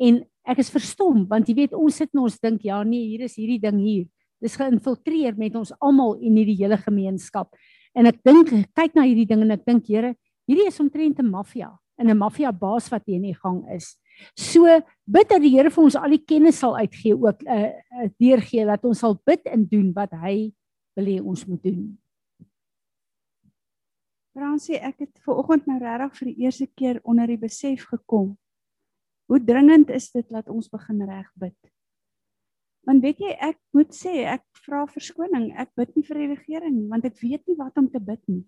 En 0.00 0.22
ek 0.48 0.62
is 0.62 0.72
verstom 0.72 1.26
want 1.28 1.48
jy 1.48 1.54
weet 1.60 1.76
ons 1.76 2.00
sit 2.00 2.08
en 2.14 2.24
ons 2.24 2.38
dink 2.40 2.64
ja 2.64 2.80
nee 2.88 3.12
hier 3.12 3.26
is 3.28 3.36
hierdie 3.36 3.60
ding 3.60 3.78
hier. 3.82 4.06
Dis 4.42 4.56
geïnfiltreer 4.58 5.36
met 5.38 5.54
ons 5.60 5.74
almal 5.78 6.16
in 6.24 6.40
hierdie 6.40 6.58
hele 6.64 6.80
gemeenskap. 6.80 7.52
En 7.94 8.08
ek 8.08 8.22
dink 8.24 8.50
kyk 8.74 8.96
na 8.96 9.04
hierdie 9.06 9.28
ding 9.28 9.44
en 9.44 9.54
ek 9.54 9.66
dink 9.68 9.86
Here 9.86 10.14
hierdie 10.48 10.66
is 10.66 10.80
omtrent 10.80 11.20
'n 11.20 11.30
maffia 11.30 11.70
'n 12.02 12.16
maffia 12.18 12.50
baas 12.52 12.88
wat 12.90 13.04
hier 13.06 13.16
in 13.16 13.28
die 13.30 13.38
gang 13.38 13.62
is. 13.70 13.96
So 14.36 14.66
bid 15.06 15.28
dat 15.28 15.42
die 15.42 15.52
Here 15.54 15.70
vir 15.70 15.84
ons 15.84 15.96
al 15.96 16.10
die 16.16 16.24
kennis 16.24 16.58
sal 16.58 16.76
uitgee 16.76 17.14
ook 17.14 17.42
'n 17.42 17.48
uh, 17.48 17.54
eh, 17.54 17.72
eh, 18.02 18.10
deurgee 18.18 18.66
dat 18.66 18.84
ons 18.84 18.98
sal 18.98 19.20
bid 19.24 19.44
en 19.46 19.64
doen 19.68 19.92
wat 19.92 20.10
hy 20.12 20.52
wil 20.96 21.06
hê 21.06 21.20
ons 21.20 21.46
moet 21.46 21.62
doen. 21.62 21.98
Fransie, 24.32 24.78
ek 24.80 25.04
het 25.04 25.20
ver 25.24 25.42
oggend 25.42 25.66
nou 25.68 25.76
regtig 25.80 26.16
vir 26.18 26.30
die 26.30 26.46
eerste 26.46 26.66
keer 26.78 27.00
onder 27.04 27.28
die 27.28 27.40
besef 27.40 27.84
gekom. 27.90 28.32
Hoe 29.28 29.40
dringend 29.40 29.92
is 29.92 30.08
dit 30.12 30.28
dat 30.32 30.48
ons 30.52 30.70
begin 30.72 31.04
reg 31.08 31.28
bid? 31.40 31.58
Want 32.88 33.04
weet 33.04 33.20
jy, 33.22 33.34
ek 33.38 33.60
moet 33.76 33.92
sê 33.94 34.24
ek 34.26 34.42
vra 34.64 34.86
verskoning. 34.90 35.52
Ek 35.54 35.70
bid 35.78 35.92
nie 35.94 36.04
vir 36.06 36.18
die 36.22 36.30
regering 36.32 36.74
nie 36.80 36.88
want 36.90 37.06
ek 37.06 37.20
weet 37.20 37.44
nie 37.46 37.58
wat 37.60 37.76
om 37.78 37.86
te 37.92 38.00
bid 38.02 38.22
nie. 38.26 38.42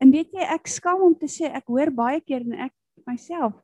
En 0.00 0.14
weet 0.14 0.32
jy, 0.32 0.46
ek 0.54 0.70
skaam 0.70 1.02
om 1.04 1.14
te 1.18 1.28
sê 1.30 1.50
ek 1.50 1.68
hoor 1.68 1.92
baie 1.94 2.22
keer 2.24 2.46
en 2.46 2.56
ek 2.70 2.74
myself 3.06 3.58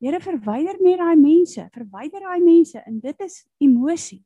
Here 0.00 0.16
verwyder 0.24 0.78
net 0.80 0.96
daai 0.96 1.16
mense, 1.20 1.66
verwyder 1.74 2.24
daai 2.24 2.40
mense 2.40 2.80
en 2.88 2.96
dit 3.02 3.18
is 3.20 3.42
emosie. 3.60 4.22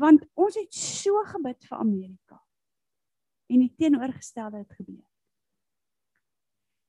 Want 0.00 0.24
ons 0.40 0.56
het 0.56 0.72
so 0.72 1.20
gebid 1.34 1.66
vir 1.68 1.76
Amerika. 1.76 2.38
En 3.52 3.60
die 3.60 3.74
teenoorgestelde 3.76 4.62
het 4.62 4.72
gebeur. 4.72 5.07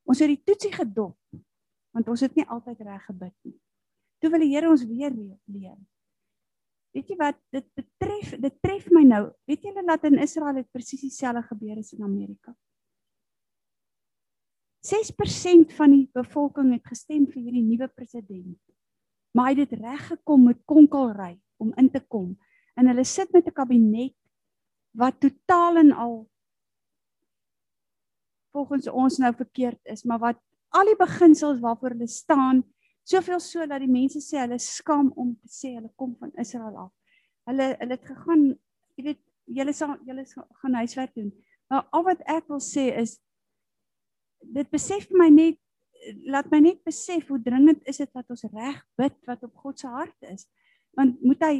Ons 0.09 0.23
het 0.23 0.31
die 0.31 0.41
toetsie 0.41 0.73
gedop 0.73 1.17
want 1.95 2.09
ons 2.11 2.21
het 2.21 2.35
nie 2.37 2.45
altyd 2.45 2.83
reg 2.85 3.05
gebid 3.09 3.33
nie. 3.47 3.55
Toe 4.21 4.29
wil 4.29 4.43
die 4.43 4.51
Here 4.51 4.69
ons 4.69 4.83
weer 4.85 5.09
leer. 5.09 5.77
Weet 6.93 7.09
jy 7.09 7.17
wat 7.17 7.37
dit 7.53 7.65
betref, 7.77 8.35
dit 8.41 8.55
tref 8.61 8.87
my 8.93 9.01
nou. 9.07 9.23
Weet 9.49 9.65
julle 9.65 9.83
dat 9.87 10.05
in 10.09 10.19
Israel 10.21 10.61
het 10.61 10.69
presies 10.73 11.01
dieselfde 11.05 11.41
gebeur 11.49 11.79
as 11.81 11.93
in 11.97 12.05
Amerika? 12.05 12.53
6% 14.85 15.73
van 15.75 15.93
die 15.93 16.05
bevolking 16.15 16.71
het 16.73 16.85
gestem 16.87 17.25
vir 17.27 17.41
hierdie 17.41 17.65
nuwe 17.65 17.89
president. 17.91 18.59
Maar 19.35 19.49
hy 19.49 19.55
het 19.57 19.69
dit 19.73 19.81
reg 19.81 20.05
gekom 20.13 20.47
met 20.49 20.61
konkelry 20.69 21.33
om 21.61 21.73
in 21.77 21.89
te 21.91 22.01
kom. 22.07 22.31
En 22.79 22.87
hulle 22.89 23.05
sit 23.05 23.33
met 23.33 23.47
'n 23.47 23.53
kabinet 23.53 24.15
wat 24.95 25.19
totaal 25.19 25.77
en 25.77 25.91
al 25.91 26.29
volgens 28.51 28.89
ons 28.89 29.17
nou 29.21 29.31
verkeerd 29.35 29.79
is, 29.83 30.03
maar 30.03 30.19
wat 30.19 30.39
al 30.75 30.89
die 30.89 30.97
beginsels 30.99 31.61
waarvoor 31.63 31.95
hulle 31.95 32.07
staan, 32.07 32.63
soveel 33.09 33.39
so 33.41 33.65
dat 33.65 33.81
die 33.81 33.91
mense 33.91 34.21
sê 34.21 34.41
hulle 34.43 34.59
skaam 34.61 35.09
om 35.17 35.33
te 35.41 35.49
sê 35.49 35.73
hulle 35.75 35.89
kom 35.97 36.15
van 36.19 36.33
Israel 36.41 36.85
af. 36.85 36.91
Hulle 37.49 37.71
hulle 37.79 37.97
het 37.97 38.05
gegaan, 38.05 38.43
jy 38.99 39.07
weet, 39.07 39.21
julle 39.49 39.73
sal 39.73 39.95
julle 40.05 40.25
gaan 40.61 40.77
huiswerk 40.77 41.15
doen. 41.17 41.31
Maar 41.69 41.87
al 41.95 42.05
wat 42.05 42.21
ek 42.29 42.45
wil 42.51 42.61
sê 42.61 42.89
is 43.01 43.17
dit 44.39 44.69
besef 44.71 45.09
my 45.11 45.29
net 45.33 45.57
laat 46.31 46.47
my 46.51 46.61
net 46.63 46.79
besef 46.87 47.27
hoe 47.27 47.41
dringend 47.43 47.81
is 47.89 47.99
dit 47.99 48.09
dat 48.15 48.29
ons 48.31 48.45
reg 48.53 48.77
bid 48.99 49.15
wat 49.27 49.43
op 49.43 49.55
God 49.65 49.81
se 49.81 49.89
hart 49.91 50.29
is. 50.31 50.45
Want 50.97 51.19
moet 51.25 51.43
hy 51.45 51.55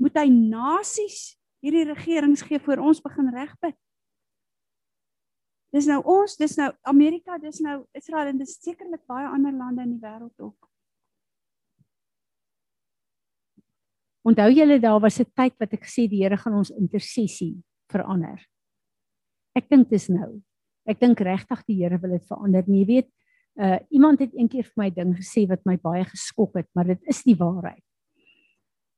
moet 0.00 0.16
hy 0.18 0.26
nasies 0.32 1.36
hierdie 1.64 1.86
regerings 1.86 2.42
gee 2.44 2.58
voor 2.60 2.82
ons 2.82 3.02
begin 3.04 3.30
reg 3.34 3.52
bid. 3.62 3.76
Dis 5.74 5.88
nou 5.90 5.98
ons, 6.06 6.36
dis 6.38 6.52
nou 6.54 6.68
Amerika, 6.86 7.34
dis 7.42 7.58
nou 7.64 7.80
Israel 7.98 8.30
en 8.30 8.38
dis 8.38 8.52
sekerlik 8.62 9.02
baie 9.10 9.26
ander 9.26 9.54
lande 9.56 9.82
in 9.82 9.96
die 9.96 10.02
wêreld 10.02 10.34
ook. 10.38 10.68
Onthou 14.24 14.48
julle 14.54 14.78
daar 14.80 15.00
was 15.02 15.18
'n 15.20 15.26
tyd 15.34 15.58
wat 15.58 15.74
ek 15.74 15.84
gesê 15.84 16.08
die 16.08 16.22
Here 16.22 16.36
gaan 16.36 16.54
ons 16.54 16.70
intersessie 16.70 17.62
verander. 17.90 18.38
Ek 19.54 19.68
dink 19.68 19.90
dis 19.90 20.08
nou. 20.08 20.40
Ek 20.86 21.00
dink 21.00 21.20
regtig 21.20 21.64
die 21.66 21.82
Here 21.82 21.98
wil 21.98 22.10
dit 22.10 22.26
verander. 22.26 22.64
Jy 22.66 22.86
weet, 22.86 23.08
uh 23.58 23.78
iemand 23.90 24.20
het 24.20 24.32
eendag 24.34 24.66
vir 24.66 24.76
my 24.76 24.90
ding 24.90 25.16
gesê 25.16 25.48
wat 25.48 25.66
my 25.66 25.76
baie 25.76 26.04
geskok 26.04 26.54
het, 26.54 26.68
maar 26.74 26.84
dit 26.84 27.02
is 27.06 27.22
die 27.22 27.36
waarheid. 27.36 27.82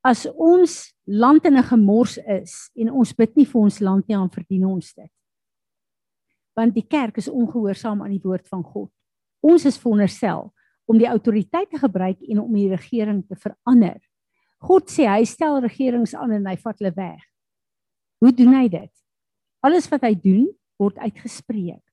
As 0.03 0.25
ons 0.25 0.93
land 1.05 1.45
in 1.45 1.57
'n 1.57 1.63
gemors 1.63 2.17
is 2.17 2.71
en 2.75 2.91
ons 2.91 3.13
bid 3.13 3.35
nie 3.35 3.45
vir 3.45 3.61
ons 3.61 3.79
land 3.79 4.07
nie, 4.07 4.15
dan 4.15 4.29
verdien 4.29 4.65
ons 4.65 4.93
dit. 4.93 5.11
Want 6.57 6.73
die 6.73 6.85
kerk 6.87 7.19
is 7.21 7.29
ongehoorsaam 7.29 8.01
aan 8.01 8.15
die 8.15 8.23
woord 8.23 8.47
van 8.49 8.63
God. 8.65 8.89
Ons 9.45 9.67
is 9.69 9.77
veronderstel 9.77 10.49
om 10.89 10.97
die 10.97 11.09
autoriteit 11.09 11.69
te 11.69 11.77
gebruik 11.77 12.21
en 12.25 12.41
om 12.41 12.53
die 12.55 12.69
regering 12.71 13.21
te 13.27 13.37
verander. 13.37 13.99
God 14.63 14.89
sê 14.89 15.05
hy 15.05 15.25
stel 15.29 15.59
regerings 15.61 16.15
aan 16.17 16.33
en 16.39 16.47
hy 16.49 16.55
vat 16.57 16.79
hulle 16.81 16.93
weg. 16.95 17.21
Hoe 18.23 18.33
doen 18.33 18.55
hy 18.57 18.65
dit? 18.73 18.93
Alles 19.61 19.85
wat 19.91 20.05
hy 20.07 20.15
doen, 20.17 20.47
word 20.81 20.97
uitgespreek. 21.01 21.83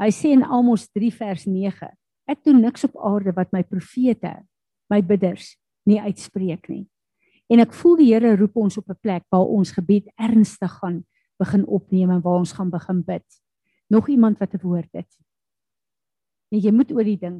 Hy 0.00 0.10
sê 0.12 0.32
in 0.34 0.44
Amos 0.44 0.88
3 0.92 1.12
vers 1.14 1.46
9: 1.46 1.88
Ek 2.28 2.42
doen 2.44 2.60
niks 2.60 2.84
op 2.88 2.98
aarde 3.00 3.32
wat 3.36 3.52
my 3.54 3.62
profete, 3.64 4.34
my 4.92 5.00
bidders 5.04 5.54
nie 5.88 6.00
uitspreek 6.00 6.68
nie. 6.72 6.84
En 7.52 7.60
ek 7.62 7.74
voel 7.76 7.98
die 8.00 8.10
Here 8.12 8.34
roep 8.36 8.56
ons 8.56 8.78
op 8.80 8.88
'n 8.88 8.98
plek 9.00 9.24
waar 9.30 9.46
ons 9.46 9.72
gebed 9.72 10.08
ernstig 10.16 10.72
gaan 10.80 11.04
begin 11.38 11.64
opneem 11.66 12.10
en 12.10 12.22
waar 12.22 12.40
ons 12.40 12.52
gaan 12.52 12.70
begin 12.70 13.02
bid. 13.02 13.26
Nog 13.92 14.08
iemand 14.08 14.38
wat 14.38 14.52
'n 14.54 14.60
woord 14.62 14.92
het? 14.92 15.18
Nee, 16.48 16.60
jy 16.60 16.72
moet 16.72 16.92
oor 16.92 17.04
die 17.04 17.18
ding. 17.18 17.36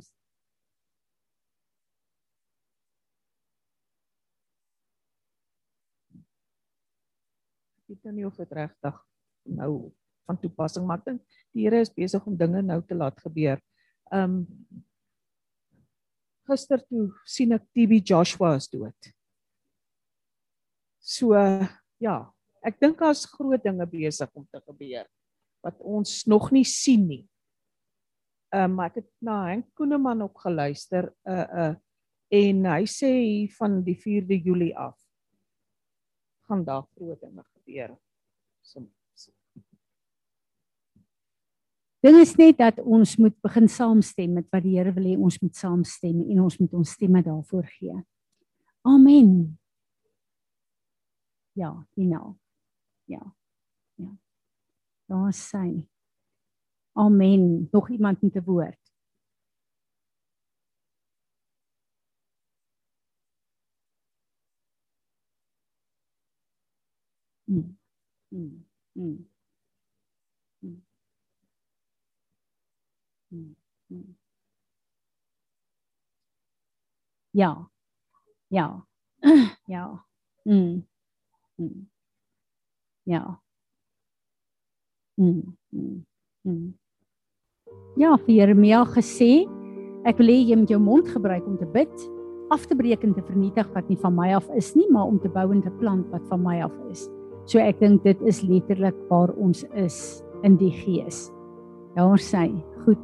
Ek 7.76 7.86
weet 7.86 8.02
nou 8.04 8.14
nie 8.14 8.26
of 8.26 8.36
dit 8.36 8.52
regtig 8.52 8.98
nou 9.42 9.92
van 10.26 10.40
toepassing 10.40 10.86
maar 10.86 10.98
ek 10.98 11.04
dink 11.04 11.22
die 11.52 11.64
Here 11.64 11.80
is 11.80 11.92
besig 11.92 12.26
om 12.26 12.36
dinge 12.36 12.62
nou 12.62 12.80
te 12.84 12.94
laat 12.94 13.20
gebeur. 13.20 13.60
Um 14.12 14.46
gister 16.48 16.84
toe 16.84 17.08
sien 17.24 17.52
ek 17.52 17.64
TB 17.72 18.02
Joshua 18.04 18.54
is 18.56 18.68
dood. 18.68 19.12
So 21.00 21.32
ja, 21.98 22.16
ek 22.60 22.80
dink 22.80 22.98
daar's 22.98 23.24
groot 23.24 23.62
dinge 23.62 23.86
besig 23.86 24.30
om 24.34 24.46
te 24.52 24.60
gebeur 24.60 25.08
wat 25.62 25.78
ons 25.80 26.24
nog 26.26 26.50
nie 26.54 26.66
sien 26.68 27.06
nie. 27.08 27.24
Ehm 28.52 28.76
um, 28.76 28.80
ek 28.84 29.00
het 29.00 29.10
na 29.24 29.38
Henk 29.48 29.70
Koeneman 29.78 30.22
ook 30.26 30.44
geluister 30.44 31.12
uh 31.28 31.46
uh 31.66 31.74
en 32.32 32.64
hy 32.64 32.84
sê 32.88 33.12
van 33.58 33.82
die 33.84 33.96
4de 33.96 34.38
Julie 34.40 34.72
af 34.76 34.96
gaan 36.48 36.64
daar 36.64 36.86
groot 36.96 37.20
dinge 37.20 37.44
gebeur. 37.52 37.96
So 38.62 38.88
Ding 42.02 42.16
is 42.18 42.32
net 42.34 42.56
dat 42.58 42.80
ons 42.82 43.14
moet 43.22 43.34
begin 43.46 43.68
saamstem 43.70 44.32
met 44.34 44.48
wat 44.50 44.64
die 44.64 44.72
Here 44.74 44.90
wil 44.90 45.04
hê 45.06 45.12
ons 45.14 45.36
moet 45.38 45.54
saamstem 45.54 46.24
en 46.34 46.40
ons 46.42 46.56
moet 46.58 46.72
ons 46.74 46.94
stemme 46.96 47.22
daarvoor 47.22 47.68
gee. 47.76 47.94
Amen. 48.82 49.28
Ja, 51.54 51.70
you 51.94 52.08
know. 52.08 52.34
Ja. 53.06 53.22
Daar 55.12 55.32
sê. 55.32 55.84
Amen. 56.96 57.68
Nog 57.70 57.90
iemand 57.90 58.22
met 58.22 58.34
'n 58.34 58.42
woord? 58.44 58.76
Mm. 67.48 67.76
Mm. 68.32 68.64
Mm. 70.62 70.82
Ja. 77.34 77.68
Ja. 78.48 78.86
Ja. 79.66 80.04
Mm. 80.44 80.86
Mm. 81.58 81.88
Ja. 83.06 83.41
Mm. 85.16 85.56
Mm. 85.70 86.04
Mm. 86.42 86.74
Ja, 88.00 88.16
vir 88.24 88.34
Jeremia 88.34 88.82
gesê, 88.94 89.44
ek 90.08 90.18
wil 90.18 90.32
hê 90.32 90.38
jy 90.48 90.56
moet 90.56 90.72
jou 90.72 90.80
mond 90.80 91.08
gebruik 91.12 91.44
om 91.46 91.58
te 91.60 91.68
bid, 91.74 91.92
af 92.52 92.64
te 92.68 92.76
breek 92.76 93.04
en 93.04 93.14
te 93.16 93.24
vernietig 93.24 93.68
wat 93.76 93.88
nie 93.88 93.98
van 94.00 94.14
my 94.16 94.30
af 94.36 94.48
is 94.56 94.72
nie, 94.76 94.88
maar 94.92 95.08
om 95.08 95.18
te 95.20 95.30
bou 95.32 95.46
en 95.52 95.62
te 95.64 95.72
plant 95.80 96.08
wat 96.12 96.24
van 96.30 96.42
my 96.44 96.58
af 96.64 96.74
is. 96.92 97.06
So 97.48 97.60
ek 97.60 97.80
dink 97.80 98.04
dit 98.06 98.18
is 98.28 98.42
letterlik 98.46 98.96
waar 99.10 99.32
ons 99.40 99.64
is 99.76 99.96
in 100.46 100.56
die 100.60 100.72
gees. 100.82 101.26
Ja, 101.96 102.06
ons 102.06 102.24
sê, 102.32 102.48
goed. 102.86 103.00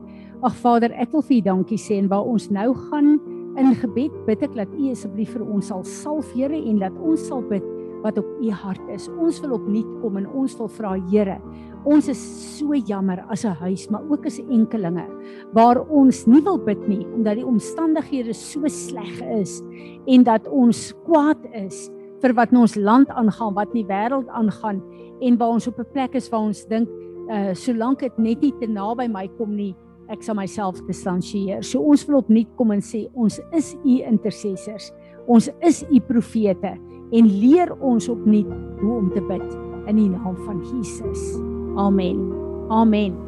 Ag 0.47 0.55
Vader, 0.63 0.93
ek 0.95 1.13
wil 1.13 1.25
vir 1.27 1.41
U 1.41 1.41
dankie 1.49 1.81
sê 1.81 1.99
en 1.99 2.09
waar 2.11 2.29
ons 2.29 2.49
nou 2.55 2.71
gaan 2.89 3.17
in 3.59 3.75
gebed, 3.81 4.15
bid 4.29 4.45
ek 4.47 4.55
dat 4.57 4.73
U 4.77 4.91
asseblief 4.93 5.35
vir 5.35 5.45
ons 5.45 5.69
sal 5.69 5.85
salf, 5.85 6.31
Here, 6.37 6.57
en 6.57 6.81
dat 6.81 6.97
ons 7.03 7.29
sal 7.29 7.43
bid 7.51 7.65
wat 8.03 8.19
op 8.19 8.27
U 8.41 8.51
hart 8.51 8.89
is. 8.95 9.09
Ons 9.19 9.41
wil 9.41 9.57
opnuut 9.57 9.89
kom 10.03 10.17
en 10.21 10.29
ons 10.29 10.57
wil 10.59 10.69
vra, 10.69 10.95
Here, 11.11 11.39
ons 11.89 12.09
is 12.11 12.21
so 12.59 12.75
jammer 12.75 13.25
as 13.31 13.45
'n 13.45 13.55
huis, 13.63 13.89
maar 13.91 14.03
ook 14.11 14.27
as 14.27 14.39
enkelinge 14.39 15.07
waar 15.55 15.81
ons 15.89 16.27
nie 16.27 16.41
wil 16.41 16.59
bid 16.59 16.89
nie 16.89 17.07
omdat 17.15 17.37
die 17.37 17.47
omstandighede 17.47 18.35
so 18.35 18.67
sleg 18.69 19.23
is 19.41 19.63
en 20.07 20.25
dat 20.25 20.47
ons 20.49 20.95
kwaad 21.07 21.39
is 21.55 21.91
vir 22.21 22.35
wat 22.35 22.53
in 22.53 22.59
ons 22.59 22.77
land 22.77 23.09
aangaan, 23.09 23.55
wat 23.55 23.69
in 23.75 23.87
die 23.87 23.93
wêreld 23.93 24.29
aangaan 24.29 24.83
en 25.23 25.39
waar 25.39 25.55
ons 25.55 25.67
op 25.67 25.79
'n 25.79 25.93
plek 25.93 26.15
is 26.15 26.29
waar 26.31 26.41
ons 26.41 26.67
dink, 26.67 26.89
uh 27.31 27.55
solank 27.55 28.01
dit 28.01 28.19
net 28.19 28.41
nie 28.41 28.53
te 28.61 28.67
naby 28.67 29.09
my 29.09 29.29
kom 29.39 29.57
nie, 29.57 29.75
ek 30.09 30.23
sal 30.23 30.35
myself 30.35 30.81
distansieer. 30.87 31.63
So 31.63 31.81
ons 31.81 32.07
wil 32.09 32.19
opnuut 32.19 32.49
kom 32.57 32.71
en 32.71 32.81
sê 32.81 33.09
ons 33.15 33.41
is 33.53 33.75
u 33.85 34.03
intercessors. 34.03 34.93
Ons 35.29 35.51
is 35.61 35.85
u 35.91 36.01
profete 36.01 36.79
en 37.11 37.31
leer 37.41 37.73
ons 37.81 38.09
opnuut 38.09 38.51
hoe 38.81 38.97
om 38.97 39.13
te 39.13 39.23
bid 39.29 39.57
in 39.89 39.97
die 39.97 40.11
naam 40.11 40.37
van 40.45 40.61
Jesus. 40.73 41.39
Amen. 41.77 42.21
Amen. 42.69 43.28